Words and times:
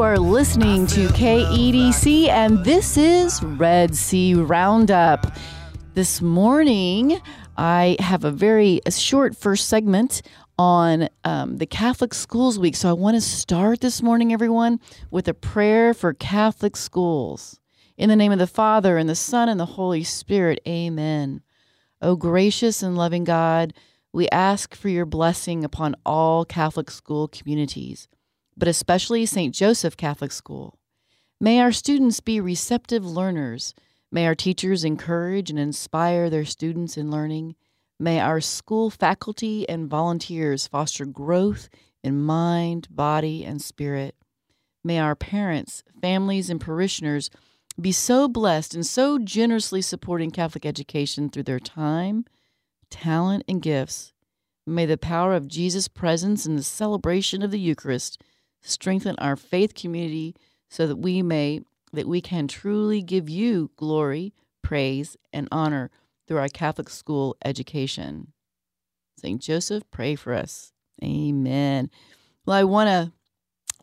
You 0.00 0.06
are 0.06 0.18
listening 0.18 0.86
to 0.86 1.08
KEDC, 1.08 2.28
and 2.28 2.64
this 2.64 2.96
is 2.96 3.42
Red 3.42 3.94
Sea 3.94 4.32
Roundup. 4.32 5.36
This 5.92 6.22
morning, 6.22 7.20
I 7.58 7.98
have 8.00 8.24
a 8.24 8.30
very 8.30 8.80
short 8.88 9.36
first 9.36 9.68
segment 9.68 10.22
on 10.58 11.10
um, 11.24 11.58
the 11.58 11.66
Catholic 11.66 12.14
Schools 12.14 12.58
Week. 12.58 12.76
So 12.76 12.88
I 12.88 12.94
want 12.94 13.16
to 13.16 13.20
start 13.20 13.82
this 13.82 14.00
morning, 14.00 14.32
everyone, 14.32 14.80
with 15.10 15.28
a 15.28 15.34
prayer 15.34 15.92
for 15.92 16.14
Catholic 16.14 16.78
schools. 16.78 17.60
In 17.98 18.08
the 18.08 18.16
name 18.16 18.32
of 18.32 18.38
the 18.38 18.46
Father, 18.46 18.96
and 18.96 19.06
the 19.06 19.14
Son, 19.14 19.50
and 19.50 19.60
the 19.60 19.66
Holy 19.66 20.02
Spirit, 20.02 20.60
amen. 20.66 21.42
O 22.00 22.16
gracious 22.16 22.82
and 22.82 22.96
loving 22.96 23.24
God, 23.24 23.74
we 24.14 24.30
ask 24.30 24.74
for 24.74 24.88
your 24.88 25.04
blessing 25.04 25.62
upon 25.62 25.94
all 26.06 26.46
Catholic 26.46 26.90
school 26.90 27.28
communities, 27.28 28.08
but 28.60 28.68
especially 28.68 29.26
St. 29.26 29.52
Joseph 29.54 29.96
Catholic 29.96 30.30
School. 30.30 30.78
May 31.40 31.58
our 31.58 31.72
students 31.72 32.20
be 32.20 32.40
receptive 32.40 33.04
learners. 33.04 33.74
May 34.12 34.26
our 34.26 34.34
teachers 34.34 34.84
encourage 34.84 35.50
and 35.50 35.58
inspire 35.58 36.30
their 36.30 36.44
students 36.44 36.96
in 36.96 37.10
learning. 37.10 37.56
May 37.98 38.20
our 38.20 38.40
school 38.40 38.90
faculty 38.90 39.68
and 39.68 39.88
volunteers 39.88 40.66
foster 40.66 41.06
growth 41.06 41.68
in 42.04 42.22
mind, 42.22 42.86
body, 42.90 43.44
and 43.44 43.60
spirit. 43.60 44.14
May 44.84 44.98
our 44.98 45.16
parents, 45.16 45.82
families, 46.00 46.50
and 46.50 46.60
parishioners 46.60 47.30
be 47.80 47.92
so 47.92 48.28
blessed 48.28 48.74
and 48.74 48.86
so 48.86 49.18
generously 49.18 49.80
supporting 49.80 50.30
Catholic 50.30 50.66
education 50.66 51.30
through 51.30 51.44
their 51.44 51.58
time 51.58 52.26
talent, 52.90 53.44
and 53.48 53.62
gifts. 53.62 54.12
May 54.66 54.84
the 54.84 54.98
power 54.98 55.34
of 55.34 55.48
Jesus' 55.48 55.88
presence 55.88 56.44
in 56.44 56.56
the 56.56 56.62
celebration 56.62 57.42
of 57.42 57.50
the 57.50 57.60
Eucharist 57.60 58.20
strengthen 58.60 59.16
our 59.18 59.36
faith 59.36 59.74
community 59.74 60.34
so 60.68 60.86
that 60.86 60.96
we 60.96 61.22
may 61.22 61.60
that 61.92 62.06
we 62.06 62.20
can 62.20 62.46
truly 62.46 63.02
give 63.02 63.28
you 63.28 63.70
glory, 63.76 64.32
praise, 64.62 65.16
and 65.32 65.48
honor 65.50 65.90
through 66.28 66.38
our 66.38 66.48
Catholic 66.48 66.88
school 66.88 67.36
education. 67.44 68.32
St. 69.18 69.40
Joseph, 69.40 69.82
pray 69.90 70.14
for 70.14 70.32
us. 70.32 70.72
Amen. 71.02 71.90
Well, 72.46 72.56
I 72.56 72.64
want 72.64 72.88
to 72.88 73.12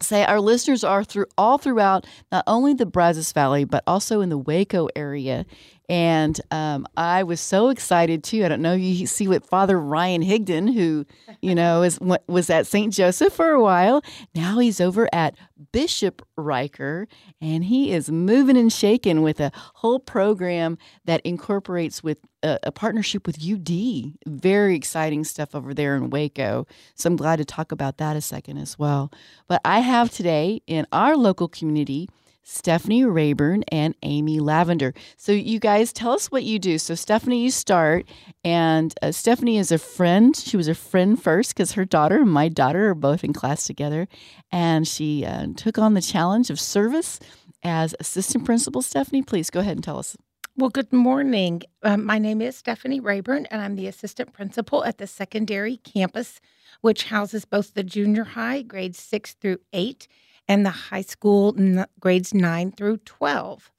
say 0.04 0.24
our 0.24 0.40
listeners 0.40 0.84
are 0.84 1.04
through 1.04 1.26
all 1.38 1.58
throughout 1.58 2.06
not 2.32 2.44
only 2.48 2.74
the 2.74 2.86
Brazos 2.86 3.32
Valley 3.32 3.66
but 3.66 3.84
also 3.86 4.22
in 4.22 4.30
the 4.30 4.38
Waco 4.38 4.88
area. 4.96 5.46
And 5.90 6.40
um, 6.52 6.86
I 6.98 7.24
was 7.24 7.40
so 7.40 7.70
excited 7.70 8.24
too. 8.24 8.44
I 8.44 8.50
don't 8.50 8.62
know 8.62 8.74
you 8.74 9.08
see 9.08 9.28
what 9.28 9.46
Father 9.46 9.80
Ryan 9.80 10.22
Higdon, 10.22 10.74
who 10.74 11.06
you 11.42 11.56
know 11.56 11.82
is 11.84 11.98
was 12.28 12.50
at 12.50 12.68
St. 12.68 12.94
Joseph 12.94 13.34
for 13.34 13.52
a 13.52 13.62
while. 13.62 14.02
Now 14.36 14.60
he's 14.60 14.82
over 14.82 15.08
at 15.14 15.36
Bishop 15.72 16.28
Reicher, 16.38 17.08
and 17.40 17.64
he 17.64 17.94
is 17.94 18.12
moving 18.12 18.58
and 18.58 18.72
shaking 18.72 19.22
with 19.22 19.40
a 19.40 19.52
whole 19.76 20.00
program 20.00 20.78
that 21.06 21.22
incorporates 21.22 22.04
with 22.04 22.20
a, 22.44 22.60
a 22.64 22.72
partnership 22.72 23.26
with 23.26 23.38
UD. 23.42 24.14
Very 24.26 24.76
exciting 24.76 25.24
stuff 25.24 25.56
over 25.56 25.74
there 25.74 25.96
in 25.96 26.10
Waco. 26.10 26.68
So 26.96 27.08
I'm 27.08 27.16
glad 27.16 27.38
to 27.38 27.46
talk 27.46 27.72
about 27.72 27.98
that 27.98 28.16
a 28.18 28.22
second 28.22 28.58
as 28.58 28.78
well. 28.78 29.12
But 29.48 29.62
I 29.64 29.80
have 29.80 30.12
today 30.12 30.62
in 30.68 30.86
our 30.92 31.16
local 31.16 31.48
community 31.48 32.10
Stephanie 32.50 33.04
Rayburn 33.04 33.64
and 33.72 33.94
Amy 34.04 34.40
Lavender. 34.40 34.94
So, 35.18 35.34
you 35.34 35.60
guys 35.60 35.92
tell 35.92 36.12
us 36.14 36.32
what 36.32 36.44
you 36.44 36.60
do. 36.60 36.78
So, 36.78 36.96
Stephanie, 36.96 37.44
you 37.44 37.52
start. 37.52 38.06
And 38.46 38.94
uh, 39.02 39.12
Stephanie 39.12 39.58
is 39.58 39.72
a 39.72 39.78
friend. 39.78 40.36
She 40.36 40.56
was 40.56 40.70
a 40.70 40.76
friend 40.76 41.22
first 41.22 41.54
because 41.54 41.74
her 41.74 41.84
daughter 41.84 42.22
and 42.22 42.32
my 42.32 42.48
daughter 42.48 42.90
are 42.90 42.96
both 42.96 43.24
in 43.26 43.34
class 43.34 43.66
together. 43.66 44.08
And 44.50 44.88
she 44.88 45.26
uh, 45.26 45.48
took 45.58 45.78
on 45.78 45.94
the 45.94 46.02
challenge 46.02 46.50
of 46.50 46.58
service 46.60 47.20
as 47.64 47.94
assistant 48.00 48.46
principal. 48.46 48.82
Stephanie, 48.82 49.24
please 49.24 49.50
go 49.50 49.60
ahead 49.60 49.76
and 49.76 49.84
tell 49.84 50.00
us. 50.00 50.16
Well, 50.56 50.70
good 50.70 50.94
morning. 50.94 51.64
Um, 51.84 52.06
my 52.06 52.18
name 52.18 52.42
is 52.42 52.56
Stephanie 52.56 53.00
Rayburn, 53.00 53.46
and 53.48 53.62
I'm 53.62 53.76
the 53.76 53.88
assistant 53.88 54.34
principal 54.34 54.84
at 54.86 54.98
the 54.98 55.06
secondary 55.06 55.78
campus, 55.78 56.40
which 56.82 57.04
houses 57.04 57.46
both 57.46 57.74
the 57.74 57.84
junior 57.84 58.24
high, 58.24 58.62
grades 58.64 58.98
six 58.98 59.34
through 59.34 59.60
eight 59.74 60.08
and 60.48 60.66
the 60.66 60.70
high 60.70 61.02
school 61.02 61.56
n- 61.58 61.86
grades 62.00 62.34
9 62.34 62.72
through 62.72 62.98
12. 62.98 63.72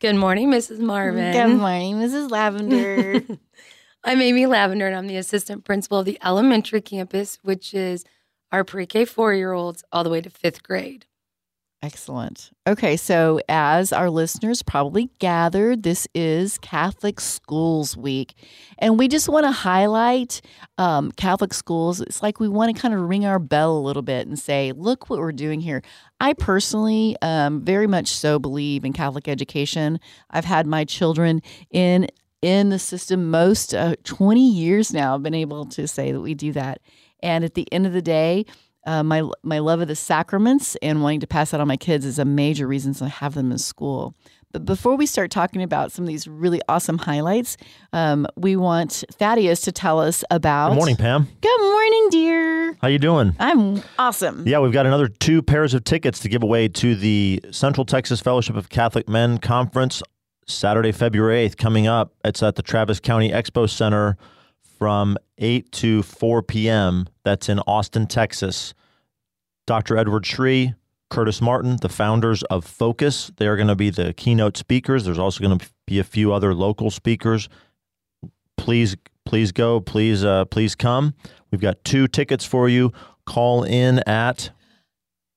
Good 0.00 0.16
morning, 0.16 0.50
Mrs. 0.50 0.78
Marvin. 0.78 1.32
Good 1.32 1.56
morning, 1.58 1.96
Mrs. 1.96 2.30
Lavender. 2.30 3.22
I'm 4.04 4.22
Amy 4.22 4.46
Lavender, 4.46 4.86
and 4.86 4.96
I'm 4.96 5.06
the 5.06 5.18
assistant 5.18 5.64
principal 5.64 5.98
of 5.98 6.06
the 6.06 6.18
elementary 6.24 6.80
campus, 6.80 7.38
which 7.42 7.74
is 7.74 8.04
our 8.50 8.64
pre 8.64 8.86
K 8.86 9.04
four 9.04 9.34
year 9.34 9.52
olds 9.52 9.84
all 9.92 10.02
the 10.02 10.08
way 10.08 10.22
to 10.22 10.30
fifth 10.30 10.62
grade. 10.62 11.04
Excellent. 11.82 12.50
Okay, 12.66 12.98
so 12.98 13.40
as 13.48 13.90
our 13.90 14.10
listeners 14.10 14.62
probably 14.62 15.08
gathered, 15.18 15.82
this 15.82 16.06
is 16.14 16.58
Catholic 16.58 17.18
Schools 17.20 17.96
Week. 17.96 18.34
And 18.78 18.98
we 18.98 19.08
just 19.08 19.30
want 19.30 19.46
to 19.46 19.50
highlight 19.50 20.42
um, 20.76 21.10
Catholic 21.12 21.54
schools. 21.54 22.02
It's 22.02 22.22
like 22.22 22.38
we 22.38 22.48
want 22.48 22.76
to 22.76 22.80
kind 22.80 22.92
of 22.92 23.00
ring 23.00 23.24
our 23.24 23.38
bell 23.38 23.78
a 23.78 23.80
little 23.80 24.02
bit 24.02 24.26
and 24.26 24.38
say, 24.38 24.72
look 24.72 25.08
what 25.08 25.20
we're 25.20 25.32
doing 25.32 25.62
here. 25.62 25.80
I 26.20 26.34
personally 26.34 27.16
um, 27.22 27.64
very 27.64 27.86
much 27.86 28.08
so 28.08 28.38
believe 28.38 28.84
in 28.84 28.92
Catholic 28.92 29.26
education. 29.26 30.00
I've 30.28 30.44
had 30.44 30.66
my 30.66 30.84
children 30.84 31.40
in 31.70 32.08
in 32.42 32.70
the 32.70 32.78
system 32.78 33.30
most 33.30 33.74
uh, 33.74 33.96
20 34.04 34.50
years 34.50 34.92
now. 34.92 35.14
I've 35.14 35.22
been 35.22 35.34
able 35.34 35.66
to 35.66 35.86
say 35.86 36.12
that 36.12 36.20
we 36.20 36.34
do 36.34 36.52
that. 36.52 36.80
And 37.22 37.44
at 37.44 37.54
the 37.54 37.70
end 37.72 37.86
of 37.86 37.92
the 37.92 38.00
day, 38.02 38.46
uh, 38.86 39.02
my 39.02 39.22
my 39.42 39.58
love 39.58 39.80
of 39.80 39.88
the 39.88 39.96
sacraments 39.96 40.76
and 40.82 41.02
wanting 41.02 41.20
to 41.20 41.26
pass 41.26 41.50
that 41.50 41.60
on 41.60 41.68
my 41.68 41.76
kids 41.76 42.04
is 42.04 42.18
a 42.18 42.24
major 42.24 42.66
reason 42.66 42.94
to 42.94 43.08
have 43.08 43.34
them 43.34 43.52
in 43.52 43.58
school. 43.58 44.14
But 44.52 44.64
before 44.64 44.96
we 44.96 45.06
start 45.06 45.30
talking 45.30 45.62
about 45.62 45.92
some 45.92 46.04
of 46.04 46.08
these 46.08 46.26
really 46.26 46.60
awesome 46.68 46.98
highlights, 46.98 47.56
um, 47.92 48.26
we 48.36 48.56
want 48.56 49.04
Thaddeus 49.12 49.60
to 49.60 49.72
tell 49.72 50.00
us 50.00 50.24
about. 50.28 50.70
Good 50.70 50.76
morning, 50.76 50.96
Pam. 50.96 51.28
Good 51.40 51.60
morning, 51.60 52.08
dear. 52.10 52.76
How 52.82 52.88
you 52.88 52.98
doing? 52.98 53.36
I'm 53.38 53.80
awesome. 53.96 54.42
Yeah, 54.48 54.58
we've 54.58 54.72
got 54.72 54.86
another 54.86 55.06
two 55.06 55.40
pairs 55.40 55.72
of 55.72 55.84
tickets 55.84 56.18
to 56.20 56.28
give 56.28 56.42
away 56.42 56.66
to 56.66 56.96
the 56.96 57.40
Central 57.52 57.84
Texas 57.84 58.20
Fellowship 58.20 58.56
of 58.56 58.68
Catholic 58.70 59.08
Men 59.08 59.38
Conference 59.38 60.02
Saturday, 60.46 60.90
February 60.90 61.48
8th 61.48 61.56
coming 61.56 61.86
up. 61.86 62.14
It's 62.24 62.42
at 62.42 62.56
the 62.56 62.62
Travis 62.62 62.98
County 62.98 63.30
Expo 63.30 63.70
Center 63.70 64.16
from 64.80 65.18
8 65.36 65.70
to 65.72 66.02
4 66.02 66.42
p.m. 66.42 67.06
That's 67.22 67.50
in 67.50 67.58
Austin, 67.60 68.06
Texas. 68.06 68.72
Dr. 69.66 69.98
Edward 69.98 70.24
Sri, 70.24 70.74
Curtis 71.10 71.42
Martin, 71.42 71.76
the 71.82 71.90
founders 71.90 72.42
of 72.44 72.64
Focus, 72.64 73.30
they 73.36 73.46
are 73.46 73.56
going 73.56 73.68
to 73.68 73.76
be 73.76 73.90
the 73.90 74.14
keynote 74.14 74.56
speakers. 74.56 75.04
There's 75.04 75.18
also 75.18 75.44
going 75.44 75.58
to 75.58 75.66
be 75.86 75.98
a 75.98 76.04
few 76.04 76.32
other 76.32 76.54
local 76.54 76.90
speakers. 76.90 77.50
Please, 78.56 78.96
please 79.26 79.52
go. 79.52 79.80
Please, 79.80 80.24
uh, 80.24 80.46
please 80.46 80.74
come. 80.74 81.14
We've 81.50 81.60
got 81.60 81.84
two 81.84 82.08
tickets 82.08 82.46
for 82.46 82.66
you. 82.68 82.90
Call 83.26 83.64
in 83.64 83.98
at 84.08 84.50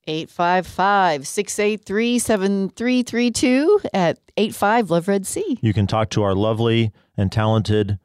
855 0.07 1.27
683 1.27 2.19
7332 2.19 3.81
at 3.93 4.19
85 4.37 4.89
Love 4.89 5.07
Red 5.09 5.27
Sea. 5.27 5.59
You 5.61 5.73
can 5.73 5.85
talk 5.85 6.09
to 6.11 6.23
our 6.23 6.33
lovely 6.33 6.93
and 7.17 7.31
talented 7.31 7.99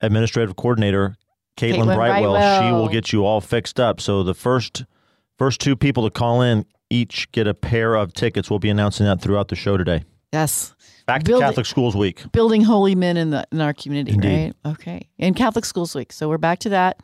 administrative 0.00 0.56
coordinator, 0.56 1.16
Caitlin, 1.56 1.76
Caitlin 1.76 1.94
Brightwell. 1.96 2.32
Brightwell. 2.32 2.62
She 2.62 2.72
will 2.72 2.88
get 2.88 3.12
you 3.12 3.24
all 3.24 3.40
fixed 3.40 3.78
up. 3.78 4.00
So 4.00 4.22
the 4.22 4.34
first 4.34 4.84
first 5.38 5.60
two 5.60 5.76
people 5.76 6.04
to 6.04 6.10
call 6.10 6.42
in 6.42 6.64
each 6.90 7.30
get 7.32 7.46
a 7.46 7.54
pair 7.54 7.94
of 7.94 8.12
tickets. 8.12 8.50
We'll 8.50 8.58
be 8.58 8.70
announcing 8.70 9.06
that 9.06 9.20
throughout 9.20 9.48
the 9.48 9.56
show 9.56 9.76
today. 9.76 10.04
Yes. 10.32 10.74
Back 11.06 11.22
to 11.24 11.30
Building- 11.32 11.48
Catholic 11.48 11.66
Schools 11.66 11.94
Week. 11.94 12.22
building 12.32 12.62
holy 12.62 12.94
men 12.94 13.16
in 13.16 13.30
the 13.30 13.46
in 13.52 13.60
our 13.60 13.72
community, 13.74 14.14
Indeed. 14.14 14.54
right? 14.64 14.72
Okay. 14.72 15.08
And 15.18 15.36
Catholic 15.36 15.64
Schools 15.64 15.94
Week. 15.94 16.12
So 16.12 16.28
we're 16.28 16.38
back 16.38 16.58
to 16.60 16.68
that. 16.70 17.00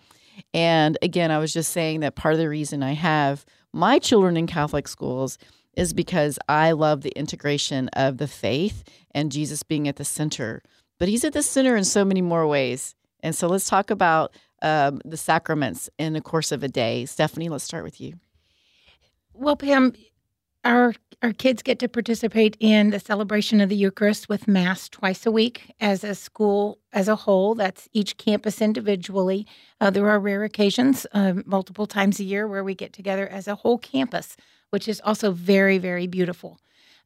And 0.54 0.96
again, 1.02 1.30
I 1.30 1.38
was 1.38 1.52
just 1.52 1.70
saying 1.72 2.00
that 2.00 2.14
part 2.16 2.34
of 2.34 2.40
the 2.40 2.48
reason 2.48 2.82
I 2.82 2.92
have 2.94 3.44
my 3.72 3.98
children 3.98 4.36
in 4.36 4.46
Catholic 4.46 4.88
schools 4.88 5.38
is 5.76 5.92
because 5.92 6.38
I 6.48 6.72
love 6.72 7.02
the 7.02 7.10
integration 7.16 7.88
of 7.90 8.18
the 8.18 8.26
faith 8.26 8.82
and 9.12 9.30
Jesus 9.30 9.62
being 9.62 9.86
at 9.86 9.96
the 9.96 10.04
center. 10.04 10.62
But 11.00 11.08
he's 11.08 11.24
at 11.24 11.32
the 11.32 11.42
center 11.42 11.74
in 11.74 11.84
so 11.84 12.04
many 12.04 12.22
more 12.22 12.46
ways. 12.46 12.94
And 13.22 13.34
so 13.34 13.48
let's 13.48 13.68
talk 13.68 13.90
about 13.90 14.36
um, 14.62 15.00
the 15.04 15.16
sacraments 15.16 15.90
in 15.98 16.12
the 16.12 16.20
course 16.20 16.52
of 16.52 16.62
a 16.62 16.68
day. 16.68 17.06
Stephanie, 17.06 17.48
let's 17.48 17.64
start 17.64 17.82
with 17.82 18.00
you. 18.00 18.20
Well, 19.32 19.56
Pam, 19.56 19.94
our 20.62 20.94
our 21.22 21.32
kids 21.34 21.62
get 21.62 21.78
to 21.80 21.88
participate 21.88 22.56
in 22.60 22.90
the 22.90 23.00
celebration 23.00 23.60
of 23.60 23.68
the 23.68 23.76
Eucharist 23.76 24.30
with 24.30 24.48
Mass 24.48 24.88
twice 24.88 25.26
a 25.26 25.30
week 25.30 25.70
as 25.78 26.02
a 26.02 26.14
school 26.14 26.78
as 26.94 27.08
a 27.08 27.16
whole. 27.16 27.54
That's 27.54 27.88
each 27.92 28.16
campus 28.16 28.62
individually. 28.62 29.46
Uh, 29.80 29.90
there 29.90 30.08
are 30.08 30.18
rare 30.18 30.44
occasions, 30.44 31.06
uh, 31.12 31.34
multiple 31.44 31.86
times 31.86 32.20
a 32.20 32.24
year, 32.24 32.48
where 32.48 32.64
we 32.64 32.74
get 32.74 32.94
together 32.94 33.28
as 33.28 33.48
a 33.48 33.56
whole 33.56 33.76
campus, 33.76 34.34
which 34.70 34.88
is 34.88 35.00
also 35.04 35.30
very, 35.30 35.76
very 35.76 36.06
beautiful. 36.06 36.58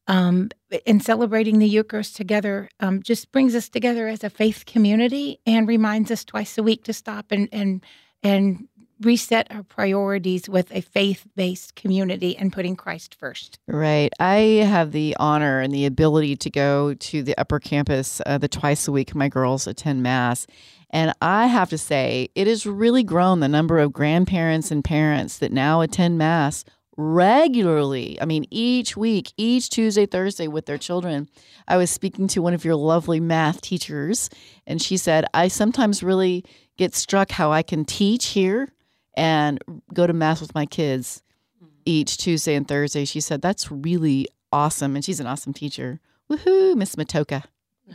Um, 0.06 0.50
and 0.86 1.02
celebrating 1.02 1.58
the 1.58 1.68
Eucharist 1.68 2.14
together 2.14 2.68
um, 2.80 3.02
just 3.02 3.32
brings 3.32 3.54
us 3.54 3.70
together 3.70 4.06
as 4.06 4.22
a 4.22 4.28
faith 4.28 4.66
community 4.66 5.40
and 5.46 5.66
reminds 5.66 6.10
us 6.10 6.24
twice 6.24 6.58
a 6.58 6.62
week 6.62 6.84
to 6.84 6.92
stop 6.92 7.32
and 7.32 7.48
and 7.52 7.82
and 8.22 8.68
reset 9.00 9.46
our 9.50 9.62
priorities 9.62 10.48
with 10.48 10.70
a 10.72 10.80
faith 10.80 11.26
based 11.36 11.74
community 11.74 12.36
and 12.36 12.52
putting 12.52 12.76
Christ 12.76 13.14
first. 13.14 13.58
Right. 13.66 14.12
I 14.20 14.36
have 14.66 14.92
the 14.92 15.16
honor 15.18 15.60
and 15.60 15.72
the 15.72 15.86
ability 15.86 16.36
to 16.36 16.50
go 16.50 16.94
to 16.94 17.22
the 17.22 17.36
upper 17.38 17.58
campus 17.58 18.20
uh, 18.24 18.38
the 18.38 18.48
twice 18.48 18.88
a 18.88 18.92
week 18.92 19.14
my 19.14 19.28
girls 19.28 19.66
attend 19.66 20.02
Mass. 20.02 20.46
And 20.90 21.12
I 21.20 21.46
have 21.46 21.70
to 21.70 21.78
say, 21.78 22.28
it 22.34 22.46
has 22.46 22.66
really 22.66 23.02
grown 23.02 23.40
the 23.40 23.48
number 23.48 23.78
of 23.78 23.92
grandparents 23.92 24.70
and 24.70 24.84
parents 24.84 25.38
that 25.38 25.52
now 25.52 25.80
attend 25.80 26.18
Mass 26.18 26.64
regularly. 26.96 28.20
I 28.20 28.24
mean, 28.24 28.46
each 28.50 28.96
week, 28.96 29.32
each 29.36 29.70
Tuesday, 29.70 30.06
Thursday 30.06 30.48
with 30.48 30.66
their 30.66 30.78
children. 30.78 31.28
I 31.66 31.76
was 31.76 31.90
speaking 31.90 32.28
to 32.28 32.42
one 32.42 32.54
of 32.54 32.64
your 32.64 32.76
lovely 32.76 33.20
math 33.20 33.60
teachers, 33.60 34.30
and 34.66 34.80
she 34.80 34.96
said, 34.96 35.24
I 35.34 35.48
sometimes 35.48 36.02
really 36.02 36.44
get 36.76 36.94
struck 36.94 37.30
how 37.30 37.52
I 37.52 37.62
can 37.62 37.84
teach 37.84 38.26
here 38.26 38.72
and 39.16 39.58
go 39.92 40.06
to 40.06 40.12
math 40.12 40.40
with 40.40 40.54
my 40.54 40.66
kids 40.66 41.22
mm-hmm. 41.62 41.72
each 41.84 42.16
Tuesday 42.16 42.54
and 42.54 42.66
Thursday. 42.66 43.04
She 43.04 43.20
said, 43.20 43.42
That's 43.42 43.70
really 43.70 44.26
awesome. 44.52 44.94
And 44.94 45.04
she's 45.04 45.20
an 45.20 45.26
awesome 45.26 45.52
teacher. 45.52 46.00
Woohoo, 46.30 46.76
Miss 46.76 46.96
Matoka. 46.96 47.44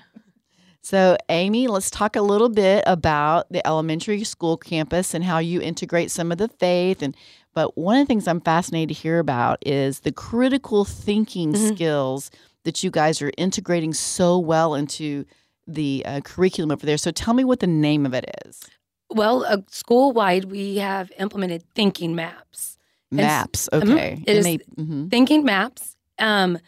So, 0.82 1.18
Amy, 1.28 1.68
let's 1.68 1.92
talk 1.92 2.16
a 2.16 2.22
little 2.22 2.48
bit 2.48 2.86
about 2.88 3.52
the 3.52 3.66
elementary 3.68 4.24
school 4.24 4.56
campus 4.58 5.14
and 5.14 5.24
how 5.24 5.38
you 5.38 5.62
integrate 5.62 6.10
some 6.10 6.32
of 6.32 6.38
the 6.38 6.48
faith. 6.48 7.02
And 7.02 7.16
but 7.60 7.78
one 7.78 7.98
of 7.98 8.04
the 8.08 8.12
things 8.12 8.26
I'm 8.28 8.40
fascinated 8.42 8.96
to 8.96 9.02
hear 9.02 9.20
about 9.20 9.58
is 9.66 10.00
the 10.02 10.12
critical 10.14 10.86
thinking 10.86 11.52
Mhm. 11.54 11.74
skills 11.76 12.32
that 12.64 12.84
you 12.84 12.90
guys 12.92 13.22
are 13.22 13.32
integrating 13.38 13.94
so 13.94 14.38
well 14.40 14.76
into 14.76 15.26
the 15.68 16.04
uh, 16.06 16.22
curriculum 16.22 16.72
over 16.72 16.86
there. 16.86 16.98
So, 16.98 17.12
tell 17.12 17.34
me 17.34 17.44
what 17.44 17.60
the 17.60 17.68
name 17.68 18.06
of 18.06 18.14
it 18.14 18.26
is. 18.46 18.62
Well, 19.10 19.44
uh, 19.44 19.58
school 19.72 20.14
wide, 20.14 20.46
we 20.46 20.78
have 20.78 21.12
implemented 21.20 21.64
thinking 21.76 22.16
maps. 22.16 22.78
And 23.12 23.18
Maps. 23.22 23.68
Mhm. 23.74 23.92
Okay. 23.94 24.24
It 24.26 24.36
is- 24.38 24.46
mhm. 24.78 25.10
Thinking 25.10 25.44
maps. 25.44 25.98
Um, 26.18 26.60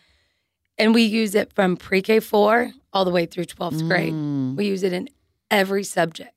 and 0.77 0.93
we 0.93 1.03
use 1.03 1.35
it 1.35 1.53
from 1.53 1.77
pre 1.77 2.01
K 2.01 2.19
4 2.19 2.73
all 2.91 3.05
the 3.05 3.11
way 3.11 3.25
through 3.25 3.45
12th 3.45 3.87
grade. 3.87 4.13
Mm. 4.13 4.55
We 4.57 4.65
use 4.67 4.83
it 4.83 4.91
in 4.91 5.07
every 5.49 5.83
subject. 5.83 6.33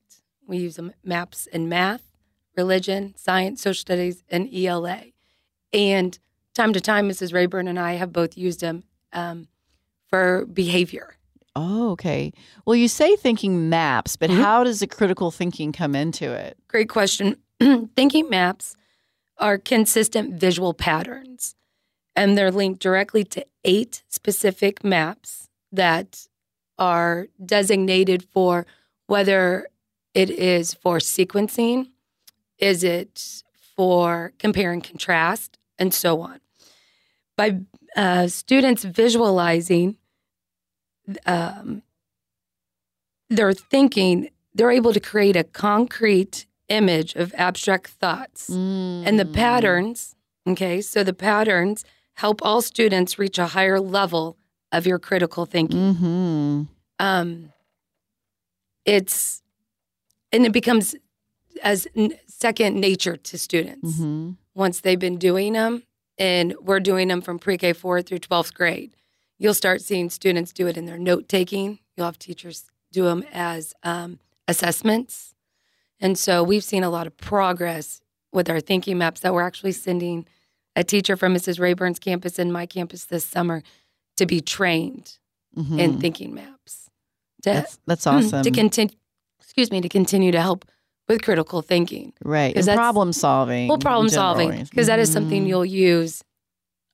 We 0.46 0.58
use 0.58 0.76
them 0.76 0.92
maps 1.02 1.46
in 1.48 1.68
math, 1.68 2.02
religion, 2.56 3.14
science, 3.16 3.62
social 3.62 3.80
studies, 3.80 4.22
and 4.28 4.48
ELA. 4.54 5.02
And 5.72 6.18
time 6.54 6.72
to 6.72 6.80
time, 6.80 7.08
Mrs. 7.08 7.32
Rayburn 7.34 7.68
and 7.68 7.78
I 7.78 7.94
have 7.94 8.12
both 8.12 8.36
used 8.36 8.60
them 8.60 8.84
um, 9.12 9.48
for 10.08 10.46
behavior. 10.46 11.16
Oh, 11.56 11.90
okay. 11.92 12.32
Well, 12.66 12.74
you 12.76 12.88
say 12.88 13.14
thinking 13.16 13.68
maps, 13.68 14.16
but 14.16 14.30
Mhm. 14.30 14.40
how 14.42 14.64
does 14.64 14.80
the 14.80 14.86
critical 14.88 15.30
thinking 15.30 15.72
come 15.72 15.94
into 15.94 16.32
it? 16.32 16.58
Great 16.68 16.88
question. 16.88 17.36
Thinking 17.96 18.28
maps 18.28 18.74
are 19.38 19.56
consistent 19.58 20.34
visual 20.34 20.74
patterns, 20.74 21.54
and 22.16 22.36
they're 22.36 22.50
linked 22.50 22.80
directly 22.80 23.22
to 23.24 23.46
eight 23.64 24.02
specific 24.08 24.82
maps 24.82 25.48
that 25.70 26.26
are 26.78 27.28
designated 27.44 28.24
for 28.24 28.66
whether 29.06 29.68
it 30.14 30.30
is 30.30 30.74
for 30.74 30.98
sequencing, 30.98 31.90
is 32.58 32.84
it 32.84 33.42
for 33.76 34.32
compare 34.38 34.72
and 34.72 34.82
contrast, 34.84 35.58
and 35.78 35.92
so 35.92 36.20
on. 36.20 36.40
By 37.36 37.60
uh, 37.96 38.28
students 38.28 38.84
visualizing 38.84 39.96
um, 41.26 41.82
their 43.28 43.52
thinking, 43.52 44.30
they're 44.54 44.70
able 44.70 44.92
to 44.92 45.00
create 45.00 45.36
a 45.36 45.44
concrete 45.44 46.46
image 46.68 47.14
of 47.14 47.34
abstract 47.36 47.88
thoughts 47.90 48.48
and 48.48 49.18
the 49.18 49.24
Mm. 49.24 49.34
patterns. 49.34 50.14
Okay, 50.46 50.80
so 50.80 51.02
the 51.02 51.12
patterns 51.14 51.84
help 52.14 52.40
all 52.42 52.62
students 52.62 53.18
reach 53.18 53.38
a 53.38 53.48
higher 53.48 53.80
level 53.80 54.36
of 54.70 54.86
your 54.86 54.98
critical 54.98 55.46
thinking. 55.46 55.94
Mm-hmm. 55.94 56.62
Um, 56.98 57.52
it's 58.84 59.42
and 60.32 60.44
it 60.46 60.52
becomes 60.52 60.94
as 61.62 61.86
n- 61.96 62.14
second 62.26 62.80
nature 62.80 63.16
to 63.16 63.38
students 63.38 63.92
Mm-hmm. 63.96 64.30
once 64.54 64.80
they've 64.80 64.98
been 64.98 65.18
doing 65.18 65.52
them, 65.54 65.82
and 66.18 66.54
we're 66.60 66.80
doing 66.80 67.08
them 67.08 67.20
from 67.22 67.38
pre 67.38 67.56
K 67.58 67.72
four 67.72 68.02
through 68.02 68.18
twelfth 68.20 68.54
grade. 68.54 68.96
You'll 69.38 69.54
start 69.54 69.82
seeing 69.82 70.10
students 70.10 70.52
do 70.52 70.66
it 70.66 70.76
in 70.76 70.86
their 70.86 70.98
note 70.98 71.28
taking. 71.28 71.80
You'll 71.96 72.06
have 72.06 72.18
teachers 72.18 72.64
do 72.92 73.04
them 73.04 73.24
as 73.32 73.74
um, 73.82 74.18
assessments, 74.48 75.34
and 76.00 76.18
so 76.18 76.42
we've 76.42 76.64
seen 76.64 76.82
a 76.84 76.90
lot 76.90 77.06
of 77.06 77.16
progress 77.16 78.00
with 78.32 78.48
our 78.50 78.60
thinking 78.60 78.98
maps 78.98 79.20
that 79.20 79.32
we're 79.34 79.42
actually 79.42 79.72
sending 79.72 80.26
a 80.76 80.82
teacher 80.82 81.16
from 81.16 81.34
Mrs. 81.34 81.60
Rayburn's 81.60 81.98
campus 82.00 82.38
and 82.38 82.52
my 82.52 82.66
campus 82.66 83.04
this 83.04 83.24
summer 83.24 83.62
to 84.16 84.26
be 84.26 84.40
trained 84.40 85.18
Mm-hmm. 85.56 85.78
in 85.78 86.00
thinking 86.00 86.34
maps. 86.34 86.90
To, 87.44 87.50
that's 87.50 87.78
that's 87.86 88.06
awesome. 88.08 88.42
to 88.42 88.50
continue, 88.50 88.96
excuse 89.40 89.70
me, 89.70 89.80
to 89.82 89.88
continue 89.88 90.32
to 90.32 90.40
help 90.40 90.64
with 91.08 91.22
critical 91.22 91.62
thinking. 91.62 92.12
Right. 92.24 92.54
And 92.56 92.64
that's- 92.64 92.76
problem 92.76 93.12
solving. 93.12 93.68
Well, 93.68 93.78
problem 93.78 94.06
in 94.06 94.12
general. 94.12 94.34
solving, 94.36 94.64
because 94.64 94.88
is 94.88 95.12
something 95.12 95.46
you'll 95.46 95.64
use 95.64 96.22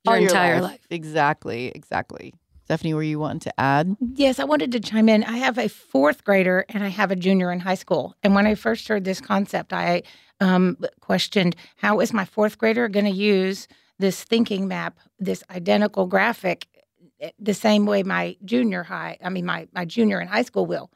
your 0.05 0.17
All 0.17 0.23
entire 0.23 0.61
life. 0.61 0.81
Exactly. 0.91 1.73
Exactly. 1.75 2.35
Stephanie, 2.65 2.95
were 2.95 3.03
you 3.03 3.19
wanting 3.19 3.41
to 3.41 3.61
add? 3.61 3.97
Yes, 4.15 4.39
I 4.39 4.45
wanted 4.45 4.71
to 4.73 4.81
chime 4.81 5.09
in. 5.09 5.25
I 5.25 5.39
have 5.39 5.59
a 5.59 5.69
fourth 5.69 6.23
grader 6.23 6.65
and 6.69 6.85
I 6.85 6.89
have 6.89 7.11
a 7.11 7.17
junior 7.17 7.51
in 7.51 7.59
high 7.59 7.75
school. 7.75 8.15
And 8.23 8.33
when 8.33 8.47
I 8.47 8.55
first 8.55 8.87
heard 8.87 9.05
this 9.05 9.21
concept, 9.21 9.73
I 9.73 10.05
um, 10.39 10.79
questioned 11.01 11.57
how 11.77 11.99
is 11.99 12.13
my 12.13 12.25
fourth 12.25 12.59
grader 12.59 12.89
going 12.89 13.07
to 13.07 13.11
use 13.11 13.67
this 13.99 14.23
thinking 14.23 14.69
map, 14.69 15.01
this 15.19 15.43
identical 15.51 16.07
graphic, 16.07 16.69
eh, 17.21 17.31
the 17.41 17.55
same 17.55 17.87
way 17.87 18.05
my 18.05 18.37
junior 18.45 18.85
high, 18.85 19.19
I 19.23 19.31
mean, 19.31 19.47
my, 19.47 19.67
my 19.75 19.85
junior 19.85 20.21
in 20.21 20.29
high 20.29 20.43
school 20.43 20.65
will. 20.65 20.93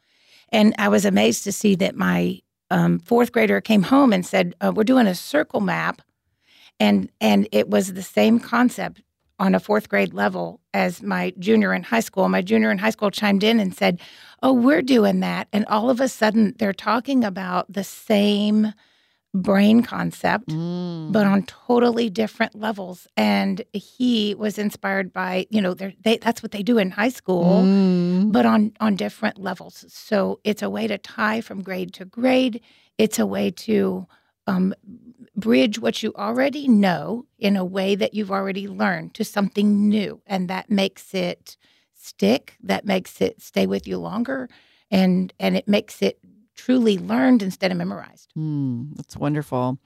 And 0.50 0.76
I 0.78 0.88
was 0.88 1.04
amazed 1.04 1.42
to 1.42 1.52
see 1.52 1.74
that 1.74 1.96
my 1.96 2.40
um, 2.74 2.98
fourth 2.98 3.30
grader 3.30 3.60
came 3.60 3.84
home 3.84 4.12
and 4.12 4.26
said, 4.26 4.54
uh, 4.60 4.72
We're 4.74 4.82
doing 4.82 5.06
a 5.06 5.14
circle 5.14 5.60
map. 5.60 6.02
And, 6.80 7.08
and 7.20 7.48
it 7.52 7.70
was 7.70 7.92
the 7.92 8.02
same 8.02 8.40
concept 8.40 9.00
on 9.38 9.54
a 9.54 9.60
fourth 9.60 9.88
grade 9.88 10.12
level 10.12 10.60
as 10.74 11.00
my 11.00 11.32
junior 11.38 11.72
in 11.72 11.84
high 11.84 12.00
school. 12.00 12.28
My 12.28 12.42
junior 12.42 12.72
in 12.72 12.78
high 12.78 12.90
school 12.90 13.12
chimed 13.12 13.44
in 13.44 13.60
and 13.60 13.72
said, 13.72 14.00
Oh, 14.42 14.52
we're 14.52 14.82
doing 14.82 15.20
that. 15.20 15.46
And 15.52 15.64
all 15.66 15.88
of 15.88 16.00
a 16.00 16.08
sudden, 16.08 16.54
they're 16.58 16.72
talking 16.72 17.22
about 17.22 17.72
the 17.72 17.84
same 17.84 18.74
brain 19.34 19.82
concept, 19.82 20.48
Mm. 20.48 21.10
but 21.10 21.26
on 21.26 21.42
totally 21.42 22.08
different 22.08 22.54
levels. 22.54 23.08
And 23.16 23.62
he 23.72 24.34
was 24.36 24.58
inspired 24.58 25.12
by, 25.12 25.46
you 25.50 25.60
know, 25.60 25.74
they're- 25.74 25.94
that's 26.04 26.40
what 26.42 26.52
they 26.52 26.62
do 26.62 26.78
in 26.78 26.92
high 26.92 27.08
school. 27.08 27.62
Mm. 27.64 28.30
But 28.32 28.46
on 28.46 28.72
on 28.80 28.94
different 28.96 29.38
levels, 29.38 29.84
so 29.88 30.38
it's 30.44 30.62
a 30.62 30.70
way 30.70 30.86
to 30.86 30.98
tie 30.98 31.40
from 31.40 31.62
grade 31.62 31.92
to 31.94 32.04
grade. 32.04 32.60
It's 32.96 33.18
a 33.18 33.26
way 33.26 33.50
to 33.50 34.06
um, 34.46 34.74
bridge 35.34 35.78
what 35.78 36.02
you 36.02 36.12
already 36.16 36.68
know 36.68 37.24
in 37.38 37.56
a 37.56 37.64
way 37.64 37.94
that 37.94 38.12
you've 38.12 38.30
already 38.30 38.68
learned 38.68 39.14
to 39.14 39.24
something 39.24 39.88
new, 39.88 40.20
and 40.26 40.48
that 40.50 40.70
makes 40.70 41.14
it 41.14 41.56
stick. 41.94 42.56
That 42.62 42.84
makes 42.84 43.20
it 43.22 43.40
stay 43.40 43.66
with 43.66 43.88
you 43.88 43.98
longer, 43.98 44.48
and 44.90 45.32
and 45.40 45.56
it 45.56 45.66
makes 45.66 46.02
it 46.02 46.18
truly 46.54 46.98
learned 46.98 47.42
instead 47.42 47.70
of 47.70 47.76
memorized. 47.76 48.32
Mm, 48.36 48.96
that's 48.96 49.16
wonderful. 49.16 49.78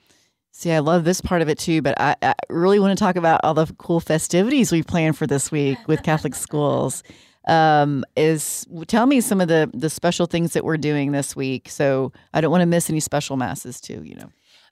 See, 0.51 0.71
I 0.71 0.79
love 0.79 1.03
this 1.03 1.21
part 1.21 1.41
of 1.41 1.49
it 1.49 1.59
too, 1.59 1.81
but 1.81 1.99
I, 1.99 2.15
I 2.21 2.33
really 2.49 2.79
want 2.79 2.97
to 2.97 3.01
talk 3.01 3.15
about 3.15 3.41
all 3.43 3.53
the 3.53 3.67
cool 3.77 3.99
festivities 3.99 4.71
we 4.71 4.83
planned 4.83 5.17
for 5.17 5.27
this 5.27 5.51
week 5.51 5.77
with 5.87 6.03
Catholic 6.03 6.35
schools. 6.45 7.03
Um, 7.47 8.03
is 8.17 8.67
tell 8.87 9.05
me 9.05 9.21
some 9.21 9.41
of 9.41 9.47
the 9.47 9.71
the 9.73 9.89
special 9.89 10.25
things 10.25 10.53
that 10.53 10.63
we're 10.63 10.77
doing 10.77 11.13
this 11.13 11.35
week, 11.35 11.69
so 11.69 12.11
I 12.33 12.41
don't 12.41 12.51
want 12.51 12.61
to 12.61 12.67
miss 12.67 12.89
any 12.89 12.99
special 12.99 13.37
masses 13.37 13.79
too. 13.79 14.03
You 14.03 14.15
know. 14.15 14.29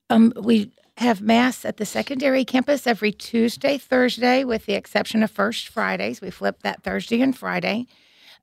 Um, 0.10 0.34
we 0.40 0.72
have 0.98 1.22
mass 1.22 1.64
at 1.64 1.78
the 1.78 1.86
secondary 1.86 2.44
campus 2.44 2.88
every 2.88 3.12
Tuesday, 3.12 3.78
Thursday, 3.78 4.44
with 4.44 4.66
the 4.66 4.74
exception 4.74 5.24
of 5.24 5.32
First 5.32 5.70
Fridays. 5.70 6.22
We 6.22 6.32
flip 6.32 6.64
that 6.64 6.84
Thursday 6.84 7.22
and 7.22 7.38
Friday. 7.38 7.88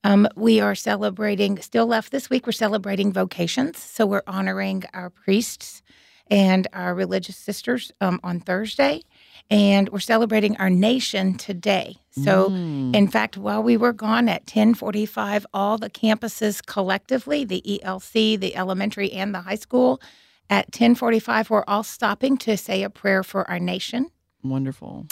Um, 0.04 0.28
we 0.36 0.60
are 0.60 0.74
celebrating, 0.74 1.58
still 1.60 1.86
left 1.86 2.12
this 2.12 2.28
week, 2.28 2.46
we're 2.46 2.52
celebrating 2.52 3.12
vocations. 3.12 3.78
So 3.78 4.04
we're 4.06 4.22
honoring 4.26 4.84
our 4.92 5.08
priests 5.10 5.82
and 6.30 6.66
our 6.72 6.94
religious 6.94 7.36
sisters 7.36 7.90
um, 8.00 8.20
on 8.22 8.40
Thursday. 8.40 9.02
And 9.50 9.88
we're 9.90 10.00
celebrating 10.00 10.56
our 10.56 10.70
nation 10.70 11.34
today. 11.36 11.96
So, 12.10 12.48
Mm. 12.50 12.94
in 12.96 13.08
fact, 13.08 13.36
while 13.36 13.62
we 13.62 13.76
were 13.76 13.92
gone 13.92 14.28
at 14.28 14.46
1045, 14.46 15.46
all 15.52 15.76
the 15.76 15.90
campuses 15.90 16.64
collectively, 16.64 17.44
the 17.44 17.62
ELC, 17.66 18.36
the 18.38 18.56
elementary 18.56 19.12
and 19.12 19.34
the 19.34 19.40
high 19.42 19.56
school, 19.56 20.00
at 20.48 20.66
1045, 20.72 21.50
we're 21.50 21.64
all 21.68 21.82
stopping 21.82 22.36
to 22.38 22.56
say 22.56 22.82
a 22.82 22.90
prayer 22.90 23.22
for 23.22 23.48
our 23.50 23.58
nation. 23.58 24.10
Wonderful. 24.42 25.06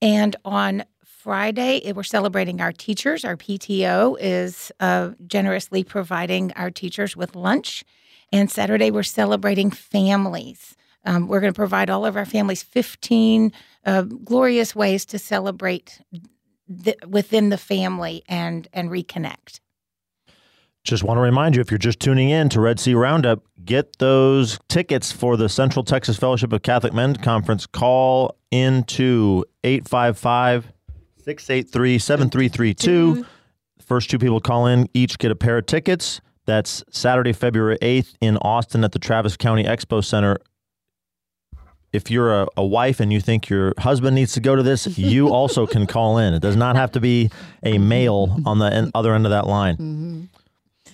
And 0.00 0.36
on 0.44 0.84
Friday, 1.28 1.92
we're 1.92 2.04
celebrating 2.04 2.62
our 2.62 2.72
teachers. 2.72 3.22
Our 3.22 3.36
PTO 3.36 4.16
is 4.18 4.72
uh, 4.80 5.10
generously 5.26 5.84
providing 5.84 6.54
our 6.56 6.70
teachers 6.70 7.18
with 7.18 7.36
lunch. 7.36 7.84
And 8.32 8.50
Saturday, 8.50 8.90
we're 8.90 9.02
celebrating 9.02 9.70
families. 9.70 10.74
Um, 11.04 11.28
we're 11.28 11.40
going 11.40 11.52
to 11.52 11.54
provide 11.58 11.90
all 11.90 12.06
of 12.06 12.16
our 12.16 12.24
families 12.24 12.62
15 12.62 13.52
uh, 13.84 14.02
glorious 14.04 14.74
ways 14.74 15.04
to 15.04 15.18
celebrate 15.18 16.00
th- 16.82 16.96
within 17.06 17.50
the 17.50 17.58
family 17.58 18.22
and, 18.26 18.66
and 18.72 18.88
reconnect. 18.88 19.60
Just 20.82 21.04
want 21.04 21.18
to 21.18 21.22
remind 21.22 21.56
you 21.56 21.60
if 21.60 21.70
you're 21.70 21.76
just 21.76 22.00
tuning 22.00 22.30
in 22.30 22.48
to 22.48 22.60
Red 22.62 22.80
Sea 22.80 22.94
Roundup, 22.94 23.42
get 23.66 23.98
those 23.98 24.58
tickets 24.70 25.12
for 25.12 25.36
the 25.36 25.50
Central 25.50 25.84
Texas 25.84 26.16
Fellowship 26.16 26.54
of 26.54 26.62
Catholic 26.62 26.94
Men 26.94 27.16
Conference. 27.16 27.66
Call 27.66 28.34
into 28.50 29.44
855 29.62 30.72
683 31.28 31.98
7332. 31.98 33.26
First 33.80 34.10
two 34.10 34.18
people 34.18 34.40
call 34.40 34.66
in 34.66 34.88
each 34.94 35.18
get 35.18 35.30
a 35.30 35.36
pair 35.36 35.58
of 35.58 35.66
tickets. 35.66 36.20
That's 36.46 36.82
Saturday, 36.90 37.32
February 37.32 37.78
8th 37.82 38.14
in 38.20 38.38
Austin 38.38 38.82
at 38.82 38.92
the 38.92 38.98
Travis 38.98 39.36
County 39.36 39.64
Expo 39.64 40.02
Center. 40.04 40.38
If 41.92 42.10
you're 42.10 42.42
a, 42.42 42.46
a 42.56 42.64
wife 42.64 43.00
and 43.00 43.12
you 43.12 43.20
think 43.20 43.48
your 43.48 43.74
husband 43.78 44.14
needs 44.14 44.32
to 44.32 44.40
go 44.40 44.56
to 44.56 44.62
this, 44.62 44.98
you 44.98 45.28
also 45.32 45.66
can 45.66 45.86
call 45.86 46.18
in. 46.18 46.34
It 46.34 46.40
does 46.40 46.56
not 46.56 46.76
have 46.76 46.92
to 46.92 47.00
be 47.00 47.30
a 47.62 47.78
male 47.78 48.40
on 48.46 48.58
the 48.58 48.66
en- 48.66 48.90
other 48.94 49.14
end 49.14 49.26
of 49.26 49.30
that 49.30 49.46
line. 49.46 49.74
Mm-hmm. 49.76 50.24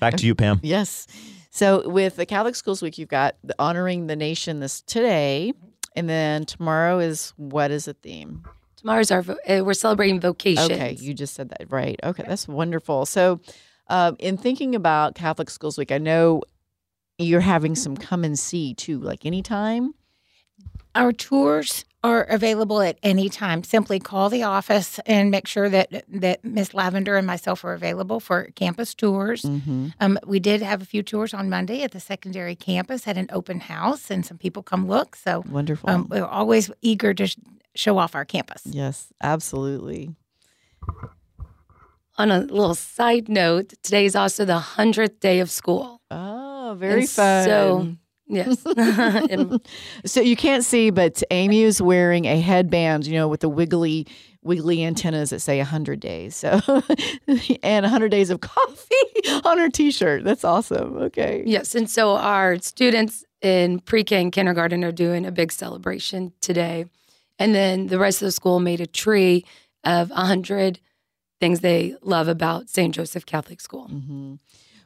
Back 0.00 0.16
to 0.16 0.26
you, 0.26 0.34
Pam. 0.34 0.60
Yes. 0.62 1.06
So 1.50 1.88
with 1.88 2.16
the 2.16 2.26
Catholic 2.26 2.56
Schools 2.56 2.82
Week, 2.82 2.98
you've 2.98 3.08
got 3.08 3.36
the 3.44 3.54
honoring 3.58 4.08
the 4.08 4.16
nation 4.16 4.58
this 4.58 4.82
today, 4.82 5.52
and 5.94 6.08
then 6.08 6.46
tomorrow 6.46 6.98
is 6.98 7.32
what 7.36 7.70
is 7.70 7.84
the 7.84 7.94
theme? 7.94 8.44
Tomorrow's 8.84 9.10
our 9.10 9.22
vo- 9.22 9.38
uh, 9.48 9.64
we're 9.64 9.72
celebrating 9.72 10.20
vocations. 10.20 10.70
Okay, 10.70 10.92
you 11.00 11.14
just 11.14 11.32
said 11.32 11.48
that 11.48 11.72
right. 11.72 11.98
Okay, 12.04 12.22
that's 12.28 12.46
wonderful. 12.46 13.06
So, 13.06 13.40
um, 13.88 14.14
in 14.18 14.36
thinking 14.36 14.74
about 14.74 15.14
Catholic 15.14 15.48
Schools 15.48 15.78
Week, 15.78 15.90
I 15.90 15.96
know 15.96 16.42
you're 17.16 17.40
having 17.40 17.76
some 17.76 17.96
come 17.96 18.24
and 18.24 18.38
see 18.38 18.74
too, 18.74 18.98
like 19.00 19.24
anytime. 19.24 19.94
Our 20.94 21.12
tours 21.12 21.84
are 22.04 22.22
available 22.24 22.80
at 22.82 22.98
any 23.02 23.28
time. 23.30 23.64
Simply 23.64 23.98
call 23.98 24.28
the 24.28 24.42
office 24.42 25.00
and 25.06 25.30
make 25.30 25.46
sure 25.48 25.68
that 25.70 26.04
that 26.08 26.44
Miss 26.44 26.74
Lavender 26.74 27.16
and 27.16 27.26
myself 27.26 27.64
are 27.64 27.72
available 27.72 28.20
for 28.20 28.44
campus 28.54 28.94
tours. 28.94 29.42
Mm-hmm. 29.42 29.88
Um, 30.00 30.18
we 30.26 30.38
did 30.38 30.60
have 30.62 30.82
a 30.82 30.84
few 30.84 31.02
tours 31.02 31.32
on 31.32 31.48
Monday 31.48 31.82
at 31.82 31.92
the 31.92 32.00
secondary 32.00 32.54
campus, 32.54 33.04
had 33.04 33.16
an 33.16 33.28
open 33.32 33.60
house, 33.60 34.10
and 34.10 34.24
some 34.24 34.36
people 34.38 34.62
come 34.62 34.86
look. 34.86 35.16
So 35.16 35.42
Wonderful. 35.50 35.88
um, 35.90 36.06
we're 36.10 36.26
always 36.26 36.70
eager 36.82 37.14
to 37.14 37.26
sh- 37.26 37.36
show 37.74 37.96
off 37.98 38.14
our 38.14 38.26
campus. 38.26 38.62
yes, 38.66 39.12
absolutely. 39.22 40.14
On 42.16 42.30
a 42.30 42.40
little 42.40 42.76
side 42.76 43.28
note, 43.28 43.72
today 43.82 44.04
is 44.04 44.14
also 44.14 44.44
the 44.44 44.58
hundredth 44.58 45.18
day 45.20 45.40
of 45.40 45.50
school. 45.50 46.00
Oh, 46.12 46.76
very 46.78 47.00
And 47.00 47.10
fun. 47.10 47.44
So 47.44 47.96
yes, 48.26 48.64
So 50.04 50.20
you 50.20 50.36
can't 50.36 50.64
see, 50.64 50.90
but 50.90 51.22
Amy 51.30 51.62
is 51.62 51.80
wearing 51.82 52.24
a 52.26 52.40
headband, 52.40 53.06
you 53.06 53.14
know, 53.14 53.28
with 53.28 53.40
the 53.40 53.48
wiggly, 53.48 54.06
wiggly 54.42 54.84
antennas 54.84 55.30
that 55.30 55.40
say 55.40 55.58
100 55.58 56.00
days. 56.00 56.36
So, 56.36 56.60
and 57.62 57.84
100 57.84 58.08
days 58.10 58.30
of 58.30 58.40
coffee 58.40 59.40
on 59.44 59.58
her 59.58 59.68
t-shirt. 59.68 60.24
That's 60.24 60.44
awesome. 60.44 60.96
Okay. 60.96 61.42
yes, 61.46 61.74
and 61.74 61.88
so 61.88 62.16
our 62.16 62.58
students 62.58 63.24
in 63.42 63.80
pre-K 63.80 64.22
and 64.22 64.32
kindergarten 64.32 64.84
are 64.84 64.92
doing 64.92 65.26
a 65.26 65.30
big 65.32 65.52
celebration 65.52 66.32
today, 66.40 66.86
and 67.38 67.54
then 67.54 67.88
the 67.88 67.98
rest 67.98 68.22
of 68.22 68.26
the 68.26 68.32
school 68.32 68.60
made 68.60 68.80
a 68.80 68.86
tree 68.86 69.44
of 69.84 70.10
a 70.12 70.24
hundred 70.24 70.80
things 71.40 71.60
they 71.60 71.94
love 72.00 72.26
about 72.28 72.70
St. 72.70 72.94
Joseph 72.94 73.26
Catholic 73.26 73.60
School. 73.60 73.88
hmm 73.88 74.34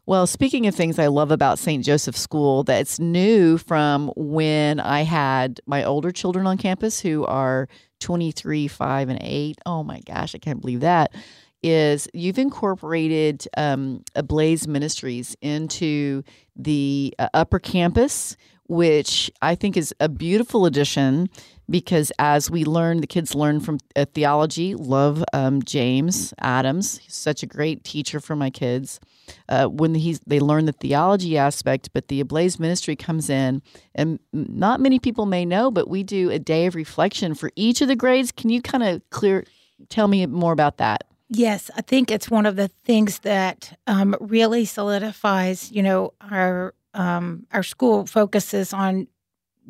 Well, 0.09 0.27
speaking 0.27 0.67
of 0.67 0.75
things 0.75 0.99
I 0.99 1.09
love 1.09 1.31
about 1.31 1.59
St. 1.59 1.85
Joseph 1.85 2.17
School, 2.17 2.65
that's 2.65 2.99
new 2.99 3.59
from 3.59 4.11
when 4.17 4.81
I 4.81 5.03
had 5.03 5.61
my 5.67 5.85
older 5.85 6.11
children 6.12 6.47
on 6.47 6.57
campus 6.57 6.99
who 6.99 7.27
are 7.27 7.69
23, 8.00 8.69
5, 8.69 9.09
and 9.11 9.19
8. 9.21 9.59
Oh 9.67 9.85
my 9.85 10.00
gosh, 10.07 10.35
I 10.35 10.38
can't 10.38 10.62
believe 10.62 10.81
that. 10.81 11.15
Is 11.62 12.09
you've 12.15 12.38
incorporated 12.38 13.47
um, 13.59 14.03
Blaze 14.25 14.67
Ministries 14.67 15.37
into 15.43 16.23
the 16.57 17.15
uh, 17.19 17.29
upper 17.35 17.59
campus, 17.59 18.38
which 18.67 19.31
I 19.43 19.57
think 19.57 19.77
is 19.77 19.95
a 20.00 20.09
beautiful 20.09 20.65
addition 20.65 21.29
because 21.71 22.13
as 22.19 22.51
we 22.51 22.65
learn, 22.65 23.01
the 23.01 23.07
kids 23.07 23.35
learn 23.35 23.61
from 23.61 23.79
uh, 23.97 24.05
theology. 24.15 24.75
Love 24.75 25.25
um, 25.33 25.63
James 25.63 26.33
Adams; 26.41 26.99
he's 26.99 27.15
such 27.15 27.43
a 27.43 27.47
great 27.47 27.85
teacher 27.85 28.21
for 28.21 28.37
my 28.37 28.51
kids. 28.51 29.01
Uh, 29.49 29.67
when 29.67 29.95
he's 29.95 30.21
they 30.27 30.41
learn 30.41 30.65
the 30.65 30.73
theology 30.73 31.37
aspect, 31.37 31.91
but 31.93 32.09
the 32.09 32.21
Ablaze 32.21 32.59
Ministry 32.59 32.97
comes 32.97 33.29
in, 33.29 33.63
and 33.95 34.19
not 34.33 34.81
many 34.81 34.99
people 34.99 35.27
may 35.27 35.45
know, 35.45 35.71
but 35.71 35.89
we 35.89 36.03
do 36.03 36.31
a 36.31 36.39
day 36.39 36.67
of 36.67 36.75
reflection 36.75 37.35
for 37.35 37.51
each 37.57 37.81
of 37.81 37.89
the 37.89 37.97
grades. 37.97 38.33
Can 38.33 38.51
you 38.51 38.63
kind 38.63 38.83
of 38.83 39.03
clear 39.11 39.45
tell 39.89 40.09
me 40.09 40.25
more 40.27 40.53
about 40.53 40.79
that? 40.79 41.05
Yes, 41.31 41.71
I 41.77 41.83
think 41.83 42.11
it's 42.11 42.31
one 42.31 42.47
of 42.47 42.57
the 42.57 42.69
things 42.69 43.19
that 43.21 43.79
um, 43.87 44.17
really 44.19 44.65
solidifies, 44.65 45.71
you 45.71 45.83
know, 45.83 46.15
our 46.23 46.75
um, 46.95 47.47
our 47.53 47.63
school 47.63 48.07
focuses 48.07 48.73
on 48.73 49.09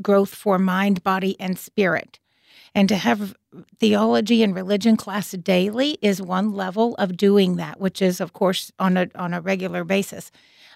growth 0.02 0.34
for 0.34 0.58
mind, 0.58 1.02
body, 1.02 1.36
and 1.40 1.58
spirit. 1.58 2.18
And 2.74 2.88
to 2.88 2.96
have 2.96 3.34
theology 3.78 4.42
and 4.42 4.54
religion 4.54 4.96
class 4.96 5.32
daily 5.32 5.98
is 6.02 6.20
one 6.22 6.52
level 6.52 6.94
of 6.96 7.16
doing 7.16 7.56
that, 7.56 7.80
which 7.80 8.02
is, 8.02 8.20
of 8.20 8.32
course, 8.32 8.70
on 8.78 8.96
a 8.96 9.08
on 9.14 9.34
a 9.34 9.40
regular 9.40 9.84
basis. 9.84 10.30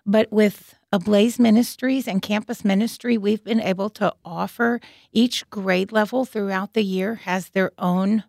But 0.05 0.33
with 0.33 0.75
Ablaze 0.93 1.38
Ministries 1.38 2.09
and 2.09 2.21
Campus 2.21 2.64
Ministry, 2.64 3.17
we've 3.17 3.45
been 3.45 3.61
able 3.61 3.88
to 3.91 4.14
offer 4.25 4.81
each 5.12 5.49
grade 5.49 5.93
level 5.93 6.25
throughout 6.25 6.75
the 6.75 6.83
year 6.83 7.14
has 7.17 7.50
their 7.50 7.73
own 7.79 8.25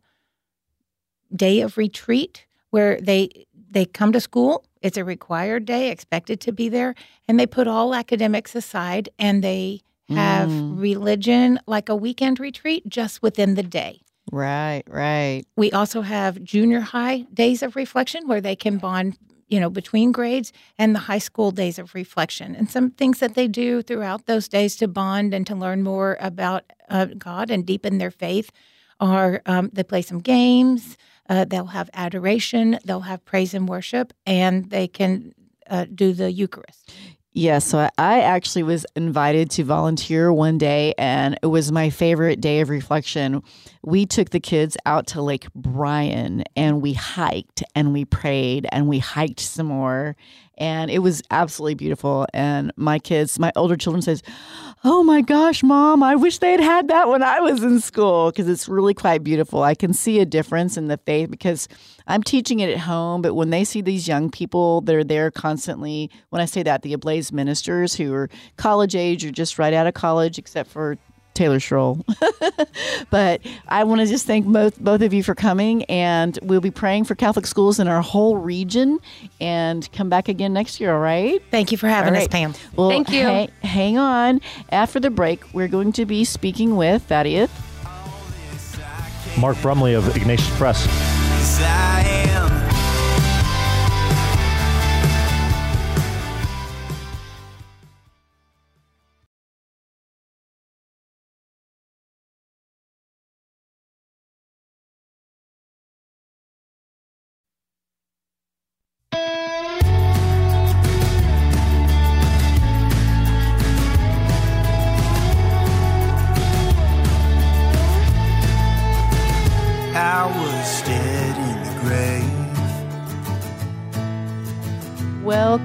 day 1.35 1.61
of 1.61 1.77
retreat 1.77 2.45
where 2.69 2.99
they 3.01 3.45
they 3.69 3.85
come 3.85 4.11
to 4.11 4.21
school. 4.21 4.65
It's 4.81 4.97
a 4.97 5.03
required 5.03 5.65
day, 5.65 5.89
expected 5.89 6.39
to 6.41 6.51
be 6.51 6.69
there, 6.69 6.93
and 7.27 7.39
they 7.39 7.47
put 7.47 7.67
all 7.67 7.95
academics 7.95 8.53
aside 8.55 9.09
and 9.17 9.43
they 9.43 9.81
have 10.09 10.49
Mm. 10.49 10.79
religion 10.79 11.59
like 11.65 11.89
a 11.89 11.95
weekend 11.95 12.39
retreat 12.39 12.83
just 12.87 13.21
within 13.21 13.55
the 13.55 13.63
day. 13.63 14.01
Right, 14.31 14.83
right. 14.87 15.43
We 15.55 15.71
also 15.71 16.01
have 16.01 16.43
junior 16.43 16.79
high 16.79 17.25
days 17.33 17.61
of 17.63 17.75
reflection 17.75 18.27
where 18.27 18.41
they 18.41 18.55
can 18.55 18.77
bond, 18.77 19.17
you 19.47 19.59
know, 19.59 19.69
between 19.69 20.11
grades 20.11 20.51
and 20.77 20.95
the 20.95 20.99
high 20.99 21.19
school 21.19 21.51
days 21.51 21.77
of 21.77 21.93
reflection 21.93 22.55
and 22.55 22.69
some 22.69 22.91
things 22.91 23.19
that 23.19 23.35
they 23.35 23.47
do 23.47 23.81
throughout 23.81 24.25
those 24.25 24.47
days 24.47 24.75
to 24.77 24.87
bond 24.87 25.33
and 25.33 25.45
to 25.47 25.55
learn 25.55 25.83
more 25.83 26.17
about 26.19 26.63
uh, 26.89 27.05
God 27.17 27.51
and 27.51 27.65
deepen 27.65 27.97
their 27.97 28.11
faith 28.11 28.51
are 28.99 29.41
um, 29.45 29.69
they 29.73 29.83
play 29.83 30.01
some 30.01 30.19
games, 30.19 30.97
uh, 31.29 31.45
they'll 31.45 31.65
have 31.67 31.89
adoration, 31.93 32.79
they'll 32.85 33.01
have 33.01 33.23
praise 33.25 33.53
and 33.53 33.67
worship, 33.67 34.13
and 34.25 34.69
they 34.69 34.87
can 34.87 35.33
uh, 35.69 35.85
do 35.93 36.13
the 36.13 36.31
Eucharist. 36.31 36.91
Yeah, 37.35 37.57
so 37.59 37.89
I- 37.97 38.21
actually 38.21 38.61
was 38.61 38.85
invited 38.95 39.49
to 39.51 39.63
volunteer 39.63 40.31
one 40.31 40.59
day, 40.59 40.93
and 40.99 41.37
it 41.41 41.47
was 41.47 41.71
my 41.71 41.89
favorite 41.89 42.39
day 42.41 42.61
of 42.61 42.69
reflection. 42.69 43.41
We 43.83 44.05
took 44.05 44.29
the 44.29 44.39
kids 44.39 44.77
out 44.85 45.07
to 45.07 45.21
Lake 45.21 45.47
Bryan 45.55 46.43
and 46.55 46.79
we 46.81 46.93
hiked 46.93 47.63
and 47.75 47.91
we 47.91 48.05
prayed 48.05 48.67
and 48.71 48.87
we 48.87 48.99
hiked 48.99 49.39
some 49.39 49.67
more. 49.67 50.15
And 50.57 50.91
it 50.91 50.99
was 50.99 51.23
absolutely 51.31 51.75
beautiful. 51.75 52.27
And 52.33 52.71
my 52.75 52.99
kids, 52.99 53.39
my 53.39 53.51
older 53.55 53.75
children 53.75 54.01
says, 54.01 54.21
Oh 54.85 55.01
my 55.01 55.21
gosh, 55.21 55.63
mom, 55.63 56.03
I 56.03 56.15
wish 56.15 56.39
they 56.39 56.51
had 56.51 56.59
had 56.59 56.87
that 56.89 57.07
when 57.07 57.23
I 57.23 57.39
was 57.39 57.63
in 57.63 57.79
school 57.79 58.31
because 58.31 58.49
it's 58.49 58.67
really 58.67 58.93
quite 58.93 59.23
beautiful. 59.23 59.63
I 59.63 59.75
can 59.75 59.93
see 59.93 60.19
a 60.19 60.25
difference 60.25 60.75
in 60.75 60.89
the 60.89 60.97
faith 60.97 61.31
because 61.31 61.69
I'm 62.05 62.21
teaching 62.21 62.59
it 62.59 62.69
at 62.69 62.79
home, 62.79 63.21
but 63.21 63.33
when 63.33 63.49
they 63.49 63.63
see 63.63 63.79
these 63.79 64.09
young 64.09 64.29
people 64.29 64.81
that 64.81 64.93
are 64.93 65.03
there 65.05 65.31
constantly, 65.31 66.11
when 66.31 66.41
I 66.41 66.45
say 66.45 66.63
that, 66.63 66.81
the 66.81 66.91
Ablaze 66.91 67.31
ministers 67.31 67.95
who 67.95 68.13
are 68.13 68.29
college 68.57 68.93
age 68.93 69.23
or 69.23 69.31
just 69.31 69.57
right 69.57 69.73
out 69.73 69.87
of 69.87 69.93
college, 69.93 70.37
except 70.37 70.69
for 70.69 70.97
Taylor 71.33 71.59
Schroll. 71.59 72.03
but 73.09 73.41
I 73.67 73.83
want 73.83 74.01
to 74.01 74.07
just 74.07 74.25
thank 74.25 74.45
both 74.45 74.79
both 74.79 75.01
of 75.01 75.13
you 75.13 75.23
for 75.23 75.35
coming, 75.35 75.83
and 75.85 76.37
we'll 76.41 76.61
be 76.61 76.71
praying 76.71 77.05
for 77.05 77.15
Catholic 77.15 77.47
schools 77.47 77.79
in 77.79 77.87
our 77.87 78.01
whole 78.01 78.37
region. 78.37 78.99
And 79.41 79.89
come 79.91 80.09
back 80.09 80.27
again 80.27 80.53
next 80.53 80.79
year. 80.79 80.93
All 80.93 80.99
right. 80.99 81.41
Thank 81.51 81.71
you 81.71 81.77
for 81.77 81.87
having 81.87 82.15
All 82.15 82.21
us. 82.21 82.27
Pam. 82.27 82.53
Well, 82.75 82.89
Thank 82.89 83.09
you. 83.11 83.23
ha- 83.23 83.47
hang 83.61 83.97
on. 83.97 84.41
After 84.69 84.99
the 84.99 85.09
break, 85.09 85.53
we're 85.53 85.67
going 85.67 85.91
to 85.93 86.05
be 86.05 86.23
speaking 86.23 86.75
with 86.75 87.03
Thaddeus. 87.03 87.51
Mark 89.37 89.59
Brumley 89.61 89.93
of 89.95 90.15
Ignatius 90.15 90.55
Press. 90.57 90.87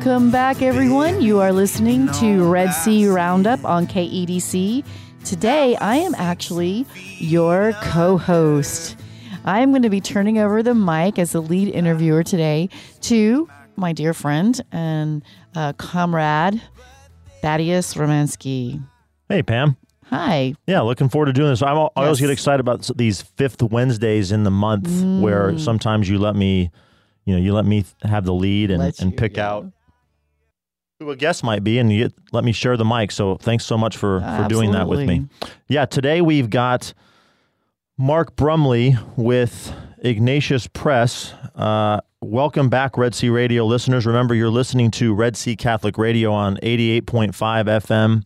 Welcome 0.09 0.31
back, 0.31 0.63
everyone. 0.63 1.21
You 1.21 1.39
are 1.41 1.53
listening 1.53 2.11
to 2.13 2.51
Red 2.51 2.73
Sea 2.73 3.07
Roundup 3.09 3.63
on 3.67 3.87
KEDC. 3.87 4.83
Today, 5.23 5.77
I 5.77 5.97
am 5.97 6.15
actually 6.15 6.87
your 7.19 7.75
co 7.83 8.17
host. 8.17 8.97
I 9.45 9.61
am 9.61 9.71
going 9.71 9.83
to 9.83 9.91
be 9.91 10.01
turning 10.01 10.39
over 10.39 10.63
the 10.63 10.73
mic 10.73 11.19
as 11.19 11.33
the 11.33 11.43
lead 11.43 11.69
interviewer 11.75 12.23
today 12.23 12.71
to 13.03 13.51
my 13.77 13.93
dear 13.93 14.15
friend 14.15 14.59
and 14.73 15.23
uh, 15.55 15.75
comrade, 15.75 16.63
Thaddeus 17.43 17.93
Romansky. 17.93 18.83
Hey, 19.29 19.43
Pam. 19.43 19.77
Hi. 20.07 20.55
Yeah, 20.67 20.81
looking 20.81 21.11
forward 21.11 21.27
to 21.27 21.35
doing 21.35 21.51
this. 21.51 21.61
I'm, 21.61 21.77
I 21.77 21.91
always 21.97 22.19
get 22.19 22.31
excited 22.31 22.61
about 22.61 22.91
these 22.97 23.21
fifth 23.21 23.63
Wednesdays 23.63 24.33
in 24.33 24.45
the 24.45 24.51
month 24.51 24.89
where 25.23 25.53
Mm. 25.53 25.61
sometimes 25.61 26.09
you 26.09 26.19
let 26.19 26.35
me, 26.35 26.71
you 27.27 27.35
know, 27.35 27.43
you 27.43 27.53
let 27.53 27.67
me 27.67 27.85
have 28.05 28.25
the 28.25 28.33
lead 28.33 28.71
and, 28.71 28.83
Let 28.83 29.01
and 29.01 29.15
pick 29.15 29.37
yeah. 29.37 29.51
out 29.51 29.73
who 30.99 31.11
a 31.11 31.17
guest 31.17 31.45
might 31.45 31.63
be 31.63 31.79
and 31.79 31.93
you 31.93 32.11
let 32.33 32.43
me 32.43 32.51
share 32.51 32.77
the 32.77 32.85
mic. 32.85 33.13
So 33.13 33.37
thanks 33.37 33.65
so 33.65 33.79
much 33.79 33.97
for, 33.97 34.21
for 34.21 34.49
doing 34.49 34.73
that 34.73 34.89
with 34.89 35.07
me. 35.07 35.29
Yeah, 35.69 35.87
today 35.87 36.21
we've 36.21 36.51
got 36.51 36.93
Mark 37.97 38.35
Brumley 38.35 38.97
with 39.17 39.73
Ignatius 39.99 40.67
Press. 40.67 41.33
Uh, 41.55 42.01
welcome 42.21 42.69
back, 42.69 42.99
Red 42.99 43.15
Sea 43.15 43.29
Radio 43.29 43.65
listeners. 43.65 44.07
Remember, 44.07 44.35
you're 44.35 44.51
listening 44.51 44.91
to 44.93 45.15
Red 45.15 45.37
Sea 45.37 45.55
Catholic 45.55 45.99
Radio 45.99 46.33
on 46.33 46.57
88.5 46.65 47.33
FM, 47.33 48.25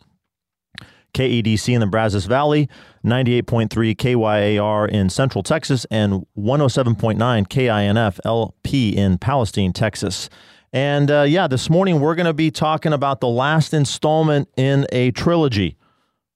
KEDC 1.13 1.73
in 1.75 1.79
the 1.79 1.85
Brazos 1.85 2.25
Valley, 2.25 2.67
98.3 3.05 3.95
KYAR 3.95 4.89
in 4.89 5.11
Central 5.11 5.43
Texas, 5.43 5.85
and 5.91 6.25
107.9 6.35 7.17
KINF 7.47 8.19
LP 8.25 8.97
in 8.97 9.19
Palestine, 9.19 9.73
Texas. 9.73 10.27
And 10.73 11.11
uh, 11.11 11.21
yeah, 11.21 11.47
this 11.47 11.69
morning 11.69 11.99
we're 11.99 12.15
going 12.15 12.25
to 12.25 12.33
be 12.33 12.49
talking 12.49 12.93
about 12.93 13.21
the 13.21 13.27
last 13.27 13.75
installment 13.75 14.49
in 14.57 14.87
a 14.91 15.11
trilogy. 15.11 15.77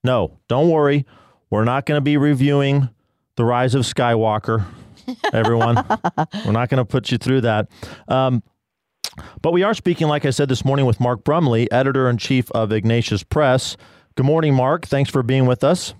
No, 0.03 0.39
don't 0.47 0.69
worry. 0.69 1.07
We're 1.49 1.63
not 1.63 1.87
going 1.87 1.97
to 1.97 2.03
be 2.03 2.17
reviewing 2.17 2.89
The 3.35 3.43
Rise 3.43 3.73
of 3.73 3.81
Skywalker, 3.81 4.63
everyone. 5.33 5.75
We're 6.45 6.51
not 6.51 6.69
going 6.69 6.77
to 6.77 6.85
put 6.85 7.11
you 7.11 7.17
through 7.17 7.41
that. 7.41 7.67
Um, 8.07 8.43
but 9.41 9.53
we 9.53 9.63
are 9.63 9.73
speaking, 9.73 10.07
like 10.07 10.23
I 10.23 10.29
said 10.29 10.49
this 10.49 10.63
morning, 10.63 10.85
with 10.85 10.99
Mark 10.99 11.23
Brumley, 11.23 11.71
editor 11.71 12.07
in 12.07 12.19
chief 12.19 12.51
of 12.51 12.71
Ignatius 12.71 13.23
Press. 13.23 13.75
Good 14.13 14.27
morning, 14.27 14.53
Mark. 14.53 14.85
Thanks 14.85 15.09
for 15.09 15.23
being 15.23 15.47
with 15.47 15.63
us. 15.63 15.95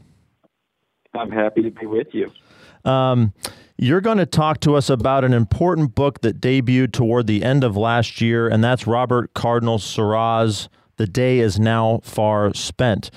I'm 1.15 1.31
happy 1.31 1.63
to 1.63 1.71
be 1.71 1.87
with 1.87 2.13
you. 2.13 2.31
Um, 2.85 3.33
you're 3.77 4.01
going 4.01 4.17
to 4.17 4.25
talk 4.25 4.59
to 4.61 4.75
us 4.75 4.89
about 4.89 5.23
an 5.23 5.33
important 5.33 5.93
book 5.95 6.21
that 6.21 6.41
debuted 6.41 6.91
toward 6.91 7.27
the 7.27 7.43
end 7.43 7.63
of 7.63 7.77
last 7.77 8.21
year, 8.21 8.47
and 8.47 8.63
that's 8.63 8.87
Robert 8.87 9.33
Cardinal 9.33 9.77
Sarah's 9.77 10.67
The 10.97 11.05
Day 11.05 11.39
Is 11.39 11.59
Now 11.59 11.99
Far 12.03 12.53
Spent. 12.53 13.11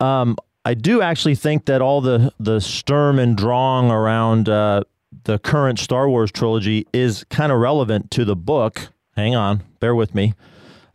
Um, 0.00 0.36
I 0.64 0.74
do 0.74 1.02
actually 1.02 1.36
think 1.36 1.66
that 1.66 1.80
all 1.80 2.00
the, 2.00 2.32
the 2.40 2.60
Sturm 2.60 3.18
and 3.18 3.36
Drang 3.36 3.90
around 3.90 4.48
uh, 4.48 4.82
the 5.24 5.38
current 5.38 5.78
Star 5.78 6.08
Wars 6.08 6.32
trilogy 6.32 6.86
is 6.92 7.24
kind 7.30 7.52
of 7.52 7.58
relevant 7.60 8.10
to 8.12 8.24
the 8.24 8.36
book. 8.36 8.88
Hang 9.16 9.34
on, 9.34 9.62
bear 9.78 9.94
with 9.94 10.14
me. 10.14 10.34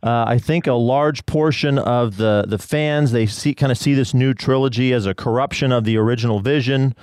Uh, 0.02 0.24
I 0.28 0.38
think 0.38 0.66
a 0.66 0.74
large 0.74 1.26
portion 1.26 1.78
of 1.78 2.16
the 2.16 2.44
the 2.46 2.58
fans 2.58 3.12
they 3.12 3.26
see 3.26 3.54
kind 3.54 3.72
of 3.72 3.78
see 3.78 3.94
this 3.94 4.14
new 4.14 4.34
trilogy 4.34 4.92
as 4.92 5.06
a 5.06 5.14
corruption 5.14 5.72
of 5.72 5.84
the 5.84 5.96
original 5.96 6.38
vision, 6.40 6.94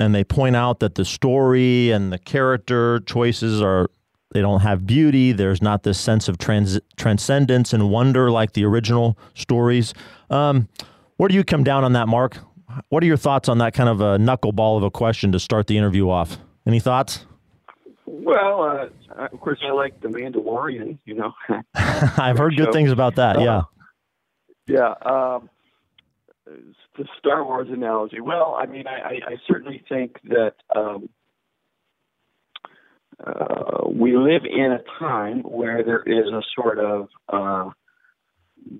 and 0.00 0.14
they 0.14 0.24
point 0.24 0.56
out 0.56 0.80
that 0.80 0.94
the 0.96 1.04
story 1.04 1.90
and 1.90 2.12
the 2.12 2.18
character 2.18 3.00
choices 3.00 3.62
are 3.62 3.88
they 4.32 4.40
don't 4.40 4.60
have 4.60 4.86
beauty. 4.86 5.32
There's 5.32 5.62
not 5.62 5.84
this 5.84 5.98
sense 5.98 6.28
of 6.28 6.38
trans- 6.38 6.80
transcendence 6.96 7.72
and 7.72 7.90
wonder 7.90 8.30
like 8.30 8.52
the 8.52 8.64
original 8.64 9.16
stories. 9.34 9.94
Um, 10.28 10.68
where 11.16 11.28
do 11.28 11.34
you 11.36 11.44
come 11.44 11.62
down 11.62 11.84
on 11.84 11.92
that, 11.92 12.08
Mark? 12.08 12.38
What 12.88 13.04
are 13.04 13.06
your 13.06 13.16
thoughts 13.16 13.48
on 13.48 13.58
that 13.58 13.74
kind 13.74 13.88
of 13.88 14.00
a 14.00 14.18
knuckleball 14.18 14.76
of 14.76 14.82
a 14.82 14.90
question 14.90 15.30
to 15.32 15.38
start 15.38 15.68
the 15.68 15.78
interview 15.78 16.10
off? 16.10 16.38
Any 16.66 16.80
thoughts? 16.80 17.24
Well, 18.06 18.90
uh, 19.16 19.26
of 19.32 19.40
course, 19.40 19.60
I 19.62 19.70
like 19.70 20.00
The 20.00 20.08
Mandalorian, 20.08 20.98
you 21.04 21.14
know. 21.14 21.32
I've 21.74 22.38
heard 22.38 22.56
good 22.56 22.72
things 22.72 22.90
about 22.90 23.16
that. 23.16 23.40
Yeah. 23.40 23.62
yeah. 24.66 24.94
Um, 25.02 25.48
the 26.46 27.04
Star 27.18 27.44
Wars 27.44 27.68
analogy. 27.70 28.20
Well, 28.20 28.56
I 28.58 28.66
mean, 28.66 28.86
I, 28.86 29.08
I, 29.08 29.12
I 29.32 29.36
certainly 29.48 29.82
think 29.88 30.20
that 30.24 30.54
um, 30.74 31.08
uh, 33.24 33.88
we 33.88 34.16
live 34.16 34.42
in 34.44 34.72
a 34.72 34.82
time 34.98 35.40
where 35.40 35.82
there 35.84 36.02
is 36.02 36.26
a 36.32 36.42
sort 36.54 36.78
of 36.78 37.08
uh, 37.28 37.70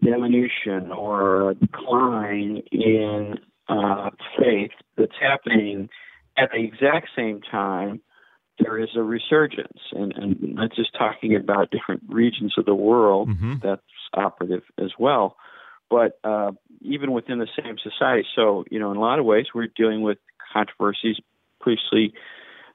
diminution 0.02 0.92
or 0.92 1.50
a 1.50 1.54
decline 1.54 2.62
in 2.72 3.34
uh, 3.68 4.10
faith 4.38 4.72
that's 4.96 5.12
happening 5.20 5.88
at 6.36 6.50
the 6.52 6.62
exact 6.62 7.08
same 7.16 7.40
time 7.40 8.00
there 8.60 8.78
is 8.78 8.90
a 8.94 9.02
resurgence, 9.02 9.80
and, 9.92 10.12
and 10.16 10.54
not 10.54 10.70
just 10.76 10.94
talking 10.96 11.34
about 11.34 11.72
different 11.72 12.02
regions 12.08 12.54
of 12.56 12.64
the 12.66 12.74
world, 12.74 13.28
Mhm. 13.28 13.60
that's 13.60 13.82
operative 14.14 14.62
as 14.78 14.92
well, 14.96 15.36
but 15.90 16.18
uh, 16.24 16.52
even 16.80 17.12
within 17.12 17.38
the 17.38 17.48
same 17.60 17.76
society. 17.82 18.26
So, 18.34 18.64
you 18.70 18.78
know, 18.78 18.90
in 18.90 18.96
a 18.96 19.00
lot 19.00 19.18
of 19.18 19.24
ways, 19.24 19.46
we're 19.54 19.68
dealing 19.68 20.02
with 20.02 20.18
controversies, 20.52 21.16
priestly 21.60 22.14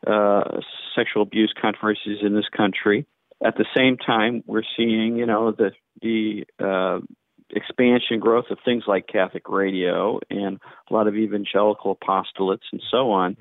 uh, 0.08 0.62
sexual 0.96 1.24
abuse 1.24 1.54
controversies 1.60 2.20
in 2.22 2.34
this 2.34 2.48
country. 2.56 3.06
At 3.44 3.56
the 3.58 3.66
same 3.76 3.98
time, 3.98 4.44
we're 4.46 4.64
seeing, 4.76 5.18
you 5.18 5.26
know, 5.26 5.52
the 5.52 5.72
the 6.02 6.46
uh, 6.60 7.00
expansion 7.52 8.20
growth 8.20 8.46
of 8.50 8.58
things 8.64 8.84
like 8.88 9.08
Catholic 9.08 9.50
radio 9.50 10.20
and 10.30 10.60
a 10.90 10.94
lot 10.94 11.08
of 11.08 11.16
evangelical 11.16 11.96
apostolates 11.96 12.68
and 12.72 12.82
so 12.92 13.12
on. 13.12 13.38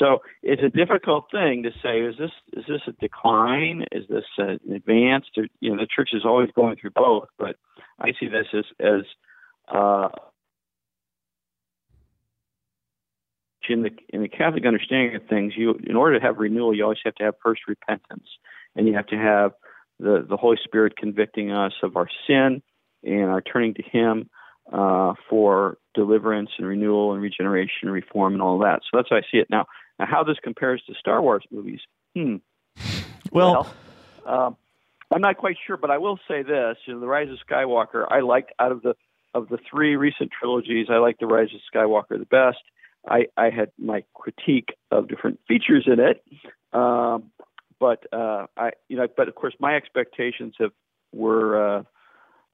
So 0.00 0.22
it's 0.42 0.62
a 0.62 0.70
difficult 0.70 1.26
thing 1.30 1.62
to 1.64 1.70
say. 1.82 2.00
Is 2.00 2.16
this 2.18 2.30
is 2.54 2.64
this 2.66 2.80
a 2.88 2.92
decline? 2.92 3.84
Is 3.92 4.04
this 4.08 4.24
an 4.38 4.58
advance? 4.74 5.26
You 5.60 5.70
know, 5.70 5.76
the 5.76 5.86
church 5.94 6.10
is 6.14 6.24
always 6.24 6.48
going 6.56 6.76
through 6.80 6.92
both, 6.92 7.28
but 7.38 7.56
I 7.98 8.12
see 8.18 8.26
this 8.26 8.46
as 8.54 8.64
as 8.80 9.02
uh, 9.72 10.08
in 13.68 13.82
the 13.82 13.90
in 14.08 14.22
the 14.22 14.28
Catholic 14.28 14.64
understanding 14.66 15.14
of 15.16 15.26
things. 15.28 15.52
You, 15.56 15.78
in 15.86 15.96
order 15.96 16.18
to 16.18 16.24
have 16.24 16.38
renewal, 16.38 16.74
you 16.74 16.82
always 16.82 16.98
have 17.04 17.14
to 17.16 17.24
have 17.24 17.34
first 17.42 17.62
repentance, 17.68 18.26
and 18.74 18.88
you 18.88 18.94
have 18.94 19.06
to 19.08 19.16
have 19.16 19.52
the 19.98 20.24
the 20.26 20.36
Holy 20.36 20.58
Spirit 20.64 20.96
convicting 20.96 21.52
us 21.52 21.72
of 21.82 21.96
our 21.96 22.08
sin 22.26 22.62
and 23.04 23.24
our 23.24 23.42
turning 23.42 23.74
to 23.74 23.82
Him 23.82 24.30
uh, 24.72 25.14
for 25.28 25.78
deliverance 25.94 26.50
and 26.58 26.66
renewal 26.66 27.12
and 27.12 27.22
regeneration 27.22 27.82
and 27.82 27.92
reform 27.92 28.32
and 28.34 28.42
all 28.42 28.58
that. 28.60 28.80
So 28.82 28.98
that's 28.98 29.08
how 29.10 29.16
I 29.16 29.22
see 29.30 29.38
it 29.38 29.48
now. 29.50 29.66
Now, 29.98 30.06
how 30.06 30.24
this 30.24 30.36
compares 30.42 30.82
to 30.86 30.94
Star 30.94 31.20
Wars 31.20 31.44
movies? 31.50 31.80
Hmm. 32.16 32.36
Well, 33.32 33.72
um, 34.26 34.56
I'm 35.12 35.20
not 35.20 35.36
quite 35.36 35.56
sure, 35.66 35.76
but 35.76 35.90
I 35.90 35.98
will 35.98 36.18
say 36.28 36.42
this: 36.42 36.76
you 36.86 36.94
know, 36.94 37.00
the 37.00 37.06
Rise 37.06 37.28
of 37.28 37.38
Skywalker. 37.48 38.06
I 38.10 38.20
liked 38.20 38.52
out 38.58 38.72
of 38.72 38.82
the 38.82 38.94
of 39.34 39.48
the 39.48 39.58
three 39.70 39.96
recent 39.96 40.30
trilogies, 40.38 40.86
I 40.90 40.98
liked 40.98 41.20
the 41.20 41.26
Rise 41.26 41.48
of 41.54 41.60
Skywalker 41.72 42.18
the 42.18 42.26
best. 42.26 42.58
I, 43.08 43.26
I 43.36 43.50
had 43.50 43.70
my 43.78 44.04
critique 44.14 44.74
of 44.90 45.08
different 45.08 45.40
features 45.48 45.86
in 45.86 46.00
it, 46.00 46.22
um, 46.72 47.30
but 47.78 48.04
uh, 48.12 48.46
I 48.56 48.72
you 48.88 48.96
know, 48.96 49.06
but 49.16 49.28
of 49.28 49.34
course, 49.34 49.54
my 49.58 49.76
expectations 49.76 50.54
have 50.58 50.72
were 51.12 51.78
uh, 51.78 51.82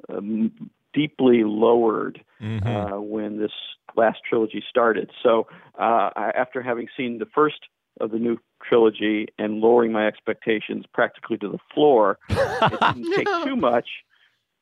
um, 0.08 0.70
deeply 1.00 1.44
lowered 1.44 2.16
Mhm. 2.42 2.66
uh, 2.66 3.00
when 3.00 3.38
this 3.38 3.52
last 3.96 4.18
trilogy 4.28 4.62
started. 4.68 5.10
So 5.22 5.46
uh, 5.78 6.10
I, 6.16 6.32
after 6.34 6.60
having 6.62 6.88
seen 6.96 7.18
the 7.18 7.26
first 7.26 7.60
of 8.00 8.10
the 8.10 8.18
new 8.18 8.36
trilogy 8.62 9.26
and 9.38 9.60
lowering 9.60 9.92
my 9.92 10.06
expectations 10.06 10.84
practically 10.92 11.38
to 11.38 11.48
the 11.48 11.58
floor, 11.72 12.18
it 12.28 12.80
didn't 12.80 13.12
take 13.14 13.26
too 13.44 13.56
much, 13.56 13.88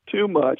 too 0.09 0.27
much 0.27 0.59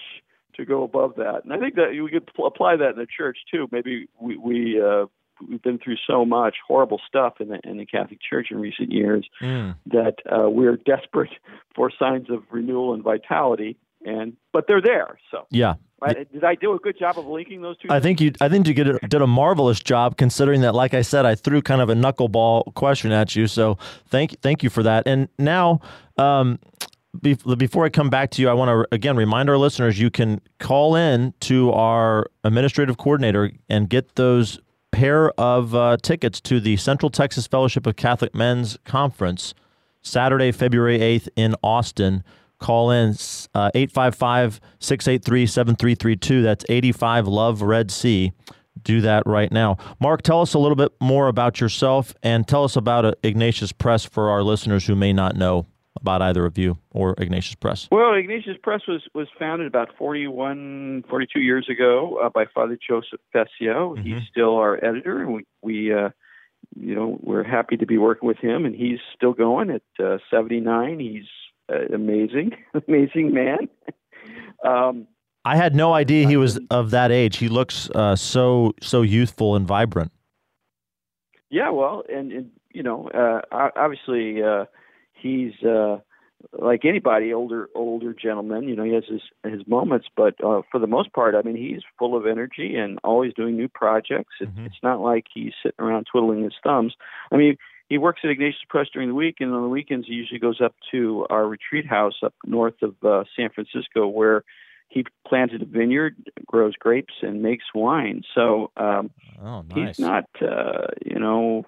to 0.55 0.65
go 0.65 0.83
above 0.83 1.15
that. 1.17 1.43
And 1.43 1.53
I 1.53 1.57
think 1.59 1.75
that 1.75 1.89
we 1.91 2.09
could 2.09 2.27
pl- 2.33 2.47
apply 2.47 2.77
that 2.77 2.91
in 2.91 2.97
the 2.97 3.07
church 3.07 3.37
too. 3.51 3.67
Maybe 3.71 4.07
we, 4.19 4.37
we 4.37 4.81
uh, 4.81 5.05
we've 5.47 5.61
been 5.61 5.79
through 5.79 5.97
so 6.07 6.25
much 6.25 6.55
horrible 6.67 6.99
stuff 7.07 7.35
in 7.41 7.47
the 7.49 7.59
in 7.63 7.77
the 7.77 7.85
Catholic 7.85 8.19
Church 8.29 8.47
in 8.51 8.57
recent 8.59 8.91
years 8.91 9.25
Mm. 9.41 9.75
that 9.87 10.15
uh, 10.31 10.49
we're 10.49 10.77
desperate 10.77 11.31
for 11.75 11.91
signs 11.97 12.29
of 12.29 12.43
renewal 12.51 12.93
and 12.93 13.03
vitality. 13.03 13.77
And 14.05 14.37
but 14.53 14.67
they're 14.67 14.81
there. 14.81 15.17
So 15.31 15.47
Yeah. 15.49 15.75
Did 16.13 16.43
I 16.43 16.55
do 16.55 16.73
a 16.73 16.77
good 16.77 16.99
job 16.99 17.17
of 17.17 17.25
linking 17.25 17.61
those 17.61 17.77
two? 17.77 17.87
I 17.89 17.99
think 17.99 18.21
you. 18.21 18.31
I 18.39 18.47
think 18.47 18.67
you 18.67 18.73
did 18.73 18.87
a, 18.87 18.99
did 19.07 19.21
a 19.21 19.27
marvelous 19.27 19.79
job, 19.79 20.17
considering 20.17 20.61
that, 20.61 20.75
like 20.75 20.93
I 20.93 21.01
said, 21.01 21.25
I 21.25 21.33
threw 21.33 21.61
kind 21.61 21.81
of 21.81 21.89
a 21.89 21.95
knuckleball 21.95 22.75
question 22.75 23.11
at 23.11 23.35
you. 23.35 23.47
So 23.47 23.77
thank 24.09 24.39
thank 24.41 24.61
you 24.61 24.69
for 24.69 24.83
that. 24.83 25.07
And 25.07 25.29
now, 25.39 25.79
um, 26.17 26.59
before 27.21 27.85
I 27.85 27.89
come 27.89 28.09
back 28.09 28.29
to 28.31 28.41
you, 28.41 28.49
I 28.49 28.53
want 28.53 28.69
to 28.69 28.93
again 28.93 29.15
remind 29.15 29.49
our 29.49 29.57
listeners 29.57 29.99
you 29.99 30.11
can 30.11 30.41
call 30.59 30.95
in 30.95 31.33
to 31.41 31.71
our 31.71 32.27
administrative 32.43 32.97
coordinator 32.97 33.51
and 33.67 33.89
get 33.89 34.15
those 34.15 34.59
pair 34.91 35.31
of 35.39 35.73
uh, 35.73 35.97
tickets 36.01 36.39
to 36.41 36.59
the 36.59 36.77
Central 36.77 37.09
Texas 37.09 37.47
Fellowship 37.47 37.87
of 37.87 37.95
Catholic 37.95 38.35
Men's 38.35 38.77
Conference, 38.85 39.53
Saturday, 40.01 40.51
February 40.51 41.01
eighth 41.01 41.29
in 41.35 41.55
Austin. 41.63 42.23
Call 42.59 42.91
in 42.91 43.15
uh, 43.53 43.71
855 43.73 44.59
683 44.79 45.45
7332. 45.45 46.41
That's 46.41 46.65
85 46.69 47.27
Love 47.27 47.61
Red 47.61 47.91
Sea. 47.91 48.33
Do 48.83 49.01
that 49.01 49.23
right 49.25 49.51
now. 49.51 49.77
Mark, 49.99 50.21
tell 50.21 50.41
us 50.41 50.53
a 50.53 50.59
little 50.59 50.75
bit 50.75 50.91
more 50.99 51.27
about 51.27 51.59
yourself 51.61 52.13
and 52.21 52.47
tell 52.47 52.63
us 52.63 52.75
about 52.75 53.05
uh, 53.05 53.13
Ignatius 53.23 53.71
Press 53.71 54.05
for 54.05 54.29
our 54.29 54.43
listeners 54.43 54.85
who 54.85 54.95
may 54.95 55.13
not 55.13 55.35
know 55.35 55.65
about 55.99 56.21
either 56.21 56.45
of 56.45 56.57
you 56.57 56.77
or 56.91 57.15
Ignatius 57.17 57.55
Press. 57.55 57.87
Well, 57.91 58.13
Ignatius 58.13 58.57
Press 58.61 58.81
was, 58.87 59.01
was 59.13 59.27
founded 59.39 59.65
about 59.67 59.89
41, 59.97 61.05
42 61.09 61.39
years 61.39 61.67
ago 61.69 62.19
uh, 62.21 62.29
by 62.29 62.45
Father 62.53 62.77
Joseph 62.87 63.21
Fessio. 63.33 63.95
He's 63.95 64.21
still 64.29 64.57
our 64.57 64.75
editor, 64.83 65.21
and 65.21 65.33
we, 65.33 65.45
we 65.61 65.93
uh, 65.93 66.09
you 66.75 66.95
know, 66.95 67.17
we're 67.21 67.43
happy 67.43 67.77
to 67.77 67.85
be 67.85 67.97
working 67.97 68.27
with 68.27 68.37
him. 68.37 68.65
And 68.65 68.75
he's 68.75 68.99
still 69.15 69.33
going 69.33 69.69
at 69.69 69.83
uh, 70.03 70.17
79. 70.29 70.99
He's 70.99 71.25
uh, 71.71 71.93
amazing, 71.93 72.51
amazing 72.87 73.33
man. 73.33 73.69
um, 74.63 75.07
I 75.43 75.55
had 75.55 75.75
no 75.75 75.93
idea 75.93 76.27
he 76.27 76.37
was 76.37 76.59
of 76.71 76.91
that 76.91 77.11
age. 77.11 77.37
He 77.37 77.49
looks 77.49 77.89
uh, 77.91 78.15
so 78.15 78.73
so 78.81 79.01
youthful 79.03 79.55
and 79.55 79.67
vibrant. 79.67 80.11
Yeah, 81.49 81.69
well, 81.69 82.03
and, 82.11 82.31
and 82.31 82.49
you 82.73 82.81
know, 82.83 83.07
uh, 83.09 83.41
obviously, 83.75 84.41
uh, 84.41 84.65
he's 85.13 85.53
uh, 85.63 85.99
like 86.51 86.83
anybody, 86.83 87.31
older 87.31 87.69
older 87.75 88.13
gentleman. 88.13 88.63
You 88.67 88.75
know, 88.75 88.83
he 88.83 88.93
has 88.93 89.03
his 89.07 89.21
his 89.43 89.67
moments, 89.67 90.07
but 90.17 90.33
uh, 90.43 90.61
for 90.71 90.79
the 90.79 90.87
most 90.87 91.13
part, 91.13 91.35
I 91.35 91.43
mean, 91.43 91.55
he's 91.55 91.81
full 91.99 92.17
of 92.17 92.25
energy 92.25 92.75
and 92.75 92.97
always 93.03 93.31
doing 93.35 93.55
new 93.55 93.67
projects. 93.69 94.33
It, 94.41 94.53
Mhm. 94.55 94.65
It's 94.65 94.81
not 94.81 94.99
like 94.99 95.25
he's 95.33 95.53
sitting 95.61 95.79
around 95.85 96.07
twiddling 96.11 96.43
his 96.43 96.53
thumbs. 96.63 96.95
I 97.31 97.37
mean, 97.37 97.55
he 97.89 97.97
works 97.97 98.21
at 98.23 98.29
Ignatius 98.29 98.61
Press 98.69 98.87
during 98.93 99.09
the 99.09 99.15
week, 99.15 99.37
and 99.39 99.53
on 99.53 99.61
the 99.61 99.69
weekends, 99.69 100.07
he 100.07 100.13
usually 100.13 100.39
goes 100.39 100.59
up 100.61 100.75
to 100.91 101.25
our 101.29 101.47
retreat 101.47 101.85
house 101.87 102.15
up 102.23 102.33
north 102.45 102.81
of 102.81 102.95
uh, 103.03 103.23
San 103.35 103.49
Francisco, 103.49 104.07
where 104.07 104.43
he 104.89 105.05
planted 105.27 105.61
a 105.61 105.65
vineyard, 105.65 106.15
grows 106.45 106.73
grapes, 106.75 107.13
and 107.21 107.41
makes 107.41 107.65
wine. 107.73 108.23
So. 108.33 108.71
Um, 108.77 109.11
Oh, 109.43 109.61
nice. 109.63 109.97
He's 109.97 109.99
not, 109.99 110.25
uh, 110.41 110.87
you 111.05 111.19
know, 111.19 111.65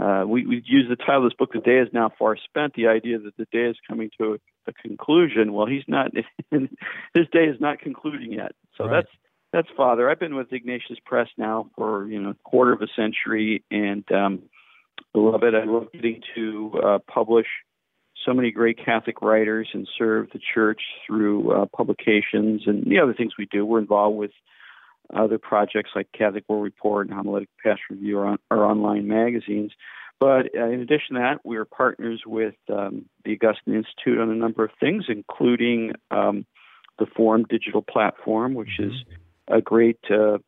uh, 0.00 0.24
we, 0.26 0.46
we 0.46 0.62
use 0.64 0.86
the 0.88 0.96
title 0.96 1.18
of 1.18 1.30
this 1.30 1.36
book, 1.36 1.52
The 1.52 1.60
Day 1.60 1.78
is 1.78 1.88
Now 1.92 2.10
Far 2.18 2.36
Spent, 2.36 2.74
the 2.74 2.86
idea 2.86 3.18
that 3.18 3.36
the 3.36 3.46
day 3.52 3.64
is 3.68 3.76
coming 3.88 4.10
to 4.18 4.34
a, 4.34 4.70
a 4.70 4.72
conclusion. 4.72 5.52
Well, 5.52 5.66
he's 5.66 5.82
not, 5.88 6.12
his 6.50 7.26
day 7.32 7.44
is 7.44 7.60
not 7.60 7.80
concluding 7.80 8.32
yet. 8.32 8.52
So 8.78 8.84
Right. 8.86 9.04
that's, 9.04 9.10
that's 9.52 9.68
Father. 9.76 10.08
I've 10.08 10.20
been 10.20 10.36
with 10.36 10.52
Ignatius 10.52 10.98
Press 11.04 11.28
now 11.36 11.68
for, 11.76 12.06
you 12.06 12.22
know, 12.22 12.30
a 12.30 12.36
quarter 12.44 12.72
of 12.72 12.80
a 12.80 12.88
century 12.96 13.62
and 13.70 14.10
um, 14.12 14.42
love 15.14 15.42
it. 15.42 15.54
I 15.54 15.64
love 15.64 15.92
getting 15.92 16.22
to 16.34 16.72
uh, 16.84 16.98
publish 17.12 17.46
so 18.24 18.32
many 18.32 18.50
great 18.50 18.78
Catholic 18.84 19.20
writers 19.22 19.68
and 19.72 19.88
serve 19.98 20.28
the 20.32 20.40
church 20.54 20.80
through 21.06 21.50
uh, 21.50 21.66
publications 21.76 22.62
and 22.66 22.84
the 22.84 23.00
other 23.00 23.14
things 23.14 23.32
we 23.38 23.46
do. 23.46 23.64
We're 23.66 23.80
involved 23.80 24.16
with 24.16 24.30
other 25.14 25.38
projects 25.38 25.90
like 25.94 26.08
Catholic 26.16 26.44
World 26.48 26.64
Report 26.64 27.08
and 27.08 27.16
Homiletic 27.16 27.48
& 27.54 27.62
Pastoral 27.62 27.98
Review 27.98 28.20
on, 28.20 28.38
are 28.50 28.64
online 28.64 29.08
magazines. 29.08 29.72
But 30.20 30.54
uh, 30.56 30.68
in 30.68 30.80
addition 30.80 31.16
to 31.16 31.20
that, 31.20 31.40
we 31.44 31.56
are 31.56 31.64
partners 31.64 32.22
with 32.24 32.54
um, 32.72 33.06
the 33.24 33.32
Augustine 33.32 33.74
Institute 33.74 34.20
on 34.20 34.30
a 34.30 34.34
number 34.34 34.64
of 34.64 34.70
things, 34.78 35.06
including 35.08 35.92
um, 36.10 36.46
the 36.98 37.06
FORMED 37.06 37.48
digital 37.48 37.82
platform, 37.82 38.54
which 38.54 38.78
is 38.78 38.92
a 39.48 39.60
great 39.60 39.98
uh, 40.08 40.38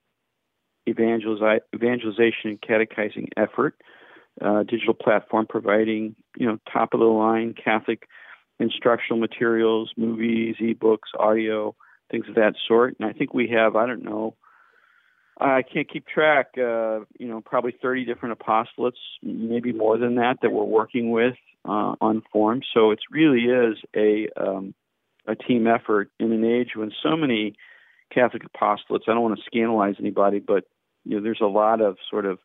evangelizi- 0.89 1.61
evangelization 1.75 2.51
and 2.51 2.61
catechizing 2.61 3.31
effort. 3.37 3.75
Uh, 4.41 4.65
digital 4.65 4.95
platform 4.95 5.47
providing, 5.49 6.17
you 6.37 6.47
know, 6.47 6.59
top 6.73 6.93
of 6.93 6.99
the 6.99 7.07
line 7.07 7.55
Catholic 7.55 8.09
instructional 8.59 9.21
materials, 9.21 9.93
movies, 9.97 10.57
ebooks, 10.61 11.15
audio, 11.19 11.75
things 12.11 12.27
of 12.29 12.35
that 12.35 12.55
sort. 12.67 12.97
And 12.99 13.09
I 13.09 13.13
think 13.13 13.33
we 13.33 13.49
have, 13.49 13.77
I 13.77 13.87
don't 13.87 14.03
know, 14.03 14.35
I 15.39 15.63
can't 15.63 15.91
keep 15.91 16.07
track, 16.07 16.51
uh, 16.57 17.01
you 17.19 17.29
know, 17.29 17.41
probably 17.41 17.75
30 17.81 18.05
different 18.05 18.39
apostolates, 18.39 18.93
maybe 19.23 19.73
more 19.73 19.99
than 19.99 20.17
that, 20.17 20.39
that 20.43 20.51
we're 20.51 20.65
working 20.65 21.11
with 21.11 21.35
uh, 21.65 21.95
on 22.01 22.23
FORMED. 22.33 22.65
So 22.73 22.93
it 22.93 23.01
really 23.11 23.45
is 23.45 23.77
a, 23.97 24.29
um, 24.37 24.75
a 25.27 25.35
team 25.35 25.67
effort 25.67 26.11
in 26.21 26.33
an 26.33 26.45
age 26.45 26.71
when 26.77 26.93
so 27.03 27.17
many 27.17 27.57
Catholic 28.13 28.43
apostolates, 28.45 29.09
I 29.09 29.15
don't 29.15 29.23
want 29.23 29.39
to 29.39 29.45
scandalize 29.45 29.97
anybody, 29.99 30.39
but, 30.39 30.65
you 31.05 31.17
know, 31.17 31.23
there's 31.23 31.41
a 31.41 31.47
lot 31.47 31.81
of 31.81 31.97
sort 32.09 32.27
of 32.27 32.39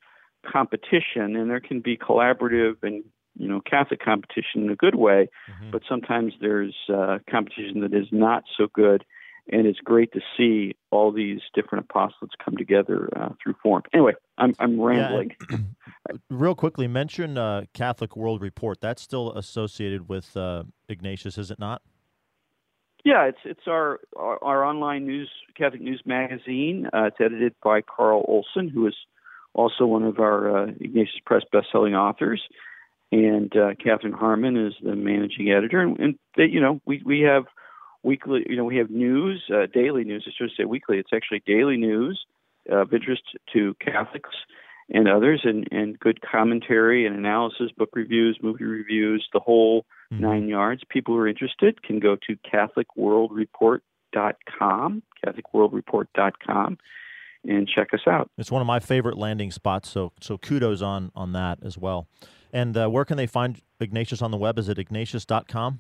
competition 0.45 1.35
and 1.35 1.49
there 1.49 1.59
can 1.59 1.79
be 1.81 1.97
collaborative 1.97 2.75
and, 2.83 3.03
you 3.37 3.47
know, 3.47 3.61
Catholic 3.61 4.03
competition 4.03 4.63
in 4.63 4.69
a 4.69 4.75
good 4.75 4.95
way 4.95 5.27
Mhm. 5.49 5.71
but 5.71 5.81
sometimes 5.87 6.33
there's 6.41 6.75
uh, 6.93 7.19
competition 7.29 7.81
that 7.81 7.93
is 7.93 8.07
not 8.11 8.43
so 8.57 8.67
good. 8.73 9.03
And 9.51 9.65
it's 9.65 9.79
great 9.79 10.11
to 10.13 10.21
see 10.37 10.75
all 10.91 11.11
these 11.11 11.39
different 11.55 11.87
apostolates 11.87 12.37
come 12.43 12.55
together 12.55 13.09
uh, 13.15 13.29
through 13.41 13.55
FORMED. 13.63 13.87
Anyway, 13.93 14.13
I'm, 14.37 14.53
I'm 14.59 14.79
rambling. 14.79 15.35
Real 16.29 16.53
quickly, 16.53 16.87
mention 16.87 17.35
uh, 17.35 17.63
Catholic 17.73 18.15
World 18.15 18.43
Report. 18.43 18.79
That's 18.79 19.01
still 19.01 19.31
associated 19.33 20.07
with 20.07 20.37
uh, 20.37 20.65
Ignatius, 20.87 21.39
is 21.39 21.49
it 21.49 21.57
not? 21.57 21.81
Yeah, 23.03 23.23
it's 23.25 23.39
it's 23.43 23.67
our, 23.67 24.01
our 24.15 24.43
our 24.43 24.63
online 24.65 25.07
news 25.07 25.31
Catholic 25.55 25.81
news 25.81 26.03
magazine. 26.05 26.87
Uh, 26.93 27.05
it's 27.05 27.17
edited 27.19 27.55
by 27.63 27.81
Carl 27.81 28.25
Olson, 28.27 28.69
who 28.69 28.85
is 28.85 28.95
also 29.59 29.85
one 29.85 30.03
of 30.03 30.19
our 30.19 30.57
uh, 30.57 30.67
Ignatius 30.79 31.19
Press 31.25 31.43
best-selling 31.51 31.95
authors, 31.95 32.41
and 33.11 33.53
uh, 33.55 33.73
Catherine 33.83 34.13
Harmon 34.13 34.55
is 34.67 34.73
the 34.81 34.95
managing 34.95 35.51
editor. 35.51 35.79
And, 35.81 35.99
and 35.99 36.15
they, 36.37 36.45
you 36.45 36.61
know, 36.61 36.79
we 36.85 37.01
we 37.05 37.21
have 37.21 37.45
weekly, 38.03 38.45
you 38.49 38.55
know, 38.55 38.65
we 38.65 38.77
have 38.77 38.89
news, 38.89 39.43
uh, 39.53 39.65
daily 39.73 40.03
news. 40.03 40.25
I 40.27 40.31
should 40.37 40.51
say 40.57 40.65
weekly. 40.65 40.97
It's 40.99 41.13
actually 41.13 41.41
daily 41.45 41.77
news 41.77 42.19
of 42.69 42.93
interest 42.93 43.23
to 43.53 43.75
Catholics 43.81 44.29
and 44.91 45.07
others, 45.07 45.41
and 45.43 45.67
and 45.71 45.99
good 45.99 46.19
commentary 46.21 47.05
and 47.05 47.15
analysis, 47.15 47.71
book 47.77 47.89
reviews, 47.93 48.39
movie 48.41 48.63
reviews, 48.65 49.27
the 49.33 49.39
whole 49.39 49.85
Mhm. 50.11 50.19
nine 50.21 50.47
yards. 50.47 50.81
People 50.89 51.13
who 51.15 51.21
are 51.21 51.27
interested 51.27 51.83
can 51.83 51.99
go 51.99 52.15
to 52.27 52.35
CatholicWorldReport.com, 52.49 55.03
CatholicWorldReport.com, 55.25 56.77
and 57.45 57.67
check 57.67 57.93
us 57.93 58.01
out. 58.07 58.29
It's 58.37 58.51
one 58.51 58.61
of 58.61 58.67
my 58.67 58.79
favorite 58.79 59.17
landing 59.17 59.51
spots. 59.51 59.89
So 59.89 60.13
so 60.21 60.37
kudos 60.37 60.81
on 60.81 61.11
on 61.15 61.33
that 61.33 61.59
as 61.63 61.77
well. 61.77 62.07
And 62.51 62.75
uh, 62.75 62.87
where 62.89 63.05
can 63.05 63.17
they 63.17 63.27
find 63.27 63.61
Ignatius 63.79 64.21
on 64.21 64.31
the 64.31 64.37
web? 64.37 64.57
Is 64.57 64.69
it 64.69 64.79
ignatius.com? 64.79 65.79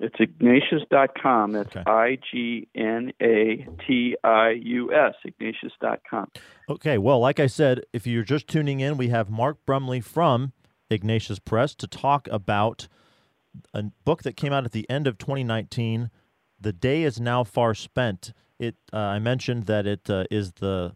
It's 0.00 0.16
Ignatius.com. 0.18 1.52
That's 1.52 1.76
Okay. 1.76 1.88
I 1.88 2.18
G 2.30 2.66
N 2.74 3.12
A 3.22 3.66
T 3.86 4.16
I 4.24 4.50
U 4.50 4.92
S, 4.92 5.14
Ignatius.com. 5.24 6.28
Okay, 6.68 6.98
well, 6.98 7.20
like 7.20 7.38
I 7.38 7.46
said, 7.46 7.82
if 7.92 8.06
you're 8.06 8.24
just 8.24 8.48
tuning 8.48 8.80
in, 8.80 8.96
we 8.96 9.08
have 9.08 9.30
Mark 9.30 9.58
Brumley 9.66 10.00
from 10.00 10.52
Ignatius 10.90 11.38
Press 11.38 11.74
to 11.76 11.86
talk 11.86 12.26
about 12.28 12.88
a 13.74 13.84
book 14.04 14.22
that 14.22 14.36
came 14.36 14.52
out 14.52 14.64
at 14.64 14.72
the 14.72 14.88
end 14.88 15.06
of 15.06 15.18
2019. 15.18 16.10
The 16.60 16.72
day 16.72 17.02
is 17.02 17.20
now 17.20 17.44
far 17.44 17.74
spent. 17.74 18.32
It 18.62 18.76
uh, 18.92 18.96
I 18.96 19.18
mentioned 19.18 19.66
that 19.66 19.88
it 19.88 20.08
uh, 20.08 20.24
is 20.30 20.52
the 20.52 20.94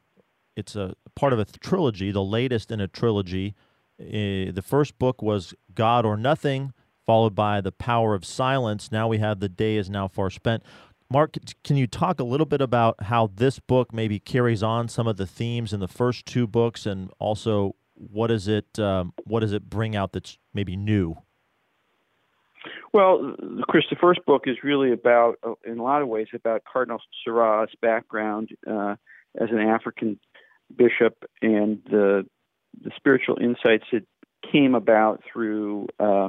it's 0.57 0.77
a 0.77 0.95
part 1.17 1.33
of 1.33 1.41
a 1.41 1.45
trilogy, 1.45 2.13
the 2.13 2.23
latest 2.23 2.71
in 2.71 2.81
a 2.81 2.87
trilogy. 2.87 3.57
Uh, 4.01 4.55
the 4.55 4.65
first 4.65 4.99
book 5.01 5.21
was 5.21 5.53
God 5.75 6.07
or 6.07 6.17
Nothing, 6.17 6.73
followed 7.05 7.35
by 7.35 7.61
The 7.61 7.73
Power 7.73 8.15
of 8.15 8.25
Silence. 8.25 8.93
Now 8.93 9.09
we 9.09 9.19
have 9.19 9.41
The 9.41 9.49
Day 9.49 9.77
is 9.77 9.91
Now 9.91 10.07
Far 10.07 10.31
Spent. 10.31 10.63
Mark, 11.11 11.37
can 11.65 11.77
you 11.77 11.89
talk 11.89 12.21
a 12.21 12.25
little 12.25 12.47
bit 12.47 12.61
about 12.61 13.03
how 13.05 13.31
this 13.35 13.59
book 13.59 13.93
maybe 13.93 14.21
carries 14.21 14.63
on 14.63 14.89
some 14.89 15.09
of 15.09 15.17
the 15.17 15.27
themes 15.27 15.73
in 15.73 15.81
the 15.81 15.89
first 15.89 16.25
two 16.25 16.47
books, 16.47 16.87
and 16.87 17.11
also 17.19 17.75
what 17.95 18.29
does 18.29 18.47
it 18.47 18.79
um, 18.79 19.13
what 19.25 19.41
does 19.41 19.53
it 19.53 19.69
bring 19.69 19.97
out 19.97 20.13
that's 20.13 20.39
maybe 20.55 20.77
new? 20.77 21.17
Well, 22.97 23.37
Chris, 23.69 23.85
the 23.91 23.97
first 24.01 24.25
book 24.25 24.45
is 24.47 24.57
really 24.65 24.91
about, 24.91 25.35
uh, 25.47 25.53
in 25.67 25.79
a 25.79 25.83
lot 25.83 26.01
of 26.01 26.09
ways, 26.09 26.29
about 26.33 26.63
Cardinal 26.65 26.99
Sarah's 27.23 27.69
background 27.83 28.49
uh, 28.67 28.97
as 29.39 29.51
an 29.51 29.59
African 29.59 30.19
bishop 30.75 31.13
and 31.43 31.83
the 31.91 32.25
the 32.83 32.91
spiritual 32.97 33.37
insights 33.39 33.85
that 33.93 34.07
came 34.51 34.75
about 34.75 35.23
through, 35.31 35.89
uh, 36.01 36.29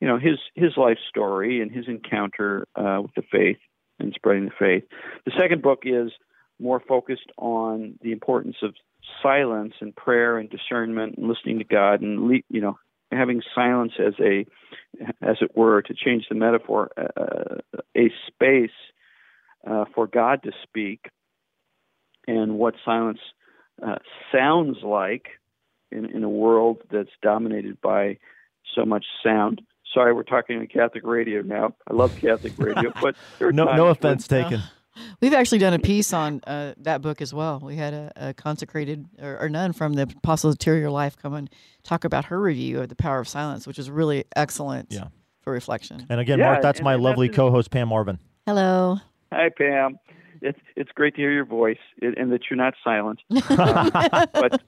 you 0.00 0.06
know, 0.06 0.20
his 0.20 0.38
his 0.54 0.76
life 0.76 0.98
story 1.08 1.60
and 1.60 1.72
his 1.72 1.88
encounter 1.88 2.68
uh, 2.76 3.00
with 3.02 3.14
the 3.16 3.22
faith 3.32 3.58
and 3.98 4.12
spreading 4.14 4.44
the 4.44 4.52
faith. 4.56 4.84
The 5.26 5.32
second 5.36 5.62
book 5.62 5.80
is 5.82 6.12
more 6.60 6.78
focused 6.78 7.32
on 7.38 7.98
the 8.02 8.12
importance 8.12 8.58
of 8.62 8.72
silence 9.20 9.74
and 9.80 9.96
prayer 9.96 10.38
and 10.38 10.48
discernment 10.48 11.16
and 11.16 11.26
listening 11.26 11.58
to 11.58 11.64
God 11.64 12.02
and 12.02 12.40
you 12.48 12.60
know 12.60 12.78
having 13.10 13.42
silence 13.54 13.92
as 13.98 14.14
a 14.20 14.46
as 15.22 15.36
it 15.40 15.56
were 15.56 15.82
to 15.82 15.94
change 15.94 16.26
the 16.28 16.34
metaphor 16.34 16.90
uh, 16.96 17.80
a 17.96 18.10
space 18.26 18.70
uh, 19.68 19.84
for 19.94 20.06
God 20.06 20.42
to 20.44 20.52
speak 20.62 21.06
and 22.26 22.58
what 22.58 22.74
silence 22.84 23.20
uh, 23.86 23.96
sounds 24.32 24.78
like 24.82 25.28
in, 25.90 26.04
in 26.06 26.24
a 26.24 26.28
world 26.28 26.78
that's 26.90 27.10
dominated 27.22 27.80
by 27.80 28.18
so 28.74 28.84
much 28.84 29.04
sound 29.22 29.62
sorry, 29.94 30.12
we're 30.12 30.22
talking 30.22 30.58
on 30.58 30.66
Catholic 30.66 31.04
radio 31.04 31.42
now. 31.42 31.74
I 31.88 31.94
love 31.94 32.16
Catholic 32.20 32.52
radio, 32.58 32.92
but 33.02 33.16
no, 33.40 33.64
no 33.64 33.88
offense 33.88 34.28
when, 34.30 34.44
taken. 34.44 34.62
Uh, 34.98 35.14
we've 35.20 35.34
actually 35.34 35.58
done 35.58 35.74
a 35.74 35.78
piece 35.78 36.12
on 36.12 36.40
uh, 36.46 36.74
that 36.78 37.02
book 37.02 37.20
as 37.20 37.32
well. 37.32 37.60
We 37.62 37.76
had 37.76 37.94
a, 37.94 38.12
a 38.16 38.34
consecrated 38.34 39.06
or, 39.20 39.38
or, 39.40 39.48
nun 39.48 39.72
from 39.72 39.94
the 39.94 40.02
Apostles' 40.02 40.54
Interior 40.54 40.90
Life 40.90 41.16
come 41.16 41.34
and 41.34 41.50
talk 41.82 42.04
about 42.04 42.26
her 42.26 42.40
review 42.40 42.80
of 42.80 42.88
the 42.88 42.96
power 42.96 43.20
of 43.20 43.28
silence, 43.28 43.66
which 43.66 43.78
is 43.78 43.90
really 43.90 44.24
excellent 44.36 44.88
yeah. 44.90 45.08
for 45.40 45.52
reflection. 45.52 46.06
And 46.08 46.20
again, 46.20 46.38
yeah, 46.38 46.46
Mark, 46.46 46.62
that's 46.62 46.82
my 46.82 46.96
lovely 46.96 47.28
co-host 47.28 47.70
Pam 47.70 47.88
Marvin. 47.88 48.18
Hello. 48.46 48.98
Hi, 49.32 49.50
Pam. 49.56 49.98
It's 50.40 50.58
it's 50.76 50.90
great 50.92 51.16
to 51.16 51.20
hear 51.20 51.32
your 51.32 51.44
voice 51.44 51.78
and 52.00 52.30
that 52.32 52.42
you're 52.48 52.56
not 52.56 52.74
silent. 52.84 53.20
um, 53.30 53.90
but 54.32 54.62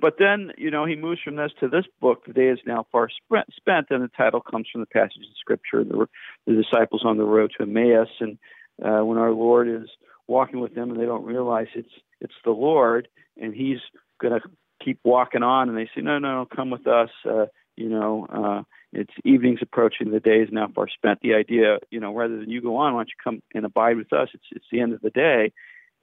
but 0.00 0.16
then, 0.18 0.52
you 0.56 0.70
know, 0.70 0.84
he 0.86 0.96
moves 0.96 1.20
from 1.22 1.36
this 1.36 1.52
to 1.60 1.68
this 1.68 1.84
book, 2.00 2.24
The 2.26 2.32
Day 2.32 2.48
is 2.48 2.58
Now 2.66 2.86
Far 2.90 3.08
Spent, 3.10 3.86
and 3.90 4.02
the 4.02 4.10
title 4.16 4.40
comes 4.40 4.68
from 4.72 4.80
the 4.80 4.86
passage 4.86 5.18
in 5.18 5.34
Scripture, 5.38 5.84
the, 5.84 6.06
the 6.46 6.54
disciples 6.54 7.02
on 7.04 7.18
the 7.18 7.24
road 7.24 7.52
to 7.56 7.64
Emmaus, 7.64 8.08
and 8.20 8.38
uh, 8.84 9.04
when 9.04 9.18
our 9.18 9.32
Lord 9.32 9.68
is 9.68 9.88
walking 10.26 10.60
with 10.60 10.74
them 10.74 10.90
and 10.90 11.00
they 11.00 11.06
don't 11.06 11.24
realize 11.24 11.66
it's 11.74 11.92
it's 12.20 12.34
the 12.44 12.50
Lord, 12.50 13.08
and 13.40 13.54
He's 13.54 13.78
going 14.20 14.34
to 14.34 14.40
keep 14.84 15.00
walking 15.04 15.42
on, 15.42 15.68
and 15.68 15.76
they 15.76 15.88
say, 15.94 16.02
no, 16.02 16.18
no, 16.18 16.46
come 16.54 16.70
with 16.70 16.86
us. 16.86 17.10
Uh, 17.28 17.46
you 17.76 17.88
know, 17.88 18.26
uh, 18.28 18.62
it's 18.92 19.12
evening's 19.24 19.62
approaching, 19.62 20.10
the 20.10 20.20
day 20.20 20.40
is 20.40 20.48
now 20.52 20.68
far 20.74 20.88
spent. 20.88 21.20
The 21.22 21.34
idea, 21.34 21.78
you 21.90 22.00
know, 22.00 22.14
rather 22.14 22.38
than 22.38 22.50
you 22.50 22.60
go 22.60 22.76
on, 22.76 22.94
why 22.94 23.00
don't 23.00 23.08
you 23.08 23.14
come 23.22 23.42
and 23.54 23.64
abide 23.64 23.96
with 23.96 24.12
us? 24.12 24.28
It's 24.34 24.44
it's 24.52 24.66
the 24.70 24.80
end 24.80 24.92
of 24.92 25.00
the 25.00 25.10
day, 25.10 25.52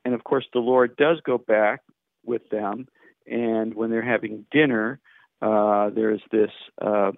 and 0.04 0.14
of 0.14 0.24
course, 0.24 0.46
the 0.54 0.60
Lord 0.60 0.96
does 0.96 1.20
go 1.26 1.38
back 1.38 1.82
with 2.26 2.50
them 2.50 2.88
and 3.28 3.74
when 3.74 3.92
they're 3.92 4.02
having 4.02 4.46
dinner, 4.52 5.00
uh, 5.42 5.90
there's 5.94 6.22
this 6.32 6.52
uh, 6.82 7.12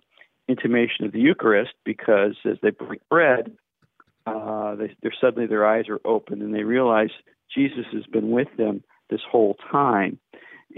intimation 0.48 1.06
of 1.06 1.12
the 1.12 1.20
Eucharist 1.20 1.74
because 1.86 2.36
as 2.46 2.58
they 2.62 2.72
break 2.72 3.08
bread, 3.10 3.52
uh, 4.36 4.76
they, 4.76 4.96
they're 5.02 5.14
suddenly 5.20 5.48
their 5.48 5.68
eyes 5.68 5.86
are 5.90 6.00
open 6.06 6.42
and 6.42 6.54
they 6.54 6.64
realize 6.64 7.10
Jesus 7.56 7.86
has 7.94 8.06
been 8.06 8.32
with 8.32 8.48
them 8.58 8.84
this 9.10 9.22
whole 9.30 9.56
time. 9.72 10.20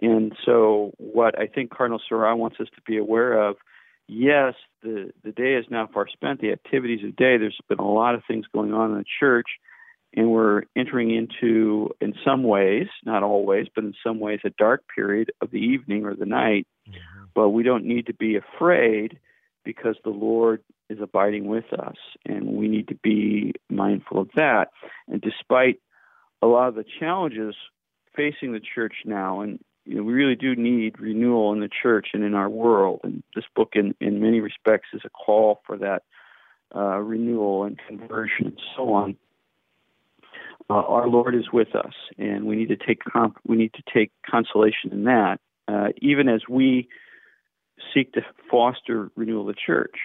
And 0.01 0.33
so, 0.45 0.93
what 0.97 1.37
I 1.37 1.47
think 1.47 1.69
Cardinal 1.69 2.01
Sarah 2.07 2.35
wants 2.35 2.57
us 2.61 2.67
to 2.75 2.81
be 2.85 2.97
aware 2.97 3.49
of 3.49 3.57
yes, 4.07 4.53
the, 4.83 5.11
the 5.23 5.31
day 5.31 5.55
is 5.55 5.65
now 5.69 5.89
far 5.93 6.07
spent, 6.07 6.41
the 6.41 6.51
activities 6.51 6.99
of 7.03 7.15
the 7.15 7.23
day, 7.23 7.37
there's 7.37 7.57
been 7.69 7.79
a 7.79 7.91
lot 7.91 8.15
of 8.15 8.23
things 8.27 8.45
going 8.53 8.73
on 8.73 8.91
in 8.91 8.97
the 8.97 9.05
church 9.19 9.47
and 10.13 10.29
we're 10.29 10.63
entering 10.75 11.15
into, 11.15 11.89
in 12.01 12.13
some 12.25 12.43
ways, 12.43 12.87
not 13.05 13.23
always, 13.23 13.67
but 13.73 13.85
in 13.85 13.93
some 14.05 14.19
ways, 14.19 14.39
a 14.43 14.49
dark 14.49 14.83
period 14.93 15.31
of 15.41 15.51
the 15.51 15.59
evening 15.59 16.05
or 16.05 16.15
the 16.15 16.25
night. 16.25 16.67
Mm-hmm. 16.87 17.25
But 17.33 17.49
we 17.49 17.63
don't 17.63 17.85
need 17.85 18.07
to 18.07 18.13
be 18.13 18.35
afraid 18.35 19.19
because 19.63 19.95
the 20.03 20.09
Lord 20.09 20.63
is 20.89 20.99
abiding 21.01 21.45
with 21.45 21.71
us, 21.73 21.95
and 22.25 22.53
we 22.53 22.67
need 22.67 22.87
to 22.89 22.95
be 22.95 23.53
mindful 23.69 24.19
of 24.19 24.29
that. 24.35 24.69
And 25.07 25.21
despite 25.21 25.79
a 26.41 26.47
lot 26.47 26.69
of 26.69 26.75
the 26.75 26.85
challenges 26.99 27.55
facing 28.15 28.53
the 28.53 28.59
church 28.59 28.95
now, 29.05 29.41
and 29.41 29.59
you 29.85 29.95
know, 29.95 30.03
we 30.03 30.13
really 30.13 30.35
do 30.35 30.55
need 30.55 30.99
renewal 30.99 31.53
in 31.53 31.59
the 31.59 31.69
church 31.69 32.09
and 32.13 32.23
in 32.23 32.35
our 32.35 32.49
world. 32.49 33.01
And 33.03 33.23
this 33.35 33.45
book, 33.55 33.71
in, 33.73 33.95
in 33.99 34.21
many 34.21 34.39
respects, 34.39 34.89
is 34.93 35.01
a 35.05 35.09
call 35.09 35.61
for 35.65 35.77
that 35.77 36.03
uh, 36.75 36.97
renewal 36.97 37.63
and 37.63 37.79
conversion 37.87 38.47
and 38.47 38.61
so 38.75 38.93
on 38.93 39.17
uh, 40.71 40.73
our 40.73 41.07
Lord 41.07 41.35
is 41.35 41.51
with 41.51 41.75
us, 41.75 41.93
and 42.17 42.45
we 42.45 42.55
need 42.55 42.69
to 42.69 42.77
take 42.77 43.03
comp- 43.03 43.39
we 43.45 43.57
need 43.57 43.73
to 43.73 43.83
take 43.93 44.11
consolation 44.29 44.91
in 44.91 45.03
that, 45.03 45.39
uh, 45.67 45.89
even 45.97 46.29
as 46.29 46.43
we 46.47 46.87
seek 47.93 48.13
to 48.13 48.21
foster 48.49 49.11
renewal 49.15 49.41
of 49.41 49.55
the 49.55 49.61
church. 49.65 49.95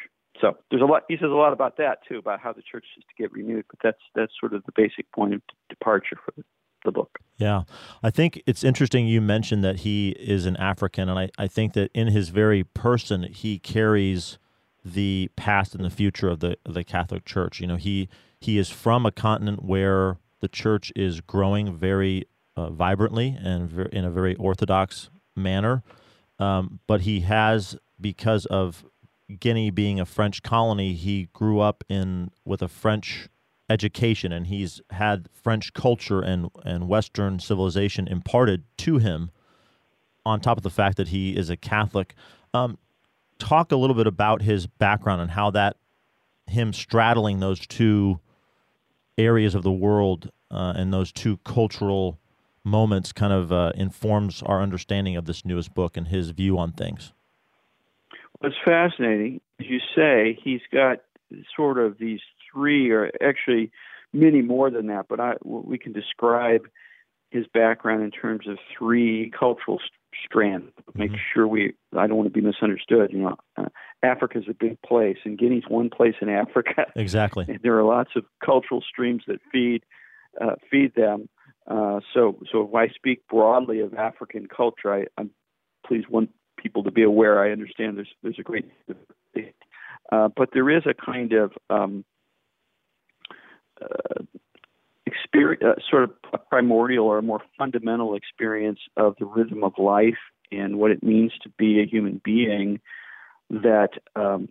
So 0.41 0.57
there's 0.71 0.83
a 0.83 0.87
lot. 0.87 1.05
He 1.09 1.17
says 1.17 1.31
a 1.31 1.35
lot 1.35 1.53
about 1.53 1.79
that 1.79 2.01
too, 2.09 2.19
about 2.19 2.41
how 2.41 2.53
the 2.53 2.62
church 2.62 2.85
is 2.97 3.05
to 3.05 3.23
get 3.23 3.33
renewed. 3.33 3.65
But 3.69 3.79
that's 3.83 4.03
that's 4.15 4.33
sort 4.39 4.53
of 4.53 4.65
the 4.65 4.73
basic 4.75 5.11
point 5.12 5.35
of 5.35 5.43
departure 5.69 6.17
for 6.25 6.33
the, 6.37 6.45
book. 6.93 7.19
Yeah, 7.37 7.65
I 8.01 8.11
think 8.11 8.41
it's 8.47 8.62
interesting 8.62 9.09
you 9.09 9.21
mentioned 9.21 9.65
that 9.65 9.81
he 9.81 10.11
is 10.11 10.47
an 10.47 10.57
African, 10.57 11.09
and 11.09 11.19
I, 11.19 11.31
I 11.37 11.49
think 11.49 11.73
that 11.73 11.91
in 11.95 12.07
his 12.07 12.29
very 12.29 12.62
person 12.62 13.25
he 13.25 13.59
carries 13.59 14.39
the 14.85 15.29
past 15.35 15.75
and 15.75 15.85
the 15.85 15.91
future 15.91 16.29
of 16.29 16.39
the 16.39 16.57
of 16.65 16.75
the 16.75 16.85
Catholic 16.85 17.25
Church. 17.25 17.61
You 17.61 17.67
know, 17.67 17.75
he 17.75 18.09
he 18.41 18.57
is 18.57 18.71
from 18.71 19.05
a 19.05 19.11
continent 19.11 19.65
where 19.65 20.19
the 20.41 20.49
church 20.49 20.93
is 20.95 21.21
growing 21.21 21.77
very 21.77 22.29
uh, 22.57 22.71
vibrantly 22.71 23.37
and 23.43 23.69
ver- 23.69 23.83
in 23.85 24.05
a 24.05 24.11
very 24.11 24.37
orthodox 24.37 25.11
manner. 25.35 25.83
Um, 26.38 26.81
but 26.87 27.03
he 27.03 27.20
has, 27.20 27.77
because 28.01 28.46
of 28.46 28.85
Guinea 29.40 29.70
being 29.70 29.99
a 29.99 30.07
French 30.07 30.42
colony, 30.42 30.94
he 30.94 31.29
grew 31.33 31.61
up 31.61 31.83
in 31.88 32.31
with 32.44 32.62
a 32.62 32.68
French 32.68 33.29
education, 33.68 34.33
and 34.33 34.46
he's 34.46 34.81
had 34.90 35.29
French 35.33 35.72
culture 35.72 36.20
and 36.20 36.51
and 36.64 36.88
Western 36.88 37.40
civilization 37.40 38.07
imparted 38.07 38.64
to 38.79 38.99
him. 38.99 39.31
On 40.25 40.40
top 40.40 40.57
of 40.57 40.64
the 40.64 40.70
fact 40.70 40.96
that 40.96 41.09
he 41.09 41.37
is 41.37 41.51
a 41.51 41.57
Catholic, 41.57 42.14
um, 42.53 42.79
talk 43.38 43.70
a 43.70 43.77
little 43.77 43.94
bit 43.94 44.07
about 44.09 44.42
his 44.42 44.66
background 44.66 45.22
and 45.22 45.31
how 45.31 45.51
that 45.51 45.77
him 46.49 46.72
straddling 46.72 47.40
those 47.40 47.61
two 47.66 48.20
areas 49.18 49.55
of 49.55 49.62
the 49.62 49.72
world 49.72 50.31
uh, 50.51 50.72
and 50.77 50.92
those 50.92 51.12
two 51.12 51.38
cultural 51.38 52.18
moments 52.66 53.12
kind 53.12 53.33
of 53.33 53.52
uh, 53.52 53.72
informs 53.76 54.42
our 54.42 54.61
understanding 54.61 55.16
of 55.16 55.24
this 55.24 55.44
newest 55.44 55.72
book 55.74 55.96
and 55.96 56.09
his 56.09 56.31
view 56.31 56.59
on 56.59 56.72
things. 56.72 57.12
What's 58.40 58.57
fascinating, 58.64 59.40
as 59.61 59.66
you 59.66 59.81
say, 59.94 60.38
he's 60.42 60.61
got 60.72 60.98
sort 61.55 61.79
of 61.79 61.98
these 61.98 62.20
three, 62.52 62.90
or 62.90 63.11
actually 63.22 63.70
many 64.12 64.42
more 64.42 64.70
than 64.70 64.87
that, 64.88 65.07
but 65.09 65.20
I, 65.20 65.35
we 65.42 65.79
can 65.79 65.92
describe 65.92 66.68
his 67.31 67.46
background 67.52 68.02
in 68.02 68.11
terms 68.11 68.46
of 68.46 68.59
three 68.76 69.33
cultural 69.37 69.79
st- 69.79 69.90
strands. 70.24 70.72
Make 70.94 71.11
mm-hmm. 71.11 71.20
sure 71.33 71.46
we, 71.46 71.74
I 71.96 72.07
don't 72.07 72.16
want 72.16 72.33
to 72.33 72.40
be 72.40 72.46
misunderstood. 72.46 73.12
You 73.12 73.18
know, 73.18 73.37
uh, 73.57 73.66
Africa 74.02 74.38
is 74.38 74.44
a 74.48 74.55
big 74.55 74.81
place, 74.83 75.18
and 75.24 75.38
Guinea's 75.38 75.64
one 75.68 75.90
place 75.90 76.14
in 76.20 76.29
Africa. 76.29 76.87
Exactly. 76.94 77.44
and 77.48 77.59
there 77.62 77.79
are 77.79 77.85
lots 77.85 78.11
of 78.16 78.24
cultural 78.44 78.83
streams 78.83 79.22
that 79.26 79.40
feed 79.52 79.85
uh, 80.40 80.55
feed 80.70 80.94
them. 80.94 81.29
Uh, 81.66 82.00
so, 82.14 82.38
so 82.50 82.62
if 82.62 82.74
I 82.74 82.88
speak 82.94 83.26
broadly 83.29 83.81
of 83.81 83.94
African 83.94 84.46
culture, 84.46 84.92
I, 84.92 85.07
I'm 85.18 85.31
please 85.87 86.05
want 86.09 86.31
people 86.57 86.83
to 86.85 86.90
be 86.90 87.02
aware. 87.02 87.42
I 87.42 87.52
understand 87.52 87.96
there's 87.96 88.12
there's 88.22 88.38
a 88.38 88.42
great, 88.42 88.70
uh, 90.12 90.29
but 90.37 90.50
there 90.52 90.70
is 90.70 90.83
a 90.87 90.94
kind 90.94 91.33
of 91.33 91.52
um, 91.70 92.05
uh, 93.81 94.22
experience, 95.07 95.62
uh, 95.64 95.81
sort 95.90 96.05
of 96.05 96.11
a 96.33 96.38
primordial 96.38 97.07
or 97.07 97.18
a 97.18 97.22
more 97.22 97.40
fundamental 97.59 98.14
experience 98.14 98.81
of 98.96 99.14
the 99.18 99.26
rhythm 99.26 99.64
of 99.64 99.72
life 99.79 100.18
and 100.52 100.79
what 100.79 100.90
it 100.90 101.02
means 101.02 101.33
to 101.42 101.48
be 101.59 101.81
a 101.81 101.87
human 101.87 102.20
being. 102.24 102.81
That 103.48 103.90
um, 104.16 104.48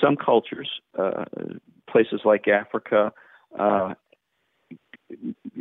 some 0.00 0.16
cultures, 0.16 0.68
uh, 0.98 1.24
places 1.88 2.22
like 2.24 2.48
Africa, 2.48 3.12
uh, 3.58 3.94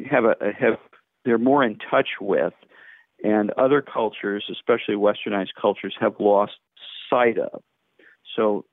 have 0.10 0.26
a 0.26 0.36
have 0.58 0.78
they're 1.26 1.38
more 1.38 1.64
in 1.64 1.78
touch 1.90 2.10
with, 2.20 2.54
and 3.24 3.52
other 3.52 3.82
cultures, 3.82 4.44
especially 4.52 4.96
westernized 4.96 5.54
cultures, 5.60 5.96
have 6.00 6.16
lost 6.20 6.54
sight 7.10 7.38
of. 7.38 7.62
So 8.36 8.66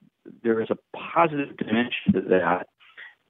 there 0.43 0.61
is 0.61 0.69
a 0.71 0.79
positive 0.97 1.57
dimension 1.57 2.13
to 2.13 2.21
that 2.23 2.69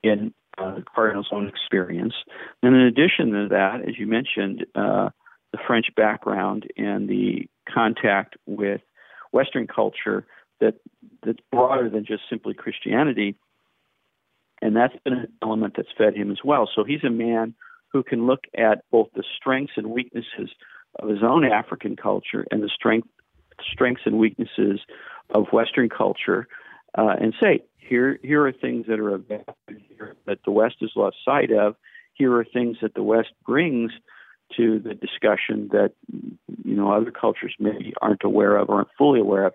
in 0.02 0.32
uh, 0.58 0.76
the 0.76 0.84
Cardinal's 0.94 1.28
own 1.32 1.48
experience. 1.48 2.14
And 2.62 2.74
in 2.74 2.82
addition 2.82 3.30
to 3.32 3.48
that, 3.50 3.88
as 3.88 3.98
you 3.98 4.06
mentioned, 4.06 4.66
uh, 4.74 5.10
the 5.52 5.58
French 5.66 5.86
background 5.96 6.66
and 6.76 7.08
the 7.08 7.48
contact 7.72 8.36
with 8.46 8.80
Western 9.32 9.66
culture 9.66 10.26
that 10.60 10.74
that's 11.24 11.38
broader 11.50 11.88
than 11.88 12.04
just 12.04 12.22
simply 12.28 12.54
Christianity. 12.54 13.36
And 14.60 14.74
that's 14.74 14.94
been 15.04 15.12
an 15.14 15.32
element 15.42 15.74
that's 15.76 15.88
fed 15.96 16.14
him 16.14 16.30
as 16.30 16.38
well. 16.44 16.68
So 16.74 16.84
he's 16.84 17.04
a 17.04 17.10
man 17.10 17.54
who 17.92 18.02
can 18.02 18.26
look 18.26 18.44
at 18.56 18.84
both 18.90 19.08
the 19.14 19.24
strengths 19.36 19.74
and 19.76 19.90
weaknesses 19.90 20.50
of 20.98 21.08
his 21.08 21.22
own 21.22 21.44
African 21.44 21.96
culture 21.96 22.46
and 22.50 22.62
the 22.62 22.68
strength, 22.68 23.08
strengths 23.72 24.02
and 24.04 24.18
weaknesses 24.18 24.80
of 25.34 25.46
Western 25.52 25.88
culture, 25.88 26.48
uh, 26.96 27.14
and 27.20 27.34
say, 27.40 27.62
here, 27.76 28.18
here 28.22 28.46
are 28.46 28.52
things 28.52 28.86
that 28.88 29.00
are 29.00 29.16
value 29.18 30.14
that 30.26 30.38
the 30.44 30.50
West 30.50 30.76
has 30.80 30.90
lost 30.94 31.16
sight 31.24 31.50
of. 31.50 31.76
Here 32.14 32.34
are 32.34 32.44
things 32.44 32.78
that 32.82 32.94
the 32.94 33.02
West 33.02 33.30
brings 33.46 33.92
to 34.56 34.78
the 34.78 34.94
discussion 34.94 35.68
that 35.72 35.92
you 36.64 36.74
know 36.74 36.90
other 36.92 37.10
cultures 37.10 37.54
maybe 37.58 37.92
aren't 38.00 38.24
aware 38.24 38.56
of 38.56 38.68
or 38.68 38.76
aren't 38.76 38.88
fully 38.96 39.20
aware 39.20 39.46
of. 39.46 39.54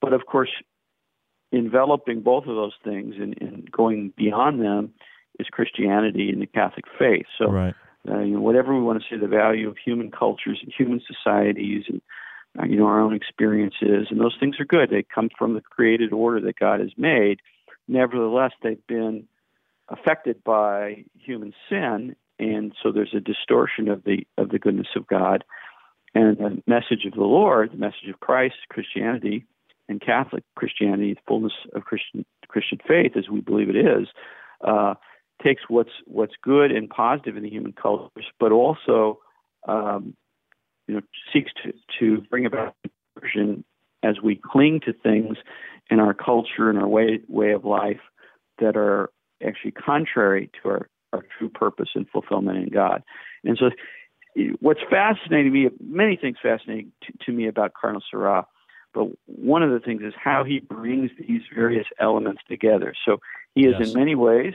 But 0.00 0.12
of 0.12 0.26
course, 0.26 0.50
enveloping 1.52 2.20
both 2.20 2.44
of 2.46 2.54
those 2.54 2.74
things 2.84 3.14
and, 3.18 3.36
and 3.40 3.70
going 3.70 4.12
beyond 4.16 4.60
them 4.60 4.92
is 5.38 5.46
Christianity 5.50 6.30
and 6.30 6.40
the 6.40 6.46
Catholic 6.46 6.84
faith. 6.98 7.26
So, 7.38 7.50
right. 7.50 7.74
uh, 8.08 8.20
you 8.20 8.34
know, 8.34 8.40
whatever 8.40 8.74
we 8.74 8.82
want 8.82 9.02
to 9.02 9.06
say 9.08 9.20
the 9.20 9.28
value 9.28 9.68
of 9.68 9.76
human 9.82 10.10
cultures 10.10 10.58
and 10.62 10.72
human 10.76 11.00
societies 11.06 11.84
and 11.88 12.00
uh, 12.58 12.64
you 12.64 12.76
know 12.76 12.86
our 12.86 13.00
own 13.00 13.14
experiences 13.14 14.08
and 14.10 14.20
those 14.20 14.36
things 14.40 14.56
are 14.58 14.64
good. 14.64 14.90
They 14.90 15.02
come 15.02 15.28
from 15.38 15.54
the 15.54 15.60
created 15.60 16.12
order 16.12 16.40
that 16.40 16.58
God 16.58 16.80
has 16.80 16.90
made. 16.96 17.40
Nevertheless, 17.88 18.52
they've 18.62 18.86
been 18.86 19.28
affected 19.88 20.42
by 20.42 21.04
human 21.18 21.52
sin, 21.68 22.16
and 22.38 22.72
so 22.82 22.92
there's 22.92 23.14
a 23.14 23.20
distortion 23.20 23.88
of 23.88 24.04
the 24.04 24.26
of 24.38 24.50
the 24.50 24.58
goodness 24.58 24.88
of 24.96 25.06
God. 25.06 25.44
And 26.14 26.38
the 26.38 26.62
message 26.66 27.04
of 27.04 27.12
the 27.12 27.20
Lord, 27.20 27.72
the 27.72 27.76
message 27.76 28.08
of 28.08 28.20
Christ, 28.20 28.54
Christianity, 28.70 29.44
and 29.88 30.00
Catholic 30.00 30.44
Christianity, 30.54 31.14
the 31.14 31.20
fullness 31.26 31.52
of 31.74 31.84
Christian 31.84 32.24
Christian 32.48 32.78
faith, 32.86 33.12
as 33.16 33.28
we 33.28 33.40
believe 33.40 33.68
it 33.68 33.76
is, 33.76 34.08
uh, 34.62 34.94
takes 35.42 35.62
what's 35.68 35.90
what's 36.06 36.34
good 36.42 36.72
and 36.72 36.88
positive 36.88 37.36
in 37.36 37.42
the 37.42 37.50
human 37.50 37.72
cultures, 37.72 38.26
but 38.38 38.52
also 38.52 39.20
um, 39.68 40.14
you 40.86 40.94
know 40.94 41.00
seeks 41.32 41.52
to 41.62 41.72
to 41.98 42.22
bring 42.30 42.46
about 42.46 42.74
conversion 43.14 43.64
as 44.02 44.16
we 44.22 44.36
cling 44.36 44.80
to 44.80 44.92
things 44.92 45.36
in 45.90 46.00
our 46.00 46.14
culture 46.14 46.70
and 46.70 46.78
our 46.78 46.88
way 46.88 47.20
way 47.28 47.52
of 47.52 47.64
life 47.64 48.00
that 48.58 48.76
are 48.76 49.10
actually 49.46 49.72
contrary 49.72 50.50
to 50.62 50.68
our, 50.68 50.88
our 51.12 51.24
true 51.38 51.48
purpose 51.48 51.90
and 51.94 52.08
fulfillment 52.08 52.58
in 52.58 52.68
God. 52.68 53.02
And 53.44 53.58
so, 53.58 53.70
what's 54.60 54.80
fascinating 54.90 55.52
me, 55.52 55.68
many 55.80 56.16
things 56.16 56.36
fascinating 56.42 56.92
to, 57.02 57.12
to 57.26 57.32
me 57.32 57.46
about 57.46 57.72
Cardinal 57.74 58.02
Sarah, 58.10 58.46
but 58.94 59.08
one 59.26 59.62
of 59.62 59.70
the 59.70 59.80
things 59.80 60.02
is 60.02 60.14
how 60.18 60.44
he 60.44 60.58
brings 60.58 61.10
these 61.18 61.42
various 61.54 61.86
elements 62.00 62.42
together. 62.48 62.94
So 63.04 63.18
he 63.54 63.62
is 63.62 63.76
Yes. 63.78 63.88
in 63.88 63.92
many 63.92 64.14
ways 64.14 64.54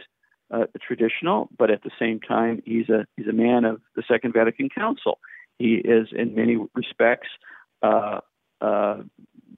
uh, 0.52 0.66
traditional, 0.82 1.50
but 1.58 1.70
at 1.72 1.84
the 1.84 1.92
same 1.98 2.20
time, 2.20 2.62
he's 2.66 2.90
a 2.90 3.06
he's 3.18 3.28
a 3.28 3.34
man 3.34 3.66
of 3.66 3.82
the 3.96 4.04
Second 4.08 4.34
Vatican 4.34 4.70
Council. 4.70 5.20
He 5.58 5.76
is, 5.76 6.08
in 6.12 6.34
many 6.36 6.58
respects, 6.74 7.28
uh, 7.84 8.20
uh, 8.62 8.98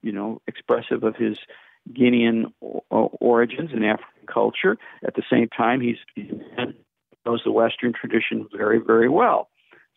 you 0.01 0.11
know, 0.11 0.41
expressive 0.47 1.03
of 1.03 1.15
his 1.15 1.37
Guinean 1.91 2.51
origins 2.89 3.71
and 3.73 3.85
African 3.85 4.27
culture. 4.31 4.77
At 5.05 5.15
the 5.15 5.23
same 5.29 5.47
time, 5.47 5.81
he's, 5.81 5.97
who 6.15 6.73
knows 7.25 7.41
the 7.45 7.51
Western 7.51 7.93
tradition 7.93 8.47
very, 8.55 8.79
very 8.79 9.09
well. 9.09 9.49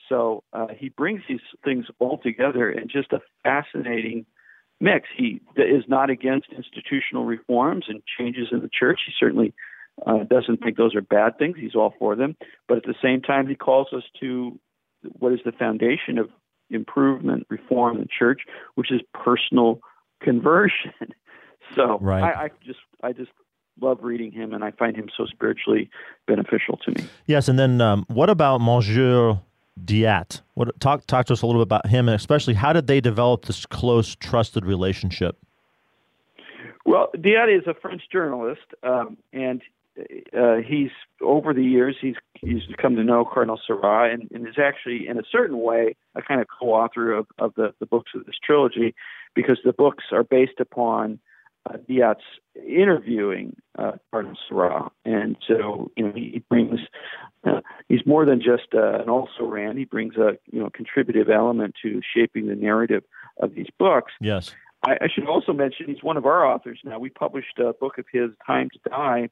So 0.08 0.44
uh, 0.52 0.68
he 0.76 0.88
brings 0.90 1.22
these 1.28 1.40
things 1.64 1.86
all 1.98 2.18
together 2.18 2.70
in 2.70 2.88
just 2.88 3.12
a 3.12 3.20
fascinating 3.42 4.26
mix. 4.80 5.08
He 5.16 5.40
is 5.56 5.84
not 5.88 6.10
against 6.10 6.48
institutional 6.56 7.24
reforms 7.24 7.86
and 7.88 8.02
changes 8.18 8.48
in 8.52 8.60
the 8.60 8.70
church. 8.72 9.00
He 9.06 9.12
certainly 9.18 9.52
uh, 10.04 10.24
doesn't 10.24 10.58
think 10.62 10.76
those 10.76 10.94
are 10.94 11.00
bad 11.00 11.38
things. 11.38 11.56
He's 11.58 11.74
all 11.74 11.94
for 11.98 12.16
them. 12.16 12.36
But 12.68 12.78
at 12.78 12.84
the 12.84 12.94
same 13.02 13.22
time, 13.22 13.46
he 13.46 13.54
calls 13.54 13.88
us 13.92 14.02
to 14.20 14.58
what 15.18 15.32
is 15.32 15.40
the 15.44 15.52
foundation 15.52 16.18
of 16.18 16.28
improvement, 16.70 17.46
reform 17.48 17.96
in 17.96 18.02
the 18.02 18.08
church, 18.08 18.42
which 18.74 18.90
is 18.92 19.00
personal 19.12 19.80
conversion. 20.20 20.92
So 21.74 21.98
Right. 22.00 22.22
I, 22.22 22.44
I 22.44 22.50
just 22.64 22.78
I 23.02 23.12
just 23.12 23.32
love 23.80 23.98
reading 24.02 24.30
him, 24.30 24.52
and 24.52 24.62
I 24.62 24.70
find 24.70 24.96
him 24.96 25.08
so 25.16 25.26
spiritually 25.26 25.90
beneficial 26.26 26.76
to 26.84 26.92
me. 26.92 27.08
Yes, 27.26 27.48
and 27.48 27.58
then 27.58 27.80
um, 27.80 28.04
what 28.08 28.30
about 28.30 28.60
Monsieur 28.60 29.40
Diat? 29.84 30.42
What 30.54 30.78
talk 30.78 31.06
talk 31.06 31.26
to 31.26 31.32
us 31.32 31.42
a 31.42 31.46
little 31.46 31.60
bit 31.60 31.66
about 31.66 31.88
him, 31.88 32.08
and 32.08 32.14
especially 32.14 32.54
how 32.54 32.72
did 32.72 32.86
they 32.86 33.00
develop 33.00 33.46
this 33.46 33.66
close, 33.66 34.14
trusted 34.14 34.64
relationship? 34.64 35.38
Well, 36.84 37.10
Diat 37.16 37.58
is 37.58 37.66
a 37.66 37.74
French 37.74 38.02
journalist, 38.12 38.62
um, 38.84 39.16
and 39.32 39.60
uh, 40.36 40.56
he's 40.56 40.90
over 41.22 41.54
the 41.54 41.62
years 41.62 41.96
he's 42.00 42.16
he's 42.34 42.62
come 42.80 42.96
to 42.96 43.04
know 43.04 43.24
Cardinal 43.24 43.60
Sarah, 43.66 44.12
and, 44.12 44.28
and 44.32 44.46
is 44.46 44.58
actually 44.58 45.08
in 45.08 45.18
a 45.18 45.22
certain 45.30 45.60
way 45.60 45.96
a 46.14 46.22
kind 46.22 46.40
of 46.40 46.46
co-author 46.58 47.12
of, 47.12 47.26
of 47.38 47.54
the, 47.56 47.72
the 47.80 47.86
books 47.86 48.12
of 48.14 48.26
this 48.26 48.36
trilogy, 48.42 48.94
because 49.34 49.58
the 49.64 49.72
books 49.72 50.04
are 50.12 50.24
based 50.24 50.60
upon 50.60 51.18
uh, 51.68 51.78
Diat's 51.88 52.20
interviewing 52.54 53.56
uh, 53.78 53.92
Cardinal 54.10 54.36
Sarah, 54.48 54.90
and 55.04 55.36
so 55.46 55.90
you 55.96 56.06
know 56.06 56.12
he, 56.14 56.30
he 56.34 56.38
brings 56.50 56.80
uh, 57.44 57.60
he's 57.88 58.04
more 58.04 58.26
than 58.26 58.40
just 58.40 58.74
uh, 58.74 59.00
an 59.00 59.08
also 59.08 59.44
ran. 59.44 59.76
He 59.76 59.86
brings 59.86 60.16
a 60.16 60.36
you 60.50 60.60
know 60.60 60.68
contributive 60.70 61.30
element 61.30 61.74
to 61.82 62.00
shaping 62.14 62.48
the 62.48 62.54
narrative 62.54 63.04
of 63.40 63.54
these 63.54 63.68
books. 63.78 64.12
Yes. 64.20 64.54
I, 64.84 64.92
I 65.00 65.08
should 65.12 65.26
also 65.26 65.52
mention 65.52 65.86
he's 65.86 66.02
one 66.02 66.16
of 66.18 66.26
our 66.26 66.46
authors 66.46 66.80
now. 66.84 66.98
We 66.98 67.08
published 67.08 67.58
a 67.58 67.72
book 67.72 67.98
of 67.98 68.04
his, 68.12 68.30
Time 68.46 68.68
to 68.70 68.90
Die, 68.90 69.30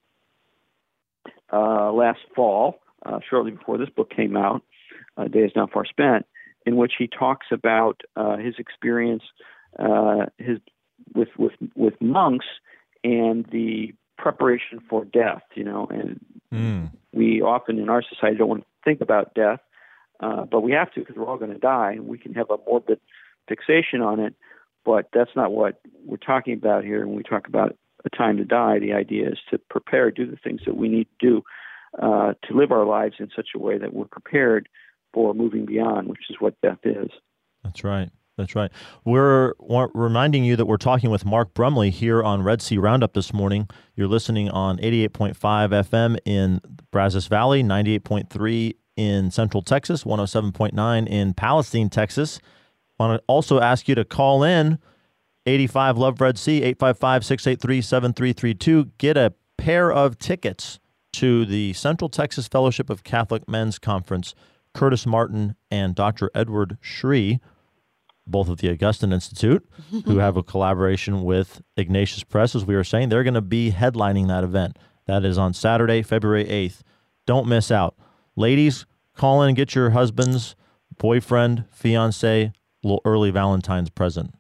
uh, 1.53 1.93
last 1.93 2.21
fall, 2.35 2.81
uh, 3.07 3.19
shortly 3.29 3.53
before 3.53 3.79
this 3.79 3.91
book 3.91 4.11
came 4.11 4.37
out, 4.37 4.63
uh, 5.17 5.29
Day 5.29 5.41
is 5.41 5.53
Now 5.55 5.67
Far 5.67 5.85
Spent, 5.85 6.27
in 6.67 6.77
which 6.77 6.95
he 6.99 7.07
talks 7.07 7.47
about 7.51 8.01
uh, 8.17 8.37
his 8.37 8.55
experience 8.59 9.23
uh, 9.79 10.27
his 10.39 10.59
with 11.15 11.29
with 11.39 11.53
with 11.75 11.95
monks 12.01 12.47
and 13.03 13.45
the 13.51 13.93
preparation 14.17 14.81
for 14.89 15.05
death. 15.05 15.43
You 15.55 15.65
know, 15.65 15.87
and 15.91 16.21
Mm. 16.53 16.91
we 17.13 17.43
often 17.43 17.79
in 17.79 17.89
our 17.89 18.03
society 18.03 18.37
don't 18.37 18.49
want 18.49 18.61
to 18.63 18.67
think 18.85 19.01
about 19.01 19.35
death, 19.35 19.59
uh, 20.21 20.45
but 20.45 20.61
we 20.61 20.71
have 20.71 20.93
to 20.93 21.01
because 21.01 21.17
we're 21.17 21.27
all 21.27 21.37
going 21.37 21.53
to 21.53 21.59
die, 21.59 21.93
and 21.93 22.07
we 22.07 22.17
can 22.17 22.33
have 22.35 22.49
a 22.51 22.59
morbid 22.67 23.01
fixation 23.49 24.01
on 24.03 24.21
it. 24.21 24.35
But 24.85 25.09
that's 25.13 25.35
not 25.35 25.51
what 25.51 25.81
we're 26.05 26.17
talking 26.17 26.55
about 26.55 26.85
here. 26.85 27.07
When 27.07 27.17
we 27.17 27.23
talk 27.25 27.49
about 27.49 27.77
a 28.05 28.11
time 28.11 28.37
to 28.37 28.45
die, 28.45 28.79
the 28.79 28.93
idea 28.93 29.29
is 29.29 29.39
to 29.51 29.59
prepare, 29.71 30.11
do 30.11 30.31
the 30.31 30.37
things 30.37 30.61
that 30.67 30.77
we 30.77 30.89
need 30.89 31.07
to 31.21 31.27
do 31.27 31.43
uh, 32.01 32.35
to 32.45 32.55
live 32.55 32.73
our 32.73 32.85
lives 32.85 33.17
in 33.19 33.29
such 33.35 33.49
a 33.55 33.59
way 33.59 33.79
that 33.79 33.95
we're 33.95 34.07
prepared 34.07 34.69
for 35.13 35.33
moving 35.33 35.65
beyond, 35.65 36.09
which 36.09 36.29
is 36.29 36.37
what 36.41 36.61
death 36.61 36.81
is. 36.85 37.11
That's 37.63 37.85
right. 37.85 38.11
That's 38.37 38.57
right. 38.57 38.73
We're, 39.05 39.53
we're 39.61 39.89
reminding 39.95 40.45
you 40.45 40.57
that 40.57 40.67
we're 40.67 40.77
talking 40.77 41.11
with 41.11 41.25
Mark 41.25 41.55
Brumley 41.55 41.91
here 41.91 42.21
on 42.21 42.43
Red 42.43 42.61
Sea 42.61 42.79
Roundup 42.79 43.13
this 43.13 43.33
morning. 43.33 43.69
You're 43.95 44.09
listening 44.09 44.51
on 44.51 44.79
88.5 44.79 45.37
FM 45.37 46.19
in 46.25 46.61
Brazos 46.91 47.29
Valley, 47.29 47.63
98.3 47.63 48.75
in 48.97 49.31
Central 49.31 49.63
Texas, 49.63 50.03
107.9 50.03 51.07
in 51.07 51.35
Palestine, 51.35 51.89
Texas. 51.89 52.41
I 52.99 53.05
Want 53.05 53.21
to 53.21 53.25
also 53.29 53.61
ask 53.61 53.87
you 53.89 53.95
to 53.95 54.05
call 54.05 54.43
in 54.43 54.79
85 55.47 55.99
Love 55.99 56.21
Red 56.21 56.39
Sea 56.39 56.63
855 56.63 57.25
683 57.25 57.81
7332. 57.81 58.91
Get 58.99 59.17
a 59.17 59.35
pair 59.59 59.93
of 59.93 60.19
tickets 60.19 60.79
to 61.15 61.45
the 61.45 61.73
Central 61.75 62.09
Texas 62.09 62.49
Fellowship 62.49 62.91
of 62.91 63.05
Catholic 63.05 63.49
Men's 63.49 63.79
Conference. 63.79 64.35
Curtis 64.75 65.07
Martin 65.07 65.55
and 65.71 65.95
Dr. 65.95 66.31
Edward 66.35 66.77
Sri, 66.81 67.41
both 68.27 68.49
of 68.49 68.59
the 68.59 68.69
Augustine 68.71 69.13
Institute, 69.13 69.67
who 70.05 70.19
have 70.19 70.37
a 70.37 70.43
collaboration 70.43 71.23
with 71.23 71.63
Ignatius 71.77 72.25
Press, 72.25 72.55
as 72.55 72.65
we 72.65 72.75
were 72.75 72.85
saying, 72.85 73.09
they're 73.09 73.23
going 73.23 73.35
to 73.35 73.41
be 73.41 73.71
headlining 73.71 74.29
that 74.29 74.45
event. 74.45 74.79
That 75.07 75.25
is 75.25 75.39
on 75.39 75.55
Saturday, 75.55 76.03
February 76.03 76.45
8th. 76.47 76.81
Don't 77.27 77.47
miss 77.47 77.71
out. 77.71 77.95
Ladies, 78.37 78.85
call 79.15 79.43
in 79.43 79.49
and 79.49 79.57
get 79.57 79.75
your 79.75 79.91
husband's 79.91 80.57
boyfriend, 80.99 81.67
fiance, 81.71 82.53
little 82.83 83.01
early 83.05 83.31
Valentine's 83.31 83.91
present. 83.91 84.35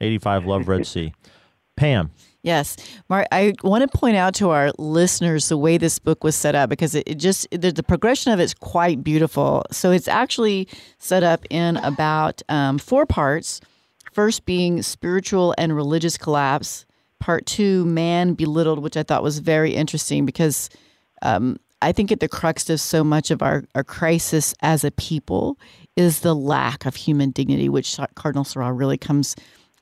85 0.00 0.46
Love 0.46 0.68
Red 0.68 0.86
Sea. 0.86 1.12
Pam, 1.76 2.10
Yes, 2.44 2.76
Mark. 3.08 3.26
I 3.32 3.54
want 3.62 3.90
to 3.90 3.98
point 3.98 4.16
out 4.16 4.34
to 4.34 4.50
our 4.50 4.70
listeners 4.76 5.48
the 5.48 5.56
way 5.56 5.78
this 5.78 5.98
book 5.98 6.22
was 6.22 6.36
set 6.36 6.54
up 6.54 6.68
because 6.68 6.94
it, 6.94 7.04
it 7.06 7.14
just 7.14 7.48
the, 7.50 7.72
the 7.72 7.82
progression 7.82 8.32
of 8.32 8.38
it's 8.38 8.52
quite 8.52 9.02
beautiful. 9.02 9.64
So 9.72 9.90
it's 9.90 10.08
actually 10.08 10.68
set 10.98 11.22
up 11.22 11.46
in 11.48 11.78
about 11.78 12.42
um, 12.50 12.76
four 12.76 13.06
parts. 13.06 13.62
First 14.12 14.44
being 14.44 14.82
spiritual 14.82 15.54
and 15.56 15.74
religious 15.74 16.18
collapse. 16.18 16.84
Part 17.18 17.46
two, 17.46 17.86
man 17.86 18.34
belittled, 18.34 18.80
which 18.80 18.98
I 18.98 19.04
thought 19.04 19.22
was 19.22 19.38
very 19.38 19.74
interesting 19.74 20.26
because 20.26 20.68
um, 21.22 21.58
I 21.80 21.92
think 21.92 22.12
at 22.12 22.20
the 22.20 22.28
crux 22.28 22.68
of 22.68 22.78
so 22.78 23.02
much 23.02 23.30
of 23.30 23.40
our, 23.40 23.64
our 23.74 23.82
crisis 23.82 24.54
as 24.60 24.84
a 24.84 24.90
people 24.90 25.58
is 25.96 26.20
the 26.20 26.34
lack 26.34 26.84
of 26.84 26.94
human 26.94 27.30
dignity, 27.30 27.70
which 27.70 27.98
Cardinal 28.14 28.44
Sarah 28.44 28.70
really 28.70 28.98
comes 28.98 29.34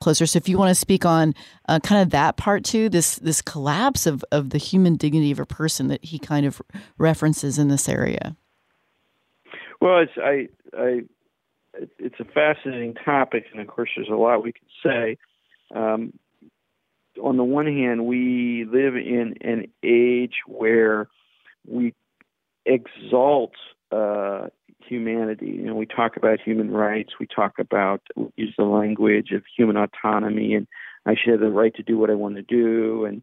closer. 0.02 0.26
So 0.26 0.36
if 0.36 0.48
you 0.48 0.58
want 0.58 0.70
to 0.70 0.74
speak 0.74 1.06
on 1.06 1.34
uh, 1.68 1.78
kind 1.80 2.02
of 2.02 2.10
that 2.10 2.36
part 2.36 2.64
too, 2.64 2.88
this 2.88 3.16
this 3.16 3.40
collapse 3.40 4.06
of, 4.06 4.24
of 4.32 4.50
the 4.50 4.58
human 4.58 4.96
dignity 4.96 5.30
of 5.30 5.38
a 5.38 5.46
person 5.46 5.88
that 5.88 6.04
he 6.04 6.18
kind 6.18 6.44
of 6.44 6.60
references 6.98 7.58
in 7.58 7.68
this 7.68 7.88
area. 7.88 8.36
Well, 9.80 10.00
it's 10.00 10.12
I 10.16 10.48
I 10.76 11.02
it's 11.98 12.20
a 12.20 12.24
fascinating 12.24 12.94
topic, 12.94 13.46
and 13.52 13.60
of 13.60 13.66
course, 13.66 13.90
there's 13.96 14.08
a 14.08 14.14
lot 14.14 14.42
we 14.42 14.52
can 14.52 14.66
say. 14.84 15.18
Um, 15.74 16.12
on 17.22 17.36
the 17.36 17.44
one 17.44 17.66
hand, 17.66 18.06
we 18.06 18.64
live 18.64 18.96
in 18.96 19.34
an 19.40 19.66
age 19.82 20.34
where 20.46 21.08
we 21.66 21.94
exalt 22.64 23.52
uh, 23.90 24.48
humanity. 24.88 25.46
You 25.46 25.62
know, 25.62 25.74
we 25.74 25.86
talk 25.86 26.16
about 26.16 26.40
human 26.40 26.70
rights. 26.70 27.14
We 27.20 27.26
talk 27.26 27.58
about 27.58 28.02
use 28.36 28.54
the 28.56 28.64
language 28.64 29.30
of 29.32 29.42
human 29.56 29.76
autonomy, 29.76 30.54
and 30.54 30.66
I 31.06 31.14
should 31.14 31.32
have 31.32 31.40
the 31.40 31.50
right 31.50 31.74
to 31.74 31.82
do 31.82 31.98
what 31.98 32.10
I 32.10 32.14
want 32.14 32.36
to 32.36 32.42
do, 32.42 33.04
and 33.04 33.22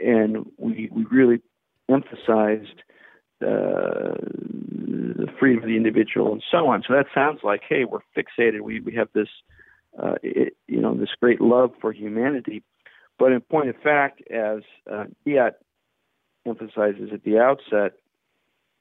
and 0.00 0.46
we 0.56 0.88
we 0.92 1.04
really 1.10 1.40
emphasized 1.88 2.82
uh, 3.40 4.14
the 4.18 5.28
freedom 5.38 5.62
of 5.62 5.68
the 5.68 5.76
individual 5.76 6.32
and 6.32 6.42
so 6.50 6.68
on. 6.68 6.82
So 6.86 6.94
that 6.94 7.06
sounds 7.14 7.40
like, 7.42 7.62
hey, 7.68 7.84
we're 7.84 8.00
fixated. 8.16 8.60
We 8.60 8.80
we 8.80 8.94
have 8.94 9.08
this, 9.14 9.28
uh, 10.00 10.14
it, 10.22 10.56
you 10.66 10.80
know, 10.80 10.94
this 10.94 11.10
great 11.20 11.40
love 11.40 11.70
for 11.80 11.92
humanity. 11.92 12.62
But 13.18 13.32
in 13.32 13.40
point 13.40 13.68
of 13.68 13.76
fact, 13.82 14.22
as 14.30 14.60
uh, 14.90 15.04
Diat 15.26 15.54
emphasizes 16.46 17.10
at 17.12 17.24
the 17.24 17.38
outset, 17.38 17.94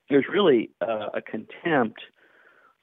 there's 0.10 0.26
really 0.32 0.72
uh, 0.82 1.08
a 1.14 1.22
contempt 1.22 2.01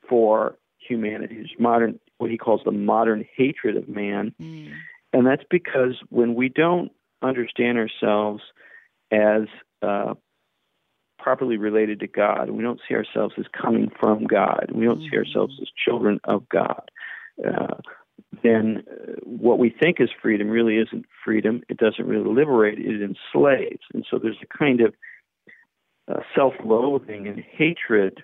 for 0.09 0.57
humanity. 0.79 1.37
There's 1.37 1.55
modern, 1.59 1.99
what 2.19 2.31
he 2.31 2.39
calls 2.39 2.61
the 2.65 2.73
modern 2.73 3.25
hatred 3.37 3.77
of 3.77 3.89
man, 3.89 4.35
mm. 4.41 4.73
and 5.13 5.27
that's 5.27 5.45
because 5.51 5.95
when 6.11 6.35
we 6.35 6.49
don't 6.49 6.93
understand 7.23 7.79
ourselves 7.79 8.43
as 9.11 9.43
uh, 9.83 10.15
properly 11.19 11.57
related 11.57 12.01
to 12.01 12.07
God, 12.07 12.51
we 12.51 12.63
don't 12.63 12.81
see 12.87 12.95
ourselves 12.95 13.35
as 13.39 13.47
coming 13.59 13.91
from 13.99 14.27
God, 14.27 14.71
we 14.75 14.85
don't 14.85 15.01
mm. 15.01 15.11
see 15.11 15.17
ourselves 15.17 15.59
as 15.61 15.69
children 15.83 16.21
of 16.25 16.49
God. 16.49 16.91
Uh, 17.45 17.77
then 18.43 18.85
uh, 18.91 19.13
what 19.25 19.59
we 19.59 19.71
think 19.71 20.01
is 20.01 20.09
freedom 20.21 20.49
really 20.49 20.77
isn't 20.77 21.07
freedom. 21.25 21.63
It 21.69 21.79
doesn't 21.79 22.07
really 22.07 22.29
liberate, 22.31 22.79
it 22.79 23.03
enslaves. 23.03 23.83
And 23.93 24.05
so 24.11 24.19
there's 24.19 24.37
a 24.43 24.59
kind 24.59 24.81
of 24.81 24.95
uh, 26.09 26.21
self 26.35 26.55
loathing 26.65 27.27
and 27.27 27.43
hatred 27.53 28.23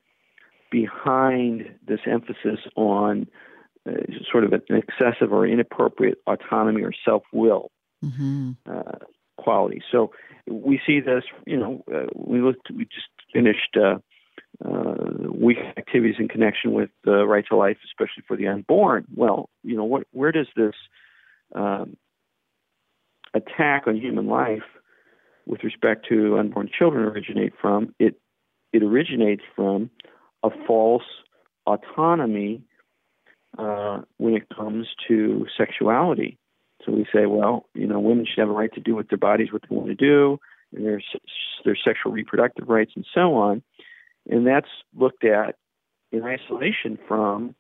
behind 0.71 1.75
this 1.87 2.01
emphasis 2.07 2.61
on 2.77 3.27
uh, 3.89 3.93
sort 4.31 4.45
of 4.45 4.53
an 4.53 4.63
excessive 4.71 5.33
or 5.33 5.47
inappropriate 5.47 6.19
autonomy 6.27 6.83
or 6.83 6.93
self 7.05 7.23
will 7.33 7.71
mm-hmm. 8.05 8.53
uh, 8.71 8.99
quality. 9.39 9.83
So 9.91 10.13
we 10.47 10.81
see 10.87 11.01
this, 11.01 11.25
you 11.47 11.57
know, 11.57 11.85
uh, 11.93 12.07
we 12.15 12.41
looked, 12.41 12.71
we 12.71 12.85
just 12.85 13.09
finished 13.33 13.77
uh, 13.77 13.99
uh, 14.65 15.31
week 15.33 15.59
activities 15.77 16.17
in 16.19 16.29
connection 16.29 16.73
with 16.73 16.91
the 17.05 17.27
right 17.27 17.45
to 17.49 17.57
life, 17.57 17.79
especially 17.85 18.25
for 18.27 18.37
the 18.37 18.49
unborn. 18.49 19.07
Well, 19.15 19.49
you 19.63 19.77
know, 19.77 19.85
what, 19.85 20.07
where 20.13 20.33
does 20.33 20.49
this 20.57 20.75
um, 21.55 21.97
attack 23.35 23.87
on 23.87 23.97
human 23.97 24.27
life 24.27 24.63
with 25.51 25.65
respect 25.65 26.07
to 26.09 26.39
unborn 26.39 26.71
children 26.77 27.05
originate 27.05 27.53
from? 27.61 27.95
It 27.99 28.21
it 28.73 28.83
originates 28.83 29.43
from 29.55 29.91
a 30.43 30.51
false 30.67 31.03
autonomy 31.67 32.63
uh, 33.59 34.03
when 34.17 34.35
it 34.35 34.49
comes 34.55 34.87
to 35.09 35.47
sexuality. 35.59 36.39
So 36.87 36.93
we 36.93 37.05
say, 37.13 37.27
well, 37.27 37.67
you 37.75 37.87
know, 37.87 38.01
women 38.01 38.25
should 38.25 38.41
have 38.41 38.49
a 38.49 38.53
right 38.53 38.73
to 38.75 38.81
do 38.81 38.95
with 38.95 39.09
their 39.09 39.19
bodies 39.19 39.53
what 39.53 39.63
they 39.69 39.75
want 39.75 39.89
to 39.89 39.95
do, 39.95 40.39
and 40.75 40.87
their 40.87 41.03
their 41.65 41.77
sexual 41.77 42.13
reproductive 42.13 42.69
rights 42.69 42.93
and 42.95 43.05
so 43.15 43.35
on 43.35 43.63
and 44.29 44.47
that's 44.47 44.69
looked 44.95 45.25
at 45.25 45.57
in 46.13 46.23
isolation 46.23 46.99
from 47.07 47.55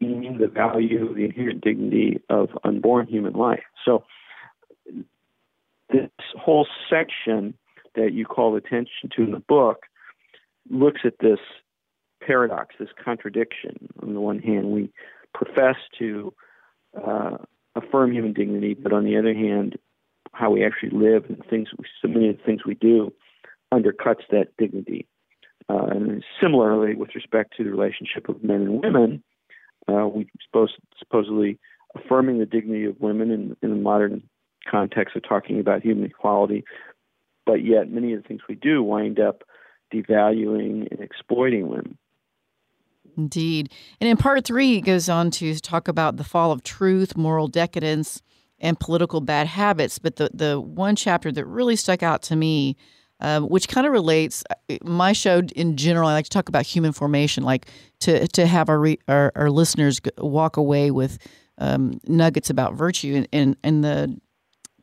the 0.00 0.50
value, 0.52 1.14
the 1.14 1.24
inherent 1.24 1.62
dignity 1.62 2.20
of 2.28 2.50
unborn 2.64 3.06
human 3.06 3.32
life. 3.32 3.62
So, 3.84 4.04
this 5.90 6.10
whole 6.38 6.66
section 6.90 7.54
that 7.94 8.12
you 8.12 8.24
call 8.24 8.56
attention 8.56 9.10
to 9.16 9.22
in 9.22 9.32
the 9.32 9.40
book 9.40 9.84
looks 10.70 11.00
at 11.04 11.14
this 11.20 11.38
paradox, 12.24 12.74
this 12.78 12.88
contradiction. 13.02 13.88
On 14.02 14.14
the 14.14 14.20
one 14.20 14.38
hand, 14.38 14.66
we 14.66 14.90
profess 15.34 15.76
to 15.98 16.32
uh, 16.96 17.38
affirm 17.74 18.12
human 18.12 18.32
dignity, 18.32 18.74
but 18.74 18.92
on 18.92 19.04
the 19.04 19.16
other 19.16 19.34
hand, 19.34 19.78
how 20.32 20.50
we 20.50 20.64
actually 20.64 20.90
live 20.90 21.24
and 21.28 21.42
things, 21.48 21.68
so 22.02 22.08
many 22.08 22.28
of 22.28 22.36
the 22.36 22.42
things 22.42 22.64
we 22.64 22.74
do 22.74 23.12
undercuts 23.72 24.22
that 24.30 24.48
dignity. 24.58 25.06
Uh, 25.68 25.86
and 25.86 26.24
similarly, 26.40 26.94
with 26.94 27.14
respect 27.14 27.54
to 27.56 27.64
the 27.64 27.70
relationship 27.70 28.28
of 28.28 28.42
men 28.42 28.62
and 28.62 28.82
women, 28.82 29.22
uh, 29.90 30.06
we 30.06 30.28
suppose, 30.46 30.74
supposedly 30.98 31.58
affirming 31.94 32.38
the 32.38 32.46
dignity 32.46 32.84
of 32.84 33.00
women 33.00 33.30
in, 33.30 33.56
in 33.62 33.70
the 33.70 33.76
modern 33.76 34.22
context 34.70 35.16
of 35.16 35.22
talking 35.22 35.60
about 35.60 35.82
human 35.82 36.04
equality, 36.04 36.64
but 37.46 37.64
yet 37.64 37.90
many 37.90 38.12
of 38.12 38.22
the 38.22 38.28
things 38.28 38.42
we 38.48 38.54
do 38.54 38.82
wind 38.82 39.18
up 39.20 39.42
devaluing 39.92 40.90
and 40.90 41.00
exploiting 41.00 41.68
women. 41.68 41.98
Indeed. 43.16 43.72
And 44.00 44.08
in 44.08 44.16
part 44.16 44.44
three, 44.44 44.76
it 44.76 44.82
goes 44.82 45.08
on 45.08 45.30
to 45.32 45.58
talk 45.58 45.88
about 45.88 46.18
the 46.18 46.24
fall 46.24 46.52
of 46.52 46.62
truth, 46.62 47.16
moral 47.16 47.48
decadence, 47.48 48.22
and 48.60 48.78
political 48.78 49.20
bad 49.20 49.46
habits. 49.46 49.98
But 49.98 50.16
the, 50.16 50.30
the 50.32 50.60
one 50.60 50.94
chapter 50.94 51.32
that 51.32 51.44
really 51.46 51.74
stuck 51.74 52.02
out 52.02 52.22
to 52.24 52.36
me 52.36 52.76
um, 53.20 53.48
which 53.48 53.68
kind 53.68 53.86
of 53.86 53.92
relates. 53.92 54.44
Uh, 54.48 54.76
my 54.84 55.12
show 55.12 55.42
in 55.56 55.76
general, 55.76 56.08
I 56.08 56.12
like 56.12 56.24
to 56.26 56.30
talk 56.30 56.48
about 56.48 56.64
human 56.64 56.92
formation, 56.92 57.42
like 57.42 57.68
to 58.00 58.28
to 58.28 58.46
have 58.46 58.68
our 58.68 58.78
re, 58.78 58.98
our, 59.08 59.32
our, 59.34 59.50
listeners 59.50 60.00
walk 60.18 60.56
away 60.56 60.90
with 60.90 61.18
um, 61.58 62.00
nuggets 62.06 62.48
about 62.50 62.74
virtue. 62.74 63.14
And 63.16 63.28
in, 63.32 63.56
in 63.64 63.80
the 63.80 64.20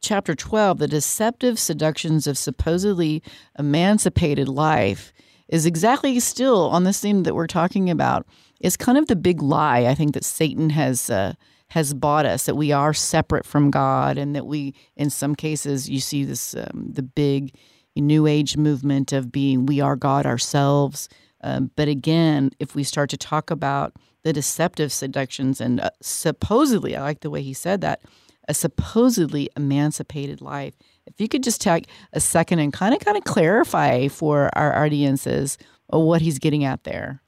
chapter 0.06 0.36
twelve, 0.36 0.78
the 0.78 0.88
deceptive 0.88 1.58
seductions 1.60 2.28
of 2.28 2.38
supposedly 2.38 3.22
emancipated 3.60 4.48
life 4.48 5.12
is 5.48 5.66
exactly 5.66 6.20
still 6.20 6.70
on 6.70 6.84
this 6.84 7.00
theme 7.00 7.24
that 7.24 7.36
we're 7.36 7.48
talking 7.48 7.90
about. 7.90 8.26
Is 8.60 8.78
kind 8.78 8.98
of 8.98 9.08
the 9.08 9.16
big 9.16 9.42
lie 9.42 9.86
I 9.86 9.96
think 9.96 10.14
that 10.14 10.26
Satan 10.26 10.70
has. 10.70 11.10
Uh, 11.10 11.34
has 11.70 11.96
bought 11.96 12.28
us 12.28 12.46
that 12.46 12.56
we 12.56 12.72
are 12.72 12.94
separate 12.94 13.46
from 13.46 13.72
God, 13.72 14.20
and 14.20 14.36
that 14.36 14.46
we, 14.46 14.76
in 14.96 15.10
some 15.10 15.36
cases, 15.36 15.90
you 15.90 16.00
see 16.00 16.24
this 16.24 16.56
um, 16.56 16.92
the 16.94 17.02
big 17.02 17.56
new 17.96 18.28
age 18.28 18.56
movement 18.56 19.12
of 19.12 19.32
being 19.32 19.66
we 19.66 19.82
are 19.82 19.96
God 19.96 20.26
ourselves. 20.28 21.10
Um, 21.42 21.72
but 21.76 21.88
again, 21.88 22.52
if 22.60 22.76
we 22.76 22.84
start 22.84 23.10
to 23.10 23.18
talk 23.18 23.52
about 23.52 23.94
the 24.22 24.32
deceptive 24.32 24.94
seductions 24.94 25.60
and 25.60 25.82
uh, 25.82 25.90
supposedly, 26.02 26.96
I 26.96 27.02
like 27.02 27.22
the 27.22 27.32
way 27.32 27.42
he 27.42 27.54
said 27.54 27.82
that, 27.82 28.02
a 28.48 28.54
supposedly 28.54 29.50
emancipated 29.56 30.42
life. 30.42 30.74
If 31.06 31.20
you 31.20 31.28
could 31.28 31.44
just 31.44 31.62
take 31.62 31.88
a 32.14 32.20
second 32.20 32.60
and 32.60 32.74
kind 32.74 32.94
of 32.94 33.00
kind 33.00 33.18
of 33.18 33.24
clarify 33.24 34.08
for 34.08 34.50
our 34.54 34.76
audiences 34.84 35.58
what 35.88 36.22
he's 36.22 36.40
getting 36.40 36.64
at 36.64 36.84
there. 36.84 37.22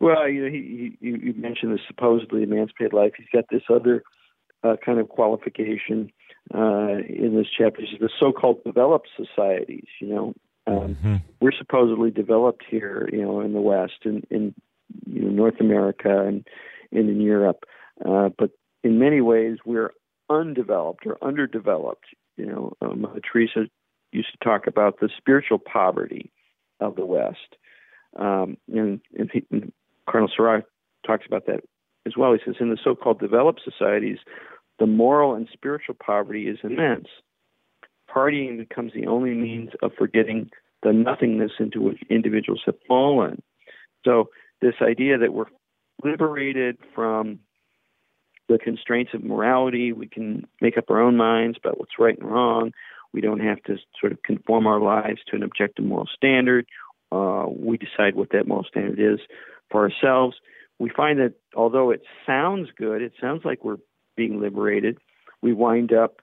Well, 0.00 0.28
you 0.28 0.44
know, 0.44 0.50
he, 0.50 0.96
he 1.00 1.08
you 1.08 1.34
mentioned 1.36 1.72
the 1.72 1.78
supposedly 1.86 2.42
emancipated 2.42 2.92
life. 2.92 3.12
He's 3.16 3.28
got 3.32 3.44
this 3.50 3.62
other 3.68 4.02
uh, 4.62 4.76
kind 4.84 4.98
of 4.98 5.08
qualification 5.08 6.10
uh, 6.54 6.98
in 7.08 7.34
this 7.36 7.46
chapter 7.56 7.82
is 7.82 7.88
the 8.00 8.10
so-called 8.20 8.62
developed 8.64 9.08
societies. 9.16 9.86
You 10.00 10.08
know, 10.08 10.34
um, 10.66 10.96
mm-hmm. 10.96 11.16
we're 11.40 11.52
supposedly 11.52 12.10
developed 12.10 12.64
here, 12.68 13.08
you 13.12 13.22
know, 13.22 13.40
in 13.40 13.52
the 13.52 13.60
West 13.60 14.04
and 14.04 14.26
in, 14.30 14.54
you 15.06 15.22
know, 15.22 15.30
North 15.30 15.60
America 15.60 16.26
and, 16.26 16.46
and 16.92 17.08
in 17.08 17.20
Europe, 17.20 17.64
uh, 18.04 18.30
but 18.36 18.50
in 18.84 18.98
many 18.98 19.20
ways 19.20 19.58
we're 19.64 19.90
undeveloped 20.30 21.06
or 21.06 21.18
underdeveloped. 21.22 22.04
You 22.36 22.46
know, 22.46 22.72
um, 22.80 23.06
Teresa 23.30 23.66
used 24.12 24.30
to 24.32 24.44
talk 24.44 24.66
about 24.68 25.00
the 25.00 25.08
spiritual 25.16 25.58
poverty 25.58 26.30
of 26.78 26.94
the 26.94 27.06
West, 27.06 27.56
um, 28.16 28.56
and, 28.72 29.00
and, 29.18 29.30
he, 29.32 29.44
and 29.50 29.72
Cardinal 30.08 30.32
Sarah 30.36 30.62
talks 31.04 31.26
about 31.26 31.46
that 31.46 31.64
as 32.06 32.16
well. 32.16 32.32
He 32.32 32.38
says 32.44 32.56
in 32.60 32.70
the 32.70 32.78
so-called 32.82 33.18
developed 33.18 33.62
societies, 33.64 34.18
the 34.78 34.86
moral 34.86 35.34
and 35.34 35.48
spiritual 35.52 35.96
poverty 36.04 36.46
is 36.48 36.58
immense. 36.62 37.08
Partying 38.14 38.58
becomes 38.58 38.92
the 38.92 39.06
only 39.06 39.30
means 39.30 39.70
of 39.82 39.92
forgetting 39.96 40.50
the 40.82 40.92
nothingness 40.92 41.52
into 41.58 41.80
which 41.80 42.00
individuals 42.10 42.62
have 42.66 42.76
fallen. 42.86 43.42
So, 44.04 44.28
this 44.60 44.74
idea 44.82 45.18
that 45.18 45.32
we're 45.32 45.46
liberated 46.02 46.76
from 46.94 47.40
the 48.48 48.58
constraints 48.58 49.12
of 49.14 49.24
morality, 49.24 49.92
we 49.92 50.06
can 50.06 50.46
make 50.60 50.76
up 50.76 50.90
our 50.90 51.00
own 51.00 51.16
minds 51.16 51.58
about 51.58 51.78
what's 51.78 51.98
right 51.98 52.18
and 52.18 52.30
wrong, 52.30 52.72
We 53.12 53.20
don't 53.20 53.40
have 53.40 53.62
to 53.64 53.76
sort 54.00 54.12
of 54.12 54.22
conform 54.22 54.66
our 54.66 54.80
lives 54.80 55.20
to 55.28 55.36
an 55.36 55.42
objective 55.42 55.84
moral 55.84 56.08
standard. 56.14 56.66
Uh, 57.10 57.46
we 57.48 57.78
decide 57.78 58.16
what 58.16 58.30
that 58.30 58.46
moral 58.46 58.64
standard 58.64 58.98
is 58.98 59.20
for 59.70 59.88
ourselves. 59.88 60.36
We 60.78 60.90
find 60.90 61.20
that 61.20 61.34
although 61.54 61.90
it 61.90 62.02
sounds 62.26 62.68
good, 62.76 63.02
it 63.02 63.12
sounds 63.20 63.42
like 63.44 63.64
we're 63.64 63.78
being 64.16 64.40
liberated. 64.40 64.98
We 65.40 65.52
wind 65.52 65.92
up, 65.92 66.20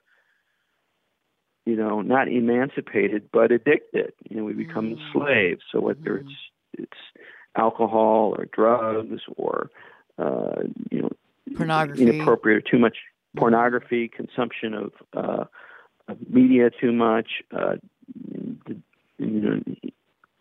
you 1.64 1.76
know, 1.76 2.02
not 2.02 2.28
emancipated 2.28 3.30
but 3.32 3.52
addicted. 3.52 4.12
You 4.28 4.36
know, 4.36 4.44
we 4.44 4.52
become 4.52 4.96
mm-hmm. 4.96 5.18
slaves. 5.18 5.62
So 5.72 5.80
whether 5.80 5.98
mm-hmm. 5.98 6.28
it's 6.28 6.36
it's 6.74 7.22
alcohol 7.56 8.34
or 8.36 8.46
drugs 8.52 9.22
or 9.36 9.70
uh, 10.18 10.62
you 10.90 11.02
know 11.02 11.10
pornography, 11.56 12.02
inappropriate 12.02 12.58
or 12.58 12.70
too 12.70 12.78
much 12.78 12.98
pornography, 13.36 14.08
consumption 14.08 14.74
of, 14.74 14.92
uh, 15.14 15.44
of 16.08 16.18
media 16.28 16.70
too 16.70 16.92
much, 16.92 17.28
uh, 17.56 17.76
you 19.18 19.18
know, 19.18 19.60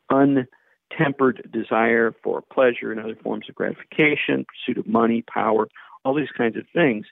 untempered 0.09 1.49
desire 1.51 2.13
for 2.23 2.41
pleasure 2.41 2.91
and 2.91 2.99
other 2.99 3.15
forms 3.15 3.45
of 3.47 3.55
gratification, 3.55 4.45
pursuit 4.45 4.77
of 4.77 4.87
money, 4.87 5.23
power, 5.23 5.67
all 6.03 6.13
these 6.13 6.31
kinds 6.35 6.57
of 6.57 6.63
things. 6.73 7.05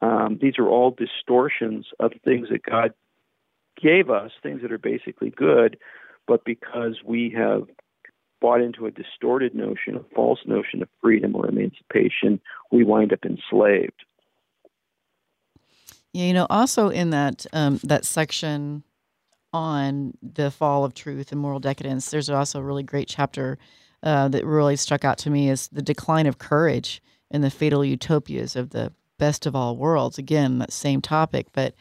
Um, 0.00 0.38
these 0.40 0.58
are 0.58 0.68
all 0.68 0.90
distortions 0.90 1.86
of 1.98 2.12
things 2.24 2.48
that 2.50 2.62
God 2.62 2.92
gave 3.80 4.10
us, 4.10 4.30
things 4.42 4.62
that 4.62 4.72
are 4.72 4.78
basically 4.78 5.30
good, 5.30 5.78
but 6.26 6.44
because 6.44 6.96
we 7.04 7.34
have 7.36 7.62
bought 8.40 8.60
into 8.60 8.86
a 8.86 8.90
distorted 8.90 9.54
notion, 9.54 9.96
a 9.96 10.14
false 10.14 10.40
notion 10.46 10.82
of 10.82 10.88
freedom 11.00 11.34
or 11.34 11.46
emancipation, 11.48 12.40
we 12.70 12.84
wind 12.84 13.12
up 13.12 13.24
enslaved. 13.24 14.04
Yeah, 16.12 16.24
you 16.24 16.32
know, 16.32 16.46
also 16.48 16.88
in 16.88 17.10
that 17.10 17.46
um, 17.52 17.78
that 17.84 18.04
section 18.04 18.84
on 19.52 20.16
the 20.22 20.50
fall 20.50 20.84
of 20.84 20.94
truth 20.94 21.32
and 21.32 21.40
moral 21.40 21.60
decadence, 21.60 22.10
there's 22.10 22.30
also 22.30 22.58
a 22.58 22.62
really 22.62 22.82
great 22.82 23.08
chapter 23.08 23.58
uh, 24.02 24.28
that 24.28 24.44
really 24.44 24.76
struck 24.76 25.04
out 25.04 25.18
to 25.18 25.30
me 25.30 25.50
is 25.50 25.68
the 25.68 25.82
decline 25.82 26.26
of 26.26 26.38
courage 26.38 27.02
and 27.30 27.42
the 27.42 27.50
fatal 27.50 27.84
utopias 27.84 28.56
of 28.56 28.70
the 28.70 28.92
best 29.18 29.46
of 29.46 29.56
all 29.56 29.76
worlds. 29.76 30.18
Again, 30.18 30.58
that 30.58 30.72
same 30.72 31.00
topic, 31.00 31.48
but 31.52 31.74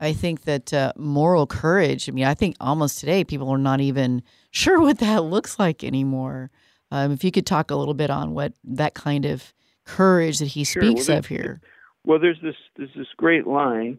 I 0.00 0.14
think 0.14 0.42
that 0.44 0.72
uh, 0.72 0.92
moral 0.96 1.46
courage. 1.46 2.08
I 2.08 2.12
mean, 2.12 2.24
I 2.24 2.34
think 2.34 2.56
almost 2.58 2.98
today 2.98 3.22
people 3.22 3.50
are 3.50 3.58
not 3.58 3.80
even 3.80 4.22
sure 4.50 4.80
what 4.80 4.98
that 4.98 5.24
looks 5.24 5.58
like 5.58 5.84
anymore. 5.84 6.50
Um, 6.90 7.12
if 7.12 7.22
you 7.22 7.30
could 7.30 7.46
talk 7.46 7.70
a 7.70 7.76
little 7.76 7.94
bit 7.94 8.10
on 8.10 8.34
what 8.34 8.54
that 8.64 8.94
kind 8.94 9.24
of 9.24 9.52
courage 9.84 10.38
that 10.38 10.48
he 10.48 10.64
speaks 10.64 11.08
well, 11.08 11.18
of 11.18 11.26
here. 11.26 11.60
Well, 12.04 12.18
there's 12.18 12.40
this 12.42 12.56
there's 12.76 12.94
this 12.96 13.08
great 13.16 13.46
line 13.46 13.98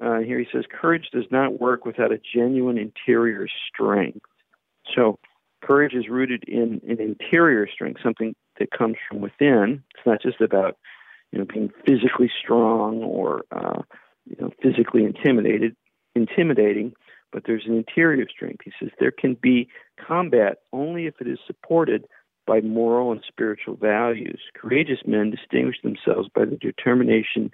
uh, 0.00 0.18
here. 0.18 0.38
He 0.38 0.46
says, 0.52 0.64
"Courage 0.70 1.08
does 1.12 1.24
not 1.30 1.60
work 1.60 1.84
without 1.84 2.12
a 2.12 2.20
genuine 2.34 2.78
interior 2.78 3.48
strength." 3.68 4.24
So, 4.94 5.18
courage 5.62 5.94
is 5.94 6.08
rooted 6.08 6.44
in 6.46 6.80
an 6.88 7.00
interior 7.00 7.66
strength, 7.72 8.00
something 8.02 8.34
that 8.58 8.70
comes 8.70 8.96
from 9.08 9.20
within. 9.20 9.82
It's 9.96 10.06
not 10.06 10.22
just 10.22 10.40
about 10.40 10.76
you 11.32 11.38
know 11.38 11.44
being 11.44 11.70
physically 11.84 12.30
strong 12.40 13.02
or 13.02 13.44
uh, 13.50 13.82
physically 14.62 15.04
intimidated, 15.04 15.76
intimidating, 16.14 16.92
but 17.32 17.42
there's 17.46 17.66
an 17.66 17.76
interior 17.76 18.26
strength. 18.28 18.62
He 18.64 18.72
says 18.80 18.90
there 18.98 19.10
can 19.10 19.36
be 19.40 19.68
combat 20.06 20.58
only 20.72 21.06
if 21.06 21.14
it 21.20 21.28
is 21.28 21.38
supported 21.46 22.06
by 22.46 22.60
moral 22.60 23.12
and 23.12 23.22
spiritual 23.26 23.76
values. 23.76 24.40
Courageous 24.54 25.00
men 25.06 25.30
distinguish 25.30 25.76
themselves 25.82 26.28
by 26.34 26.46
the 26.46 26.56
determination 26.56 27.50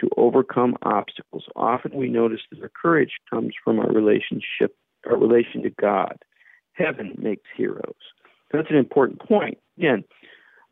to 0.00 0.10
overcome 0.16 0.76
obstacles. 0.82 1.44
Often 1.56 1.94
we 1.94 2.08
notice 2.08 2.40
that 2.50 2.60
our 2.60 2.70
courage 2.80 3.12
comes 3.30 3.54
from 3.64 3.78
our 3.78 3.90
relationship, 3.90 4.76
our 5.06 5.16
relation 5.16 5.62
to 5.62 5.70
God. 5.70 6.18
Heaven 6.72 7.14
makes 7.16 7.44
heroes. 7.56 7.94
That's 8.52 8.70
an 8.70 8.76
important 8.76 9.20
point. 9.20 9.58
Again, 9.78 10.04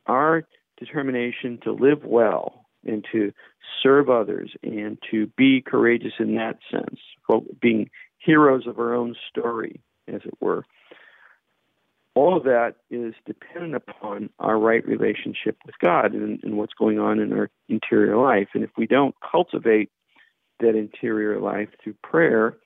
our 0.07 0.45
determination 0.79 1.59
to 1.63 1.73
live 1.73 2.05
well 2.05 2.62
and 2.85 3.05
to 3.13 3.33
serve 3.83 4.11
others 4.11 4.53
and 4.63 4.99
to 5.11 5.27
be 5.37 5.61
courageous 5.61 6.13
in 6.19 6.35
that 6.37 6.59
sense, 6.71 7.01
being 7.61 7.91
heroes 8.19 8.67
of 8.67 8.79
our 8.79 8.95
own 8.95 9.15
story, 9.29 9.81
as 10.09 10.21
it 10.25 10.35
were. 10.41 10.65
All 12.15 12.37
of 12.37 12.45
that 12.45 12.75
is 12.91 13.15
dependent 13.25 13.75
upon 13.75 14.29
our 14.39 14.59
right 14.59 14.87
relationship 14.87 15.57
with 15.65 15.75
God 15.81 16.13
and, 16.13 16.41
and 16.43 16.59
what's 16.59 16.75
going 16.75 16.99
on 16.99 17.19
in 17.19 17.33
our 17.33 17.49
interior 17.69 18.17
life. 18.17 18.49
And 18.55 18.63
if 18.63 18.71
we 18.77 18.87
don't 18.87 19.15
cultivate 19.29 19.91
that 20.61 20.77
interior 20.77 21.41
life 21.41 21.71
through 21.83 21.95
prayer, 22.03 22.57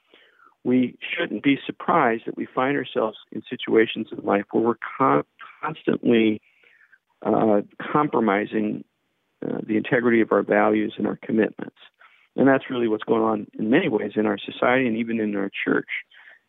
we 0.65 0.99
shouldn't 1.01 1.45
be 1.45 1.59
surprised 1.65 2.25
that 2.27 2.37
we 2.37 2.47
find 2.53 2.77
ourselves 2.77 3.17
in 3.31 3.43
situations 3.49 4.09
in 4.11 4.25
life 4.25 4.45
where 4.51 4.65
we're 4.65 4.75
con- 4.99 5.23
constantly 5.63 6.41
uh, 7.25 7.61
compromising 7.81 8.85
uh, 9.45 9.59
the 9.67 9.77
integrity 9.77 10.21
of 10.21 10.33
our 10.33 10.43
values 10.43 10.95
and 10.97 11.07
our 11.07 11.19
commitments. 11.23 11.77
And 12.37 12.47
that's 12.47 12.71
really 12.71 12.89
what's 12.89 13.05
going 13.05 13.23
on 13.23 13.47
in 13.59 13.71
many 13.71 13.89
ways 13.89 14.13
in 14.15 14.27
our 14.27 14.39
society 14.39 14.87
and 14.87 14.97
even 14.97 15.21
in 15.21 15.35
our 15.37 15.51
church. 15.65 15.89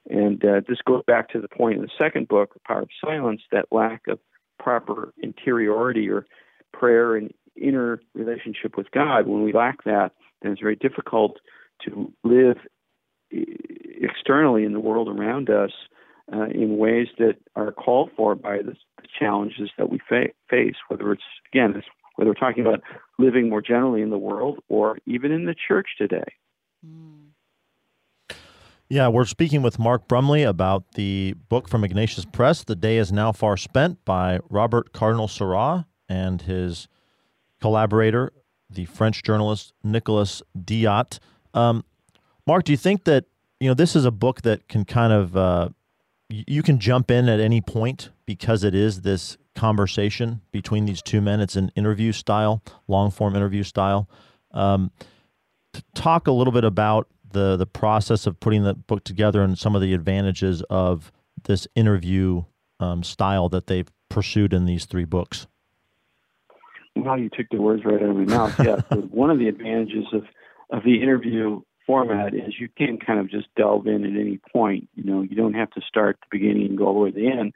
And 0.09 0.43
uh, 0.43 0.61
this 0.67 0.79
goes 0.85 1.03
back 1.05 1.29
to 1.29 1.41
the 1.41 1.47
point 1.47 1.77
in 1.77 1.81
the 1.81 1.89
second 1.97 2.27
book, 2.27 2.53
The 2.53 2.59
Power 2.65 2.81
of 2.81 2.89
Silence, 3.03 3.41
that 3.51 3.65
lack 3.71 4.07
of 4.07 4.19
proper 4.59 5.13
interiority 5.21 6.09
or 6.09 6.25
prayer 6.73 7.15
and 7.15 7.33
inner 7.55 7.99
relationship 8.13 8.77
with 8.77 8.91
God. 8.91 9.27
When 9.27 9.43
we 9.43 9.53
lack 9.53 9.83
that, 9.83 10.11
then 10.41 10.51
it's 10.51 10.61
very 10.61 10.75
difficult 10.75 11.39
to 11.85 12.11
live 12.23 12.57
externally 13.31 14.63
in 14.63 14.73
the 14.73 14.79
world 14.79 15.07
around 15.07 15.49
us 15.49 15.71
uh, 16.33 16.45
in 16.45 16.77
ways 16.77 17.07
that 17.17 17.35
are 17.55 17.71
called 17.71 18.11
for 18.15 18.35
by 18.35 18.57
the, 18.57 18.75
challenges 19.17 19.69
that 19.77 19.89
we 19.89 19.99
fa- 20.07 20.33
face, 20.49 20.75
whether 20.89 21.11
it's, 21.11 21.23
again, 21.51 21.73
it's 21.75 21.87
whether 22.17 22.29
we're 22.29 22.33
talking 22.33 22.65
about 22.65 22.81
living 23.17 23.49
more 23.49 23.61
generally 23.61 24.01
in 24.01 24.09
the 24.09 24.17
world 24.17 24.59
or 24.67 24.97
even 25.05 25.31
in 25.31 25.45
the 25.45 25.55
church 25.55 25.87
today. 25.97 26.25
Yeah, 28.89 29.09
we're 29.09 29.25
speaking 29.25 29.61
with 29.61 29.79
Mark 29.79 30.07
Brumley 30.07 30.43
about 30.43 30.93
the 30.93 31.35
book 31.49 31.67
from 31.67 31.83
Ignatius 31.83 32.25
Press, 32.25 32.63
The 32.63 32.75
Day 32.75 32.97
is 32.97 33.11
Now 33.11 33.31
Far 33.31 33.57
Spent 33.57 34.03
by 34.05 34.39
Robert 34.49 34.93
Cardinal 34.93 35.27
Sarah 35.27 35.87
and 36.07 36.41
his 36.41 36.87
collaborator, 37.61 38.31
the 38.69 38.85
French 38.85 39.23
journalist 39.23 39.73
Nicolas 39.83 40.41
Diat. 40.57 41.19
Um, 41.53 41.83
Mark, 42.45 42.63
do 42.63 42.71
you 42.71 42.77
think 42.77 43.03
that 43.03 43.25
you 43.59 43.67
know 43.67 43.73
this 43.73 43.95
is 43.95 44.05
a 44.05 44.11
book 44.11 44.43
that 44.43 44.67
can 44.69 44.85
kind 44.85 45.11
of 45.11 45.35
uh, 45.35 45.69
you 46.29 46.63
can 46.63 46.79
jump 46.79 47.11
in 47.11 47.27
at 47.27 47.39
any 47.39 47.61
point 47.61 48.09
because 48.25 48.63
it 48.63 48.73
is 48.73 49.01
this 49.01 49.37
conversation 49.57 50.41
between 50.51 50.85
these 50.85 51.01
two 51.01 51.19
men. 51.19 51.41
It's 51.41 51.55
an 51.57 51.71
interview 51.75 52.13
style, 52.13 52.61
long 52.87 53.11
form 53.11 53.35
interview 53.35 53.63
style. 53.63 54.07
Um, 54.51 54.91
talk 55.95 56.27
a 56.27 56.31
little 56.31 56.53
bit 56.53 56.63
about 56.63 57.07
the 57.31 57.57
the 57.57 57.65
process 57.65 58.25
of 58.25 58.39
putting 58.39 58.63
the 58.63 58.73
book 58.75 59.03
together 59.03 59.41
and 59.41 59.57
some 59.57 59.75
of 59.75 59.81
the 59.81 59.93
advantages 59.93 60.61
of 60.69 61.11
this 61.43 61.67
interview 61.75 62.43
um, 62.79 63.03
style 63.03 63.49
that 63.49 63.67
they've 63.67 63.89
pursued 64.09 64.53
in 64.53 64.65
these 64.65 64.85
three 64.85 65.03
books. 65.03 65.47
Well, 66.95 67.19
you 67.19 67.29
took 67.29 67.47
the 67.51 67.61
words 67.61 67.83
right 67.83 68.01
out 68.01 68.09
of 68.09 68.15
my 68.15 68.23
mouth. 68.23 68.59
Yeah, 68.59 68.81
one 69.11 69.29
of 69.29 69.39
the 69.39 69.47
advantages 69.47 70.05
of 70.13 70.23
of 70.69 70.83
the 70.83 71.01
interview 71.01 71.61
format 71.85 72.33
is 72.33 72.59
you 72.59 72.69
can 72.77 72.99
kind 72.99 73.19
of 73.19 73.29
just 73.29 73.47
delve 73.55 73.87
in 73.87 74.03
at 74.03 74.19
any 74.19 74.39
point. 74.53 74.87
You 74.93 75.03
know, 75.03 75.21
you 75.21 75.35
don't 75.35 75.53
have 75.53 75.71
to 75.71 75.81
start 75.87 76.17
at 76.21 76.29
the 76.29 76.37
beginning 76.37 76.67
and 76.67 76.77
go 76.77 76.87
all 76.87 76.93
the 76.93 76.99
way 76.99 77.11
to 77.11 77.15
the 77.15 77.27
end 77.27 77.53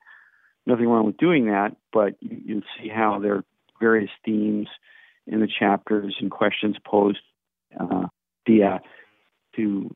nothing 0.72 0.88
wrong 0.88 1.06
with 1.06 1.18
doing 1.18 1.46
that, 1.46 1.76
but 1.92 2.16
you, 2.20 2.42
you 2.46 2.62
see 2.80 2.90
how 2.90 3.20
there 3.20 3.36
are 3.36 3.46
various 3.80 4.12
themes 4.24 4.68
in 5.28 5.40
the 5.40 5.48
chapters 5.48 6.16
and 6.20 6.32
questions 6.32 6.76
posed 6.86 7.20
uh, 7.80 8.08
via 8.48 8.80
to 9.56 9.94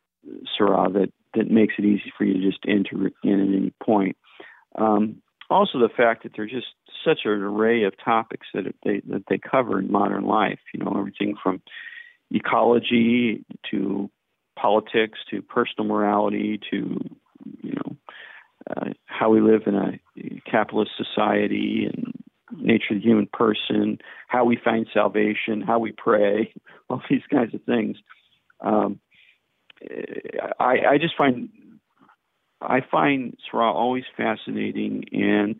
Sarah 0.57 0.89
that, 0.91 1.11
that 1.35 1.49
makes 1.49 1.75
it 1.77 1.85
easy 1.85 2.11
for 2.17 2.23
you 2.23 2.33
to 2.33 2.51
just 2.51 2.63
enter 2.67 3.11
in 3.23 3.39
at 3.39 3.55
any 3.55 3.73
point. 3.83 4.17
Um, 4.77 5.21
also, 5.49 5.79
the 5.79 5.89
fact 5.95 6.23
that 6.23 6.31
there's 6.35 6.51
just 6.51 6.67
such 7.05 7.19
an 7.25 7.31
array 7.31 7.83
of 7.83 7.93
topics 8.03 8.47
that 8.53 8.63
they 8.83 9.01
that 9.07 9.23
they 9.29 9.37
cover 9.37 9.79
in 9.79 9.91
modern 9.91 10.25
life. 10.25 10.59
You 10.73 10.83
know, 10.83 10.95
everything 10.97 11.35
from 11.41 11.61
ecology 12.31 13.45
to 13.69 14.09
politics 14.57 15.19
to 15.29 15.41
personal 15.43 15.87
morality 15.87 16.59
to 16.71 16.99
you 17.61 17.73
know 17.73 17.95
uh, 18.69 18.89
how 19.05 19.29
we 19.29 19.41
live 19.41 19.63
in 19.65 19.75
a 19.75 19.99
capitalist 20.49 20.91
society 20.97 21.89
and 21.91 22.13
nature 22.57 22.93
of 22.93 23.01
the 23.01 23.05
human 23.05 23.27
person, 23.27 23.99
how 24.27 24.45
we 24.45 24.55
find 24.55 24.87
salvation, 24.93 25.61
how 25.61 25.79
we 25.79 25.91
pray, 25.91 26.53
all 26.89 27.01
these 27.09 27.23
kinds 27.31 27.53
of 27.53 27.61
things. 27.63 27.97
Um, 28.61 28.99
I, 30.59 30.77
I 30.91 30.97
just 30.99 31.17
find 31.17 31.49
I 32.61 32.81
find 32.89 33.37
Sarah 33.49 33.71
always 33.71 34.05
fascinating, 34.15 35.03
and 35.11 35.55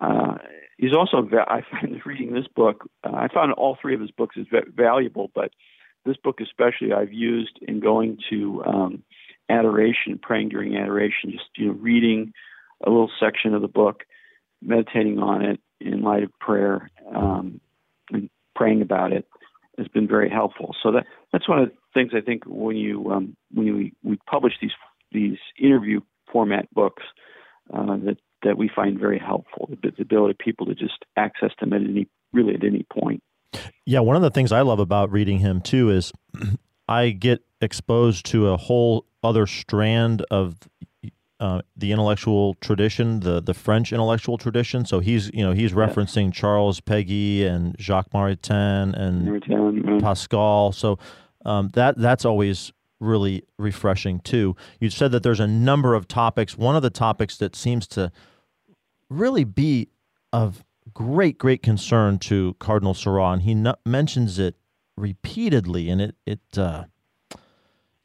uh, 0.00 0.38
he's 0.76 0.94
also 0.94 1.28
I 1.48 1.62
find 1.70 2.00
reading 2.06 2.32
this 2.32 2.46
book. 2.54 2.88
Uh, 3.02 3.14
I 3.14 3.28
found 3.28 3.52
all 3.52 3.76
three 3.80 3.94
of 3.94 4.00
his 4.00 4.10
books 4.10 4.36
is 4.36 4.46
valuable, 4.74 5.30
but 5.34 5.50
this 6.04 6.16
book 6.22 6.40
especially 6.40 6.92
I've 6.92 7.12
used 7.12 7.58
in 7.62 7.80
going 7.80 8.18
to 8.30 8.62
um, 8.64 9.02
adoration, 9.48 10.18
praying 10.20 10.50
during 10.50 10.76
adoration, 10.76 11.30
just 11.30 11.44
you 11.56 11.66
know, 11.66 11.72
reading 11.74 12.32
a 12.84 12.90
little 12.90 13.10
section 13.20 13.54
of 13.54 13.62
the 13.62 13.68
book, 13.68 14.04
meditating 14.62 15.18
on 15.18 15.42
it 15.42 15.60
in 15.80 16.02
light 16.02 16.22
of 16.22 16.38
prayer, 16.38 16.90
um, 17.14 17.60
and 18.10 18.30
praying 18.54 18.82
about 18.82 19.12
it 19.12 19.26
has 19.78 19.88
been 19.88 20.06
very 20.06 20.30
helpful. 20.30 20.74
So 20.82 20.92
that 20.92 21.06
that's 21.32 21.48
one 21.48 21.58
of 21.60 21.68
the 21.68 21.74
things 21.92 22.12
I 22.14 22.20
think 22.20 22.44
when 22.46 22.76
you 22.76 23.10
um, 23.10 23.36
when 23.52 23.66
you, 23.66 23.90
we 24.02 24.18
publish 24.28 24.54
these 24.60 24.72
these 25.12 25.38
interview 25.58 26.00
format 26.32 26.72
books 26.72 27.02
uh, 27.72 27.96
that 28.04 28.16
that 28.42 28.58
we 28.58 28.70
find 28.74 28.98
very 28.98 29.18
helpful. 29.18 29.68
The, 29.82 29.90
the 29.90 30.02
ability 30.02 30.32
of 30.32 30.38
people 30.38 30.66
to 30.66 30.74
just 30.74 31.04
access 31.16 31.50
them 31.60 31.72
at 31.72 31.82
any 31.82 32.08
really 32.32 32.54
at 32.54 32.64
any 32.64 32.84
point. 32.92 33.22
Yeah, 33.86 34.00
one 34.00 34.16
of 34.16 34.22
the 34.22 34.30
things 34.30 34.52
I 34.52 34.62
love 34.62 34.80
about 34.80 35.12
reading 35.12 35.38
him 35.38 35.60
too 35.60 35.90
is 35.90 36.12
I 36.88 37.10
get 37.10 37.42
exposed 37.64 38.26
to 38.26 38.48
a 38.48 38.56
whole 38.56 39.06
other 39.22 39.46
strand 39.46 40.24
of 40.30 40.56
uh, 41.40 41.62
the 41.76 41.90
intellectual 41.90 42.54
tradition, 42.60 43.20
the 43.20 43.40
the 43.40 43.54
French 43.54 43.92
intellectual 43.92 44.38
tradition. 44.38 44.84
So 44.84 45.00
he's 45.00 45.30
you 45.34 45.44
know 45.44 45.52
he's 45.52 45.72
referencing 45.72 46.32
Charles 46.32 46.80
Péguy 46.80 47.44
and 47.44 47.76
Jacques 47.78 48.10
Maritain 48.10 48.94
and 48.94 49.26
Maritain, 49.26 50.00
Pascal. 50.00 50.72
So 50.72 50.98
um, 51.44 51.70
that 51.74 51.98
that's 51.98 52.24
always 52.24 52.72
really 53.00 53.42
refreshing 53.58 54.20
too. 54.20 54.54
You 54.80 54.90
said 54.90 55.10
that 55.12 55.22
there's 55.22 55.40
a 55.40 55.46
number 55.46 55.94
of 55.94 56.06
topics. 56.06 56.56
One 56.56 56.76
of 56.76 56.82
the 56.82 56.90
topics 56.90 57.36
that 57.38 57.56
seems 57.56 57.86
to 57.88 58.12
really 59.10 59.44
be 59.44 59.88
of 60.32 60.64
great 60.92 61.36
great 61.36 61.62
concern 61.62 62.18
to 62.20 62.54
Cardinal 62.58 62.94
Sarah, 62.94 63.30
and 63.30 63.42
he 63.42 63.54
mentions 63.84 64.38
it 64.38 64.56
repeatedly, 64.96 65.90
and 65.90 66.00
it 66.00 66.14
it 66.26 66.40
uh, 66.56 66.84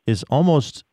is 0.09 0.23
almost 0.29 0.83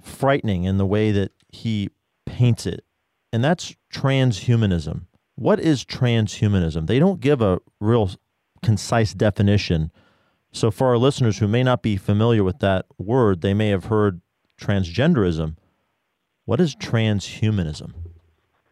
frightening 0.00 0.64
in 0.64 0.78
the 0.78 0.86
way 0.86 1.12
that 1.12 1.32
he 1.48 1.90
paints 2.26 2.66
it, 2.66 2.84
and 3.32 3.44
that's 3.44 3.74
transhumanism. 3.92 5.02
What 5.36 5.60
is 5.60 5.84
transhumanism? 5.84 6.86
They 6.86 6.98
don't 6.98 7.20
give 7.20 7.40
a 7.40 7.60
real 7.80 8.10
concise 8.62 9.14
definition. 9.14 9.90
So, 10.52 10.70
for 10.70 10.88
our 10.88 10.98
listeners 10.98 11.38
who 11.38 11.48
may 11.48 11.62
not 11.62 11.82
be 11.82 11.96
familiar 11.96 12.44
with 12.44 12.58
that 12.58 12.86
word, 12.98 13.40
they 13.40 13.54
may 13.54 13.68
have 13.68 13.86
heard 13.86 14.20
transgenderism. 14.60 15.56
What 16.44 16.60
is 16.60 16.76
transhumanism? 16.76 17.92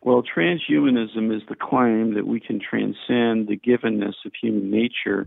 Well, 0.02 0.22
transhumanism 0.22 1.34
is 1.34 1.42
the 1.48 1.56
claim 1.56 2.14
that 2.14 2.26
we 2.26 2.40
can 2.40 2.58
transcend 2.58 3.48
the 3.48 3.58
givenness 3.58 4.14
of 4.24 4.32
human 4.40 4.70
nature 4.70 5.26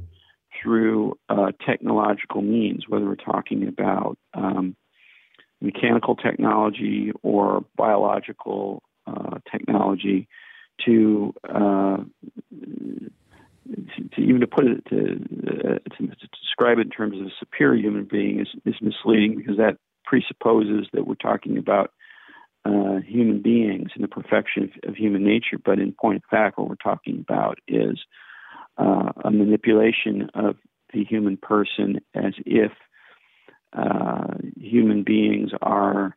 through 0.63 1.17
uh, 1.29 1.51
technological 1.65 2.41
means, 2.41 2.85
whether 2.87 3.05
we're 3.05 3.15
talking 3.15 3.67
about 3.67 4.17
um, 4.33 4.75
mechanical 5.61 6.15
technology 6.15 7.11
or 7.21 7.65
biological 7.75 8.81
uh, 9.05 9.39
technology, 9.51 10.27
to, 10.85 11.33
uh, 11.47 11.97
to, 12.49 14.09
to, 14.15 14.21
even 14.21 14.41
to 14.41 14.47
put 14.47 14.65
it 14.65 14.83
to, 14.89 14.95
uh, 15.47 15.95
to, 15.95 16.07
to, 16.07 16.27
describe 16.41 16.79
it 16.79 16.87
in 16.87 16.89
terms 16.89 17.19
of 17.19 17.27
a 17.27 17.31
superior 17.39 17.81
human 17.81 18.05
being 18.05 18.39
is, 18.39 18.47
is 18.65 18.75
misleading 18.81 19.37
because 19.37 19.57
that 19.57 19.77
presupposes 20.05 20.87
that 20.93 21.05
we're 21.05 21.15
talking 21.15 21.57
about 21.57 21.91
uh, 22.65 22.97
human 23.05 23.41
beings 23.41 23.89
and 23.95 24.03
the 24.03 24.07
perfection 24.07 24.63
of, 24.63 24.89
of, 24.89 24.95
human 24.95 25.23
nature. 25.23 25.57
But 25.63 25.79
in 25.79 25.91
point 25.93 26.17
of 26.17 26.23
fact, 26.29 26.57
what 26.57 26.69
we're 26.69 26.75
talking 26.75 27.19
about 27.19 27.59
is 27.67 27.99
uh, 28.77 29.11
a 29.23 29.31
manipulation 29.31 30.29
of 30.33 30.55
the 30.93 31.03
human 31.03 31.37
person 31.37 31.99
as 32.13 32.33
if 32.45 32.71
uh, 33.73 34.35
human 34.59 35.03
beings 35.03 35.51
are, 35.61 36.15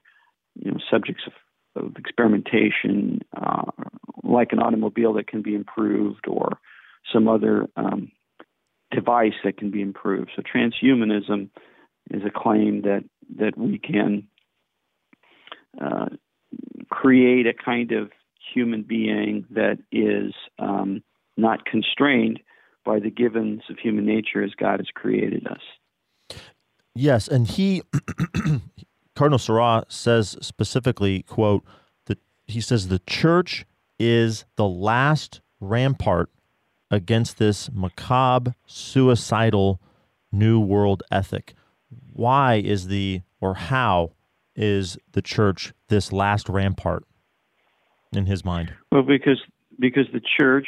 you 0.55 0.71
know, 0.71 0.79
subjects 0.91 1.23
of, 1.27 1.85
of 1.85 1.97
experimentation, 1.97 3.21
uh, 3.37 3.71
like 4.23 4.53
an 4.53 4.59
automobile 4.59 5.15
that 5.15 5.27
can 5.27 5.43
be 5.43 5.55
improved 5.55 6.27
or 6.29 6.59
some 7.13 7.29
other 7.29 7.67
um, 7.77 8.11
device 8.91 9.35
that 9.45 9.57
can 9.57 9.71
be 9.71 9.81
improved. 9.81 10.31
So 10.37 10.43
transhumanism 10.43 11.49
is 12.11 12.23
a 12.25 12.31
claim 12.31 12.83
that 12.83 13.05
that 13.39 13.59
we 13.59 13.79
can 13.79 14.29
uh, 15.81 16.07
create 16.91 17.47
a 17.47 17.53
kind 17.53 17.93
of 17.93 18.11
human 18.55 18.83
being 18.83 19.47
that 19.51 19.79
is 19.91 20.33
um, 20.59 21.03
not 21.37 21.65
constrained 21.65 22.41
by 22.85 23.01
the 23.01 23.11
givens 23.11 23.63
of 23.69 23.79
human 23.79 24.07
nature 24.07 24.43
as 24.43 24.53
God 24.55 24.81
has 24.81 24.89
created 24.95 25.47
us. 25.47 26.39
Yes, 26.95 27.29
and 27.29 27.47
he, 27.47 27.83
Cardinal 29.15 29.39
Sarah 29.39 29.85
says 29.89 30.37
specifically, 30.41 31.23
quote, 31.23 31.65
that 32.07 32.19
he 32.47 32.61
says 32.61 32.89
the 32.89 33.01
church 33.01 33.67
is 33.99 34.45
the 34.57 34.69
last 34.69 35.41
rampart 35.61 36.31
against 36.91 37.39
this 37.39 37.71
macabre, 37.73 38.55
suicidal 38.67 39.81
new 40.33 40.61
world 40.61 41.03
ethic. 41.11 41.55
Why 42.13 42.57
is 42.57 42.87
the, 42.87 43.23
or 43.41 43.55
how 43.55 44.13
is 44.55 44.97
the 45.13 45.23
church 45.23 45.73
this 45.89 46.13
last 46.13 46.49
rampart 46.49 47.05
in 48.13 48.27
his 48.27 48.45
mind? 48.45 48.73
Well, 48.91 49.03
because 49.03 49.43
because 49.79 50.07
the 50.13 50.23
church 50.39 50.67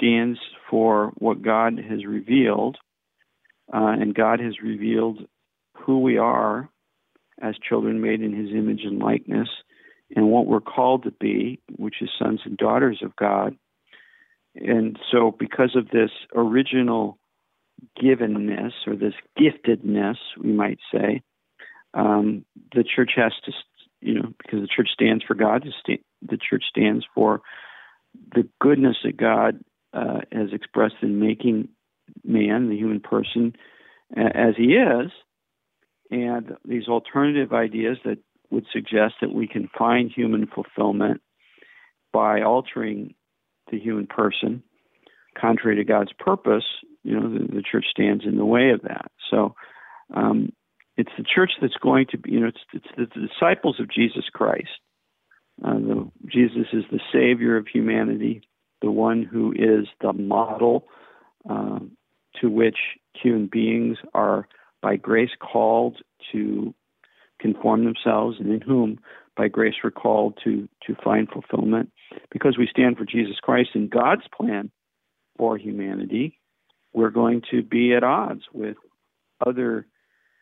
stands 0.00 0.38
for 0.68 1.12
what 1.18 1.42
God 1.42 1.78
has 1.78 2.04
revealed, 2.06 2.78
uh, 3.72 3.96
and 4.00 4.14
God 4.14 4.40
has 4.40 4.60
revealed 4.62 5.26
who 5.76 6.00
we 6.00 6.18
are 6.18 6.68
as 7.42 7.54
children 7.66 8.00
made 8.00 8.20
in 8.22 8.34
His 8.34 8.50
image 8.50 8.82
and 8.84 8.98
likeness, 8.98 9.48
and 10.14 10.28
what 10.28 10.46
we're 10.46 10.60
called 10.60 11.04
to 11.04 11.12
be, 11.12 11.60
which 11.76 11.96
is 12.00 12.10
sons 12.18 12.40
and 12.44 12.56
daughters 12.56 13.00
of 13.02 13.14
God. 13.16 13.56
And 14.54 14.98
so, 15.10 15.34
because 15.38 15.76
of 15.76 15.88
this 15.90 16.10
original 16.34 17.18
givenness 18.00 18.72
or 18.86 18.96
this 18.96 19.14
giftedness, 19.38 20.16
we 20.38 20.52
might 20.52 20.78
say, 20.92 21.22
um, 21.94 22.44
the 22.74 22.84
church 22.84 23.12
has 23.16 23.32
to, 23.44 23.52
you 24.00 24.14
know, 24.14 24.32
because 24.38 24.60
the 24.60 24.68
church 24.74 24.88
stands 24.92 25.24
for 25.24 25.34
God, 25.34 25.66
the 25.86 26.38
church 26.38 26.64
stands 26.68 27.04
for 27.14 27.42
the 28.34 28.48
goodness 28.60 28.96
that 29.04 29.16
God 29.16 29.60
uh, 29.92 30.20
has 30.32 30.52
expressed 30.52 30.96
in 31.02 31.20
making 31.20 31.68
man, 32.24 32.68
the 32.68 32.76
human 32.76 33.00
person, 33.00 33.54
as 34.16 34.54
he 34.56 34.74
is, 34.74 35.10
and 36.10 36.56
these 36.64 36.88
alternative 36.88 37.52
ideas 37.52 37.98
that 38.04 38.18
would 38.50 38.66
suggest 38.72 39.14
that 39.20 39.32
we 39.32 39.46
can 39.46 39.68
find 39.78 40.10
human 40.10 40.46
fulfillment 40.46 41.20
by 42.12 42.42
altering 42.42 43.14
the 43.70 43.78
human 43.78 44.06
person, 44.06 44.62
contrary 45.40 45.76
to 45.76 45.84
God's 45.84 46.12
purpose, 46.18 46.64
you 47.04 47.18
know, 47.18 47.32
the, 47.32 47.46
the 47.46 47.62
church 47.62 47.86
stands 47.90 48.24
in 48.24 48.36
the 48.36 48.44
way 48.44 48.70
of 48.70 48.82
that. 48.82 49.10
So, 49.30 49.54
um, 50.12 50.52
it's 50.96 51.12
the 51.16 51.24
church 51.24 51.52
that's 51.62 51.76
going 51.80 52.06
to 52.10 52.18
be, 52.18 52.32
you 52.32 52.40
know, 52.40 52.48
it's, 52.48 52.58
it's 52.74 52.86
the, 52.96 53.06
the 53.20 53.28
disciples 53.28 53.78
of 53.80 53.90
Jesus 53.90 54.24
Christ. 54.32 54.68
Uh, 55.64 55.74
the, 55.74 56.10
Jesus 56.26 56.66
is 56.72 56.84
the 56.90 57.00
Savior 57.12 57.56
of 57.56 57.66
humanity, 57.68 58.42
the 58.82 58.90
one 58.90 59.22
who 59.22 59.52
is 59.52 59.86
the 60.00 60.12
model 60.12 60.86
uh, 61.48 61.78
to 62.40 62.50
which 62.50 62.78
human 63.14 63.48
beings 63.50 63.98
are 64.14 64.46
by 64.82 64.96
grace 64.96 65.30
called 65.40 65.98
to 66.32 66.74
conform 67.38 67.84
themselves, 67.84 68.38
and 68.38 68.50
in 68.52 68.60
whom 68.60 68.98
by 69.36 69.48
grace 69.48 69.74
we're 69.82 69.90
called 69.90 70.38
to 70.44 70.68
to 70.86 70.94
find 71.02 71.28
fulfillment. 71.28 71.90
Because 72.30 72.58
we 72.58 72.68
stand 72.70 72.96
for 72.96 73.04
Jesus 73.04 73.36
Christ 73.40 73.70
and 73.74 73.90
God's 73.90 74.26
plan 74.36 74.70
for 75.38 75.56
humanity, 75.56 76.38
we're 76.92 77.10
going 77.10 77.42
to 77.50 77.62
be 77.62 77.94
at 77.94 78.04
odds 78.04 78.42
with 78.52 78.76
other 79.44 79.86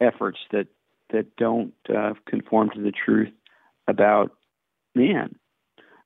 efforts 0.00 0.38
that 0.52 0.66
that 1.10 1.36
don't 1.36 1.72
uh, 1.94 2.14
conform 2.26 2.70
to 2.74 2.82
the 2.82 2.92
truth 2.92 3.32
about 3.86 4.32
man. 4.94 5.36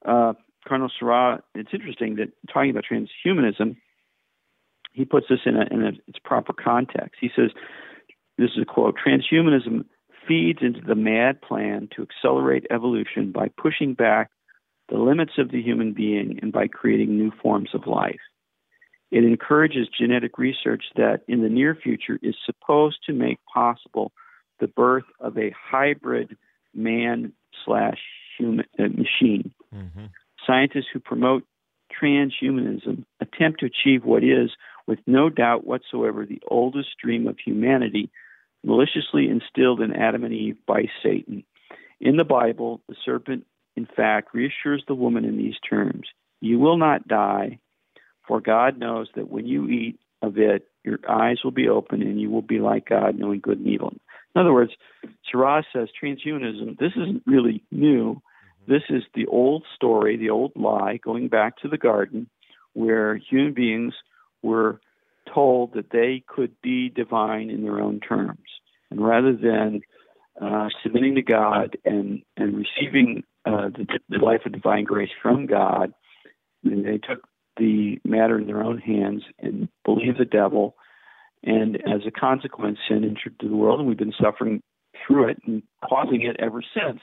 Uh, 0.04 0.34
Cardinal 0.66 0.90
Sarah, 0.98 1.42
it's 1.54 1.70
interesting 1.72 2.16
that 2.16 2.32
talking 2.52 2.70
about 2.70 2.84
transhumanism, 2.90 3.76
he 4.92 5.04
puts 5.04 5.26
this 5.28 5.40
in, 5.46 5.56
a, 5.56 5.66
in 5.70 5.82
a, 5.82 5.88
its 6.06 6.18
proper 6.24 6.52
context. 6.52 7.16
He 7.20 7.30
says, 7.34 7.50
this 8.38 8.50
is 8.56 8.62
a 8.62 8.64
quote, 8.64 8.96
transhumanism 9.04 9.84
feeds 10.26 10.60
into 10.62 10.80
the 10.80 10.94
mad 10.94 11.40
plan 11.42 11.88
to 11.96 12.02
accelerate 12.02 12.66
evolution 12.70 13.32
by 13.32 13.48
pushing 13.56 13.94
back 13.94 14.30
the 14.88 14.98
limits 14.98 15.32
of 15.38 15.50
the 15.50 15.60
human 15.60 15.92
being 15.92 16.38
and 16.42 16.52
by 16.52 16.68
creating 16.68 17.16
new 17.16 17.32
forms 17.42 17.70
of 17.74 17.86
life. 17.86 18.20
It 19.10 19.24
encourages 19.24 19.88
genetic 19.88 20.38
research 20.38 20.84
that 20.96 21.22
in 21.28 21.42
the 21.42 21.48
near 21.48 21.74
future 21.74 22.18
is 22.22 22.34
supposed 22.46 22.98
to 23.06 23.12
make 23.12 23.38
possible 23.52 24.12
the 24.60 24.68
birth 24.68 25.04
of 25.20 25.36
a 25.36 25.52
hybrid 25.70 26.36
man 26.74 27.32
slash 27.64 27.98
human 28.38 28.64
uh, 28.78 28.84
machine. 28.84 29.52
Mm-hmm. 29.74 30.06
Scientists 30.46 30.86
who 30.92 31.00
promote 31.00 31.44
transhumanism 32.00 33.04
attempt 33.20 33.60
to 33.60 33.66
achieve 33.66 34.04
what 34.04 34.24
is, 34.24 34.50
with 34.86 34.98
no 35.06 35.28
doubt 35.28 35.66
whatsoever, 35.66 36.26
the 36.26 36.42
oldest 36.48 36.88
dream 37.02 37.28
of 37.28 37.36
humanity 37.38 38.10
maliciously 38.64 39.28
instilled 39.28 39.80
in 39.80 39.94
Adam 39.94 40.24
and 40.24 40.34
Eve 40.34 40.56
by 40.66 40.84
Satan. 41.02 41.44
In 42.00 42.16
the 42.16 42.24
Bible, 42.24 42.80
the 42.88 42.96
serpent, 43.04 43.46
in 43.76 43.86
fact, 43.86 44.34
reassures 44.34 44.82
the 44.86 44.94
woman 44.94 45.24
in 45.24 45.36
these 45.36 45.54
terms 45.68 46.08
You 46.40 46.58
will 46.58 46.76
not 46.76 47.06
die, 47.06 47.58
for 48.26 48.40
God 48.40 48.78
knows 48.78 49.08
that 49.14 49.30
when 49.30 49.46
you 49.46 49.68
eat 49.68 49.98
of 50.20 50.38
it, 50.38 50.66
your 50.84 50.98
eyes 51.08 51.38
will 51.44 51.52
be 51.52 51.68
open 51.68 52.02
and 52.02 52.20
you 52.20 52.30
will 52.30 52.42
be 52.42 52.58
like 52.58 52.88
God, 52.88 53.18
knowing 53.18 53.40
good 53.40 53.58
and 53.58 53.68
evil. 53.68 53.94
In 54.34 54.40
other 54.40 54.52
words, 54.52 54.72
Sarah 55.30 55.64
says 55.72 55.88
transhumanism, 56.02 56.78
this 56.78 56.92
isn't 56.96 57.22
really 57.26 57.62
new. 57.70 58.20
This 58.66 58.82
is 58.88 59.02
the 59.14 59.26
old 59.26 59.64
story, 59.74 60.16
the 60.16 60.30
old 60.30 60.52
lie, 60.54 60.98
going 61.02 61.28
back 61.28 61.56
to 61.58 61.68
the 61.68 61.78
garden, 61.78 62.28
where 62.74 63.16
human 63.16 63.54
beings 63.54 63.94
were 64.42 64.80
told 65.32 65.74
that 65.74 65.90
they 65.90 66.22
could 66.26 66.54
be 66.62 66.88
divine 66.88 67.50
in 67.50 67.62
their 67.62 67.80
own 67.80 68.00
terms. 68.00 68.38
And 68.90 69.04
rather 69.04 69.32
than 69.32 69.80
uh, 70.40 70.68
submitting 70.82 71.14
to 71.16 71.22
God 71.22 71.76
and, 71.84 72.22
and 72.36 72.56
receiving 72.56 73.24
uh, 73.44 73.68
the, 73.70 73.86
the 74.08 74.18
life 74.18 74.42
of 74.46 74.52
divine 74.52 74.84
grace 74.84 75.10
from 75.22 75.46
God, 75.46 75.92
they 76.62 76.98
took 76.98 77.26
the 77.56 77.98
matter 78.04 78.38
in 78.38 78.46
their 78.46 78.62
own 78.62 78.78
hands 78.78 79.22
and 79.38 79.68
believed 79.84 80.18
the 80.18 80.24
devil. 80.24 80.76
And 81.42 81.76
as 81.76 82.02
a 82.06 82.10
consequence, 82.10 82.78
sin 82.88 83.04
entered 83.04 83.36
into 83.40 83.48
the 83.48 83.56
world, 83.56 83.80
and 83.80 83.88
we've 83.88 83.98
been 83.98 84.14
suffering 84.20 84.62
through 85.06 85.28
it 85.30 85.38
and 85.46 85.62
causing 85.88 86.22
it 86.22 86.36
ever 86.38 86.62
since. 86.62 87.00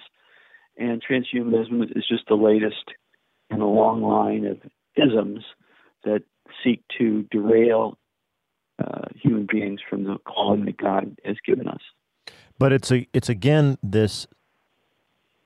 And 0.80 1.04
transhumanism 1.04 1.96
is 1.96 2.08
just 2.08 2.24
the 2.28 2.36
latest 2.36 2.94
in 3.50 3.62
a 3.62 3.68
long 3.68 4.02
line 4.02 4.46
of 4.46 4.58
isms 4.96 5.44
that 6.06 6.24
seek 6.64 6.82
to 6.98 7.24
derail 7.30 7.98
uh, 8.80 9.08
human 9.14 9.46
beings 9.52 9.82
from 9.90 10.06
the 10.06 10.18
calling 10.26 10.66
that 10.66 10.78
God 10.78 11.18
has 11.26 11.36
given 11.46 11.68
us. 11.68 11.82
But 12.58 12.72
it's 12.72 12.92
a 12.92 13.08
it's 13.14 13.30
again 13.30 13.78
this 13.84 14.26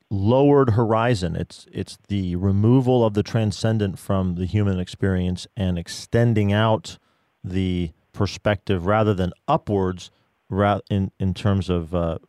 lowered 0.09 0.71
horizon. 0.71 1.35
It's 1.35 1.65
it's 1.71 1.97
the 2.07 2.35
removal 2.35 3.03
of 3.03 3.15
the 3.15 3.23
transcendent 3.23 3.97
from 3.97 4.35
the 4.35 4.45
human 4.45 4.79
experience 4.79 5.47
and 5.57 5.77
extending 5.77 6.53
out 6.53 6.99
the 7.43 7.91
perspective 8.13 8.85
rather 8.85 9.13
than 9.13 9.31
upwards, 9.47 10.11
in 10.89 11.11
in 11.19 11.33
terms 11.33 11.69
of 11.69 11.95
uh, 11.95 12.19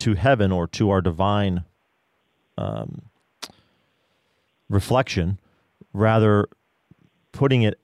to 0.00 0.14
heaven 0.14 0.50
or 0.50 0.66
to 0.68 0.90
our 0.90 1.00
divine 1.00 1.64
um, 2.58 3.02
reflection, 4.68 5.38
rather 5.92 6.48
putting 7.32 7.62
it 7.62 7.78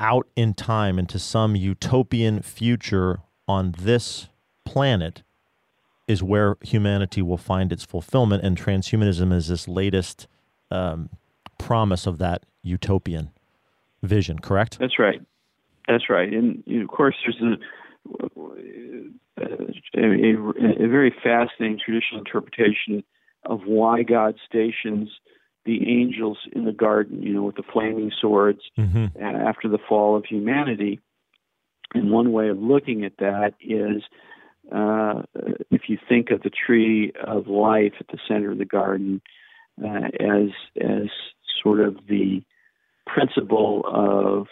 out 0.00 0.26
in 0.34 0.54
time 0.54 0.98
into 0.98 1.18
some 1.18 1.54
utopian 1.54 2.42
future 2.42 3.20
on 3.46 3.74
this 3.78 4.28
planet 4.64 5.22
is 6.06 6.22
where 6.22 6.56
humanity 6.62 7.22
will 7.22 7.38
find 7.38 7.72
its 7.72 7.84
fulfillment, 7.84 8.44
and 8.44 8.58
transhumanism 8.58 9.32
is 9.32 9.48
this 9.48 9.66
latest 9.66 10.26
um, 10.70 11.08
promise 11.58 12.06
of 12.06 12.18
that 12.18 12.44
utopian 12.62 13.30
vision. 14.02 14.38
Correct? 14.38 14.78
That's 14.78 14.98
right. 14.98 15.20
That's 15.88 16.10
right. 16.10 16.32
And 16.32 16.62
you 16.66 16.78
know, 16.78 16.84
of 16.84 16.90
course, 16.90 17.16
there's 17.24 17.40
a 17.40 17.56
a, 18.20 19.96
a, 19.96 20.84
a 20.84 20.88
very 20.88 21.14
fascinating 21.22 21.80
traditional 21.82 22.18
interpretation 22.18 23.02
of 23.46 23.60
why 23.66 24.02
God 24.02 24.36
stations 24.46 25.10
the 25.64 25.88
angels 25.88 26.38
in 26.52 26.64
the 26.64 26.72
garden, 26.72 27.22
you 27.22 27.32
know, 27.32 27.42
with 27.42 27.56
the 27.56 27.62
flaming 27.72 28.12
swords 28.20 28.60
mm-hmm. 28.78 29.06
after 29.22 29.68
the 29.68 29.78
fall 29.88 30.16
of 30.16 30.24
humanity. 30.24 31.00
And 31.94 32.10
one 32.10 32.32
way 32.32 32.48
of 32.48 32.58
looking 32.58 33.04
at 33.04 33.16
that 33.18 33.54
is 33.60 34.02
uh, 34.72 35.22
if 35.70 35.82
you 35.88 35.98
think 36.08 36.30
of 36.30 36.42
the 36.42 36.50
tree 36.50 37.12
of 37.26 37.46
life 37.46 37.92
at 38.00 38.08
the 38.08 38.18
center 38.26 38.50
of 38.50 38.58
the 38.58 38.64
garden 38.64 39.20
uh, 39.82 40.08
as 40.20 40.50
as 40.80 41.08
sort 41.62 41.80
of 41.80 41.96
the 42.08 42.42
principle 43.06 43.84
of 43.86 44.46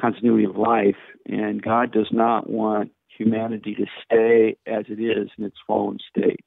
continuity 0.00 0.44
of 0.44 0.56
life, 0.56 0.96
and 1.26 1.62
God 1.62 1.92
does 1.92 2.08
not 2.10 2.48
want 2.48 2.92
humanity 3.08 3.74
to 3.74 3.86
stay 4.04 4.56
as 4.66 4.84
it 4.88 5.00
is 5.00 5.30
in 5.38 5.44
its 5.44 5.56
fallen 5.66 5.98
state. 6.10 6.40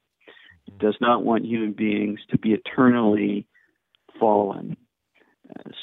Does 0.78 0.96
not 1.00 1.24
want 1.24 1.44
human 1.44 1.72
beings 1.72 2.20
to 2.30 2.38
be 2.38 2.52
eternally 2.52 3.46
fallen. 4.18 4.76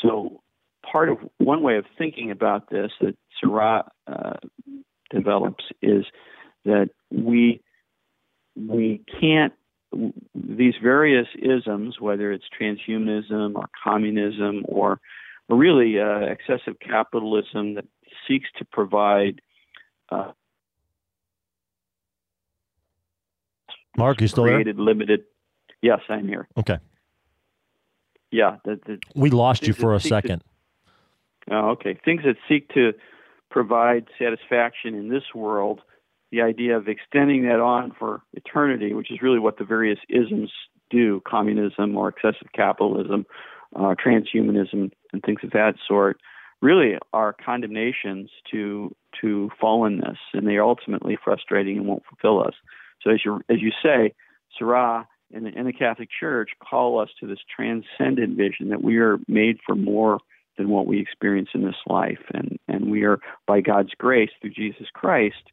So, 0.01 0.41
part 0.89 1.09
of 1.09 1.17
one 1.37 1.61
way 1.61 1.77
of 1.77 1.85
thinking 1.97 2.31
about 2.31 2.69
this 2.69 2.91
that 3.01 3.15
Sarah 3.39 3.89
uh, 4.07 4.33
develops 5.11 5.65
is 5.81 6.05
that 6.65 6.89
we 7.11 7.61
we 8.55 9.01
can't 9.19 9.53
these 10.35 10.73
various 10.81 11.27
isms, 11.35 11.99
whether 11.99 12.31
it's 12.31 12.45
transhumanism 12.59 13.55
or 13.55 13.67
communism 13.83 14.63
or, 14.67 14.99
or 15.47 15.57
really 15.57 15.99
uh, 15.99 16.19
excessive 16.19 16.77
capitalism 16.79 17.75
that 17.75 17.85
seeks 18.27 18.49
to 18.57 18.65
provide. 18.65 19.41
Uh, 20.09 20.31
Mark, 23.97 24.21
you 24.21 24.27
still 24.27 24.43
created 24.43 24.77
there? 24.77 24.83
limited. 24.83 25.23
Yes, 25.81 25.99
I'm 26.09 26.27
here. 26.27 26.47
Okay. 26.57 26.77
Yeah, 28.31 28.57
the, 28.65 28.79
the, 28.85 28.99
we 29.15 29.29
lost 29.29 29.67
you 29.67 29.73
for 29.73 29.93
a 29.93 29.99
second. 29.99 30.43
To, 31.47 31.55
oh, 31.55 31.69
okay. 31.71 31.97
Things 32.03 32.23
that 32.25 32.35
seek 32.47 32.69
to 32.73 32.93
provide 33.49 34.07
satisfaction 34.19 34.95
in 34.95 35.09
this 35.09 35.23
world 35.33 35.81
the 36.31 36.41
idea 36.41 36.75
of 36.75 36.87
extending 36.87 37.43
that 37.43 37.59
on 37.59 37.93
for 37.97 38.21
eternity, 38.33 38.93
which 38.93 39.11
is 39.11 39.21
really 39.21 39.39
what 39.39 39.57
the 39.57 39.63
various 39.63 39.99
isms 40.09 40.51
do 40.89 41.21
communism 41.27 41.95
or 41.95 42.09
excessive 42.09 42.49
capitalism, 42.53 43.25
uh, 43.75 43.95
transhumanism, 43.95 44.91
and 45.13 45.23
things 45.25 45.39
of 45.43 45.51
that 45.51 45.75
sort 45.87 46.19
really 46.61 46.97
are 47.13 47.33
condemnations 47.33 48.29
to 48.51 48.93
to 49.21 49.49
fallenness, 49.61 50.17
and 50.33 50.47
they 50.47 50.55
are 50.55 50.63
ultimately 50.63 51.17
frustrating 51.23 51.77
and 51.77 51.87
won't 51.87 52.03
fulfill 52.05 52.45
us. 52.45 52.53
So, 53.01 53.11
as 53.11 53.19
you 53.23 53.41
as 53.49 53.61
you 53.61 53.71
say, 53.83 54.13
Sarah 54.57 55.07
and 55.33 55.45
the, 55.45 55.51
and 55.55 55.67
the 55.67 55.73
Catholic 55.73 56.09
Church 56.19 56.51
call 56.67 56.99
us 56.99 57.09
to 57.19 57.27
this 57.27 57.39
transcendent 57.53 58.37
vision 58.37 58.69
that 58.69 58.83
we 58.83 58.97
are 58.97 59.17
made 59.27 59.57
for 59.65 59.75
more 59.75 60.19
than 60.57 60.69
what 60.69 60.87
we 60.87 60.99
experience 60.99 61.49
in 61.53 61.63
this 61.63 61.75
life, 61.87 62.23
and 62.33 62.57
and 62.67 62.89
we 62.89 63.03
are 63.03 63.19
by 63.45 63.61
God's 63.61 63.93
grace 63.97 64.31
through 64.41 64.51
Jesus 64.51 64.87
Christ 64.93 65.51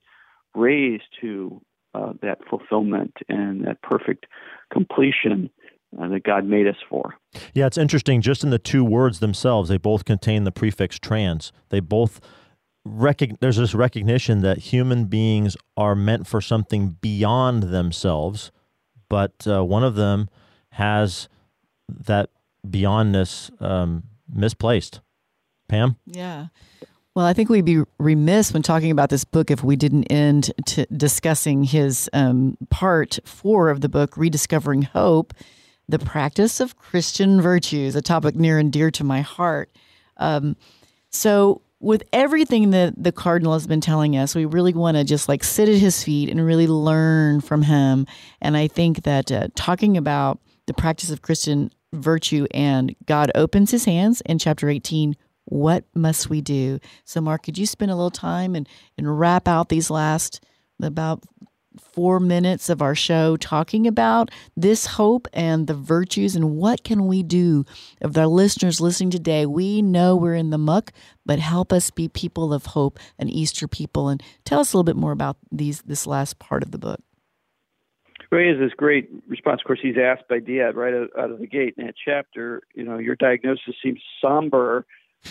raised 0.54 1.04
to 1.20 1.60
uh, 1.94 2.12
that 2.22 2.38
fulfillment 2.48 3.14
and 3.28 3.66
that 3.66 3.82
perfect 3.82 4.26
completion 4.72 5.50
uh, 6.00 6.08
that 6.08 6.24
God 6.24 6.44
made 6.44 6.66
us 6.66 6.76
for. 6.88 7.14
Yeah, 7.52 7.66
it's 7.66 7.78
interesting. 7.78 8.20
Just 8.20 8.42
in 8.42 8.50
the 8.50 8.58
two 8.58 8.84
words 8.84 9.20
themselves, 9.20 9.68
they 9.68 9.78
both 9.78 10.04
contain 10.04 10.44
the 10.44 10.52
prefix 10.52 10.98
trans. 10.98 11.52
They 11.68 11.80
both 11.80 12.20
recog- 12.86 13.38
there's 13.40 13.56
this 13.56 13.74
recognition 13.74 14.40
that 14.42 14.58
human 14.58 15.06
beings 15.06 15.56
are 15.76 15.94
meant 15.94 16.26
for 16.26 16.40
something 16.40 16.96
beyond 17.00 17.64
themselves, 17.64 18.50
but 19.08 19.46
uh, 19.46 19.64
one 19.64 19.84
of 19.84 19.94
them 19.94 20.28
has 20.70 21.28
that 21.88 22.30
beyondness 22.66 23.50
um, 23.62 24.04
misplaced. 24.32 25.00
Pam? 25.68 25.96
Yeah. 26.06 26.48
Well, 27.14 27.26
I 27.26 27.32
think 27.32 27.48
we'd 27.48 27.64
be 27.64 27.82
remiss 27.98 28.52
when 28.52 28.62
talking 28.62 28.90
about 28.90 29.08
this 29.08 29.24
book 29.24 29.50
if 29.50 29.62
we 29.62 29.76
didn't 29.76 30.04
end 30.06 30.52
to 30.66 30.84
discussing 30.86 31.62
his 31.62 32.10
um, 32.12 32.56
part 32.70 33.20
four 33.24 33.70
of 33.70 33.82
the 33.82 33.88
book, 33.88 34.16
Rediscovering 34.16 34.82
Hope, 34.82 35.32
the 35.88 36.00
practice 36.00 36.58
of 36.58 36.76
Christian 36.76 37.40
virtues, 37.40 37.94
a 37.94 38.02
topic 38.02 38.34
near 38.34 38.58
and 38.58 38.72
dear 38.72 38.90
to 38.90 39.04
my 39.04 39.20
heart. 39.20 39.70
Um, 40.16 40.56
so, 41.10 41.60
with 41.84 42.02
everything 42.12 42.70
that 42.70 42.94
the 42.96 43.12
Cardinal 43.12 43.52
has 43.52 43.66
been 43.66 43.80
telling 43.80 44.16
us, 44.16 44.34
we 44.34 44.46
really 44.46 44.72
want 44.72 44.96
to 44.96 45.04
just 45.04 45.28
like 45.28 45.44
sit 45.44 45.68
at 45.68 45.76
his 45.76 46.02
feet 46.02 46.30
and 46.30 46.44
really 46.44 46.66
learn 46.66 47.40
from 47.40 47.62
him. 47.62 48.06
And 48.40 48.56
I 48.56 48.68
think 48.68 49.02
that 49.02 49.30
uh, 49.30 49.48
talking 49.54 49.96
about 49.96 50.40
the 50.66 50.74
practice 50.74 51.10
of 51.10 51.22
Christian 51.22 51.70
virtue 51.92 52.46
and 52.52 52.96
God 53.06 53.30
opens 53.34 53.70
his 53.70 53.84
hands 53.84 54.22
in 54.22 54.38
chapter 54.38 54.68
18 54.68 55.14
what 55.46 55.84
must 55.94 56.30
we 56.30 56.40
do? 56.40 56.80
So, 57.04 57.20
Mark, 57.20 57.42
could 57.42 57.58
you 57.58 57.66
spend 57.66 57.90
a 57.90 57.94
little 57.94 58.10
time 58.10 58.54
and, 58.54 58.68
and 58.96 59.18
wrap 59.20 59.46
out 59.46 59.68
these 59.68 59.90
last 59.90 60.42
about 60.82 61.22
four 61.78 62.20
minutes 62.20 62.68
of 62.68 62.82
our 62.82 62.94
show 62.94 63.36
talking 63.36 63.86
about 63.86 64.30
this 64.56 64.86
hope 64.86 65.28
and 65.32 65.66
the 65.66 65.74
virtues 65.74 66.36
and 66.36 66.56
what 66.56 66.84
can 66.84 67.06
we 67.06 67.22
do 67.22 67.64
of 68.00 68.12
the 68.12 68.26
listeners 68.28 68.80
listening 68.80 69.10
today 69.10 69.46
we 69.46 69.82
know 69.82 70.16
we're 70.16 70.34
in 70.34 70.50
the 70.50 70.58
muck 70.58 70.92
but 71.26 71.38
help 71.38 71.72
us 71.72 71.90
be 71.90 72.08
people 72.08 72.52
of 72.52 72.66
hope 72.66 72.98
and 73.18 73.30
easter 73.30 73.68
people 73.68 74.08
and 74.08 74.22
tell 74.44 74.60
us 74.60 74.72
a 74.72 74.76
little 74.76 74.84
bit 74.84 74.96
more 74.96 75.12
about 75.12 75.36
these 75.50 75.82
this 75.82 76.06
last 76.06 76.38
part 76.38 76.62
of 76.62 76.70
the 76.70 76.78
book 76.78 77.00
he 78.30 78.48
has 78.48 78.58
this 78.58 78.72
great 78.76 79.08
response. 79.28 79.60
Of 79.60 79.66
course, 79.66 79.78
he's 79.80 79.96
asked 79.96 80.28
by 80.28 80.40
Diat 80.40 80.74
right 80.74 81.08
out 81.16 81.30
of 81.30 81.38
the 81.38 81.46
gate 81.46 81.74
in 81.78 81.86
that 81.86 81.94
chapter. 82.02 82.62
You 82.74 82.82
know, 82.82 82.98
your 82.98 83.14
diagnosis 83.14 83.76
seems 83.82 84.00
somber 84.20 84.86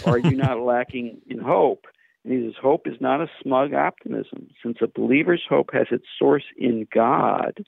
are 0.06 0.18
you 0.18 0.36
not 0.36 0.60
lacking 0.66 1.22
in 1.28 1.40
hope? 1.40 1.86
And 2.24 2.34
he 2.34 2.48
says, 2.48 2.56
Hope 2.62 2.88
is 2.88 3.00
not 3.00 3.22
a 3.22 3.30
smug 3.42 3.74
optimism. 3.74 4.50
Since 4.62 4.78
a 4.82 4.88
believer's 4.88 5.44
hope 5.48 5.72
has 5.74 5.88
its 5.92 6.06
source 6.18 6.46
in 6.58 6.88
God, 6.94 7.66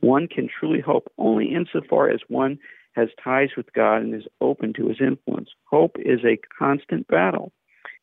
one 0.00 0.28
can 0.28 0.48
truly 0.48 0.80
hope 0.80 1.12
only 1.18 1.52
insofar 1.54 2.10
as 2.10 2.20
one 2.28 2.58
has 2.92 3.08
ties 3.22 3.50
with 3.56 3.72
God 3.72 4.02
and 4.02 4.14
is 4.14 4.26
open 4.40 4.72
to 4.74 4.88
his 4.88 5.00
influence. 5.00 5.50
Hope 5.64 5.96
is 5.98 6.20
a 6.24 6.40
constant 6.58 7.06
battle. 7.06 7.52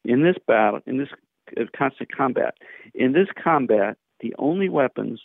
In 0.06 0.24
this 0.24 0.38
battle, 0.48 0.80
in 0.86 0.98
this 0.98 1.10
uh, 1.60 1.64
constant 1.78 2.12
combat, 2.16 2.56
in 2.94 3.14
this 3.14 3.28
combat, 3.42 3.98
the 4.22 4.34
only 4.38 4.70
weapons 4.70 5.22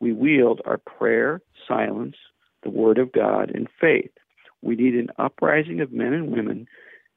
we 0.00 0.12
wield 0.12 0.60
are 0.64 0.78
prayer, 0.78 1.42
silence, 1.66 2.16
the 2.62 2.70
Word 2.70 2.98
of 2.98 3.12
God, 3.12 3.50
and 3.54 3.68
faith. 3.80 4.12
We 4.62 4.76
need 4.76 4.94
an 4.94 5.08
uprising 5.18 5.80
of 5.80 5.92
men 5.92 6.12
and 6.12 6.30
women 6.30 6.66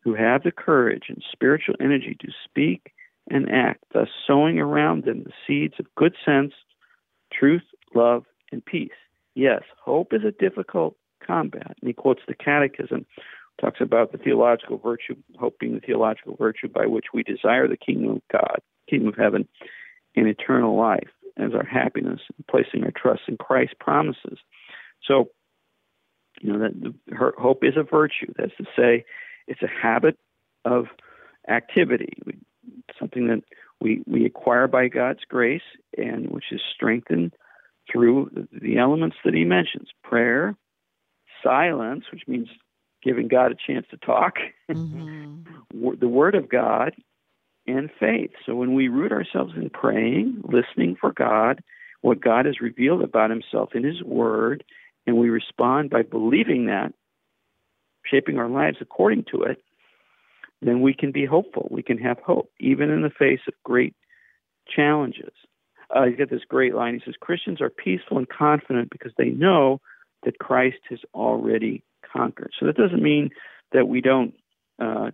who 0.04 0.14
have 0.14 0.44
the 0.44 0.52
courage 0.52 1.04
and 1.10 1.24
spiritual 1.32 1.76
energy 1.80 2.18
to 2.20 2.28
speak 2.44 2.92
and 3.30 3.50
act, 3.52 3.84
thus 3.94 4.10
sowing 4.28 4.60
around 4.60 5.06
them 5.06 5.24
the 5.24 5.32
seeds 5.48 5.76
of 5.80 5.86
good 5.96 6.14
sense, 6.26 6.54
truth, 7.32 7.64
love, 7.96 8.26
and 8.52 8.64
peace. 8.64 8.92
Yes, 9.36 9.62
hope 9.84 10.14
is 10.14 10.24
a 10.24 10.32
difficult 10.32 10.96
combat. 11.26 11.76
And 11.82 11.88
he 11.88 11.94
quotes 11.94 12.22
the 12.28 12.36
Catechism, 12.36 13.06
talks 13.62 13.80
about 13.82 14.12
the 14.12 14.18
theological 14.18 14.78
virtue, 14.78 15.16
hope 15.40 15.58
being 15.60 15.76
the 15.76 15.80
theological 15.80 16.36
virtue 16.36 16.68
by 16.68 16.86
which 16.86 17.06
we 17.14 17.24
desire 17.24 17.68
the 17.68 17.78
kingdom 17.78 18.18
of 18.18 18.22
God, 18.32 18.60
kingdom 18.90 19.10
of 19.10 19.16
heaven, 19.16 19.48
and 20.16 20.28
eternal 20.28 20.78
life 20.78 21.10
as 21.38 21.54
our 21.56 21.66
happiness, 21.66 22.20
and 22.36 22.46
placing 22.48 22.84
our 22.84 22.92
trust 22.92 23.22
in 23.28 23.38
Christ's 23.38 23.76
promises. 23.80 24.38
So, 25.08 25.30
you 26.42 26.52
know, 26.52 26.60
that 26.60 26.80
the, 26.80 27.32
hope 27.40 27.64
is 27.64 27.74
a 27.78 27.84
virtue. 27.84 28.34
That's 28.38 28.56
to 28.58 28.66
say, 28.76 29.06
it's 29.48 29.62
a 29.62 29.68
habit 29.68 30.18
of 30.66 30.86
activity, 31.50 32.14
something 33.00 33.28
that 33.28 33.44
we, 33.82 34.02
we 34.08 34.26
acquire 34.26 34.68
by 34.68 34.88
God's 34.88 35.24
grace 35.28 35.62
and 35.98 36.30
which 36.30 36.46
is 36.52 36.62
strengthened 36.74 37.34
through 37.92 38.30
the 38.52 38.78
elements 38.78 39.18
that 39.26 39.34
he 39.34 39.44
mentions 39.44 39.90
prayer, 40.04 40.56
silence, 41.44 42.06
which 42.12 42.24
means 42.28 42.48
giving 43.04 43.28
God 43.28 43.52
a 43.52 43.56
chance 43.56 43.86
to 43.92 43.98
talk, 43.98 44.36
mm-hmm. 44.72 45.90
the 46.00 46.08
Word 46.08 46.36
of 46.36 46.50
God, 46.50 46.94
and 47.68 47.90
faith. 48.00 48.32
So 48.46 48.56
when 48.56 48.74
we 48.74 48.88
root 48.88 49.12
ourselves 49.12 49.54
in 49.56 49.70
praying, 49.70 50.42
listening 50.44 50.96
for 51.00 51.12
God, 51.12 51.62
what 52.02 52.22
God 52.22 52.46
has 52.46 52.62
revealed 52.62 53.02
about 53.02 53.30
Himself 53.30 53.70
in 53.76 53.84
His 53.84 54.02
Word, 54.04 54.64
and 55.06 55.18
we 55.18 55.30
respond 55.30 55.90
by 55.90 56.02
believing 56.02 56.68
that, 56.68 56.94
shaping 58.06 58.38
our 58.38 58.50
lives 58.50 58.78
according 58.82 59.26
to 59.32 59.44
it, 59.44 59.62
then 60.62 60.82
we 60.82 60.94
can 60.94 61.12
be 61.12 61.26
hopeful. 61.26 61.68
We 61.70 61.84
can 61.84 61.98
have 61.98 62.20
hope, 62.20 62.50
even 62.60 62.90
in 62.90 63.02
the 63.02 63.10
face 63.10 63.42
of 63.48 63.54
great 63.64 63.96
challenges. 64.74 65.34
Uh, 65.96 66.06
you 66.06 66.16
get 66.16 66.30
this 66.30 66.46
great 66.48 66.74
line. 66.74 66.96
He 66.96 67.02
says, 67.06 67.16
Christians 67.20 67.62
are 67.62 67.70
peaceful 67.70 68.18
and 68.18 68.28
confident 68.28 68.90
because 68.90 69.12
they 69.18 69.30
know 69.30 69.80
that 70.24 70.40
Christ 70.40 70.80
has 70.90 71.00
already 71.14 71.84
conquered. 72.12 72.52
So 72.60 72.66
that 72.66 72.78
doesn't 72.78 73.04
mean 73.04 73.30
that 73.74 73.88
we 73.88 74.02
don't, 74.02 74.34
uh, 74.80 75.12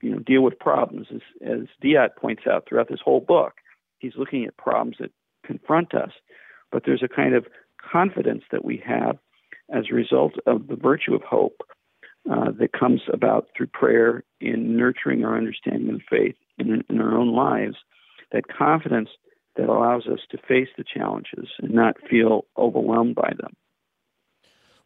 you 0.00 0.10
know, 0.10 0.18
deal 0.18 0.42
with 0.42 0.58
problems. 0.58 1.08
As, 1.12 1.20
as 1.44 1.60
Diat 1.82 2.16
points 2.16 2.42
out 2.50 2.66
throughout 2.68 2.88
this 2.88 3.00
whole 3.04 3.20
book, 3.20 3.54
he's 3.98 4.14
looking 4.16 4.44
at 4.44 4.56
problems 4.56 4.96
that 5.00 5.10
confront 5.44 5.94
us, 5.94 6.12
but 6.70 6.84
there's 6.86 7.02
a 7.02 7.08
kind 7.08 7.34
of 7.34 7.46
confidence 7.90 8.44
that 8.52 8.64
we 8.64 8.82
have 8.86 9.18
as 9.72 9.84
a 9.90 9.94
result 9.94 10.34
of 10.46 10.68
the 10.68 10.76
virtue 10.76 11.14
of 11.14 11.22
hope 11.22 11.62
uh, 12.30 12.50
that 12.58 12.72
comes 12.72 13.02
about 13.12 13.48
through 13.56 13.66
prayer 13.66 14.24
in 14.40 14.76
nurturing 14.76 15.24
our 15.24 15.36
understanding 15.36 15.94
of 15.94 16.00
faith 16.08 16.36
in, 16.58 16.82
in 16.88 17.00
our 17.00 17.16
own 17.16 17.34
lives. 17.34 17.76
That 18.32 18.44
confidence 18.48 19.10
that 19.56 19.68
allows 19.68 20.06
us 20.06 20.20
to 20.30 20.38
face 20.38 20.68
the 20.76 20.84
challenges 20.84 21.48
and 21.58 21.72
not 21.72 21.96
feel 22.10 22.46
overwhelmed 22.58 23.14
by 23.14 23.32
them. 23.40 23.54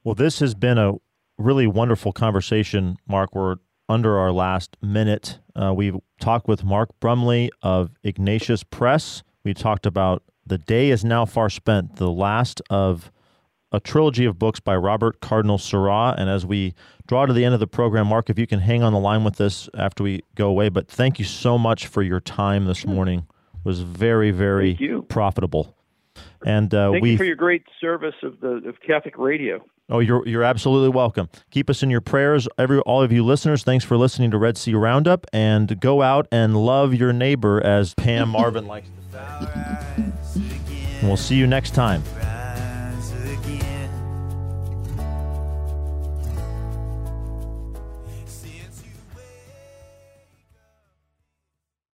Well, 0.05 0.15
this 0.15 0.41
has 0.41 0.55
been 0.55 0.79
a 0.79 0.95
really 1.39 1.67
wonderful 1.67 2.13
conversation, 2.13 2.97
Mark. 3.07 3.35
We're 3.35 3.57
under 3.89 4.19
our 4.19 4.33
last 4.33 4.77
minute. 4.83 5.39
Uh, 5.57 5.73
we've 5.75 5.97
talked 6.21 6.47
with 6.49 6.65
Mark 6.65 6.91
Brumley 7.01 7.51
of 7.63 7.91
Ignatius 8.03 8.63
Press. 8.63 9.23
We 9.45 9.55
talked 9.55 9.87
about 9.87 10.23
The 10.47 10.59
Day 10.59 10.91
is 10.91 11.05
Now 11.05 11.25
Far 11.25 11.49
Spent, 11.49 11.97
the 11.97 12.11
last 12.11 12.61
of 12.69 13.11
a 13.73 13.81
trilogy 13.81 14.25
of 14.25 14.39
books 14.39 14.61
by 14.61 14.77
Robert 14.77 15.21
Cardinal 15.21 15.59
Sarah. 15.59 16.15
And 16.17 16.31
as 16.31 16.47
we 16.47 16.75
draw 17.07 17.27
to 17.27 17.33
the 17.33 17.45
end 17.45 17.55
of 17.55 17.61
the 17.61 17.67
program, 17.67 18.07
Mark, 18.07 18.31
if 18.31 18.39
you 18.39 18.47
can 18.47 18.61
hang 18.61 18.83
on 18.83 18.93
the 18.93 18.99
line 18.99 19.25
with 19.25 19.41
us 19.41 19.69
after 19.75 20.03
we 20.03 20.23
go 20.35 20.49
away, 20.49 20.69
but 20.69 20.89
thank 20.89 21.19
you 21.19 21.25
so 21.25 21.59
much 21.59 21.87
for 21.87 22.03
your 22.03 22.21
time 22.21 22.65
this 22.65 22.87
morning. 22.87 23.27
It 23.55 23.65
was 23.65 23.81
very, 23.81 24.31
very 24.31 25.05
profitable. 25.09 25.75
And 26.45 26.73
uh, 26.73 26.93
thank 26.93 27.03
we 27.03 27.13
you 27.13 27.19
for 27.19 27.25
your 27.25 27.37
great 27.37 27.65
service 27.81 28.15
of 28.23 28.41
the 28.41 28.63
of 28.69 28.81
Catholic 28.81 29.19
radio. 29.19 29.65
Oh, 29.91 30.01
you're 30.01 30.27
you're 30.27 30.43
absolutely 30.43 30.91
welcome. 30.91 31.29
Keep 31.51 31.71
us 31.71 31.83
in 31.83 31.91
your 31.91 32.01
prayers, 32.01 32.47
every 32.59 32.79
all 32.81 33.03
of 33.03 33.11
you 33.11 33.25
listeners. 33.25 33.65
Thanks 33.65 33.85
for 33.85 33.97
listening 33.97 34.31
to 34.33 34.39
Red 34.39 34.57
Sea 34.57 34.75
Roundup, 34.75 35.27
and 35.33 35.81
go 35.81 36.03
out 36.03 36.29
and 36.31 36.57
love 36.57 36.95
your 36.95 37.13
neighbor, 37.13 37.61
as 37.61 37.95
Pam 37.95 38.29
Marvin 38.29 38.67
likes 38.67 38.89
to 39.13 39.53
say. 39.97 40.13
we'll 41.03 41.17
see 41.17 41.37
you 41.37 41.47
next 41.47 41.75
time. 41.75 42.03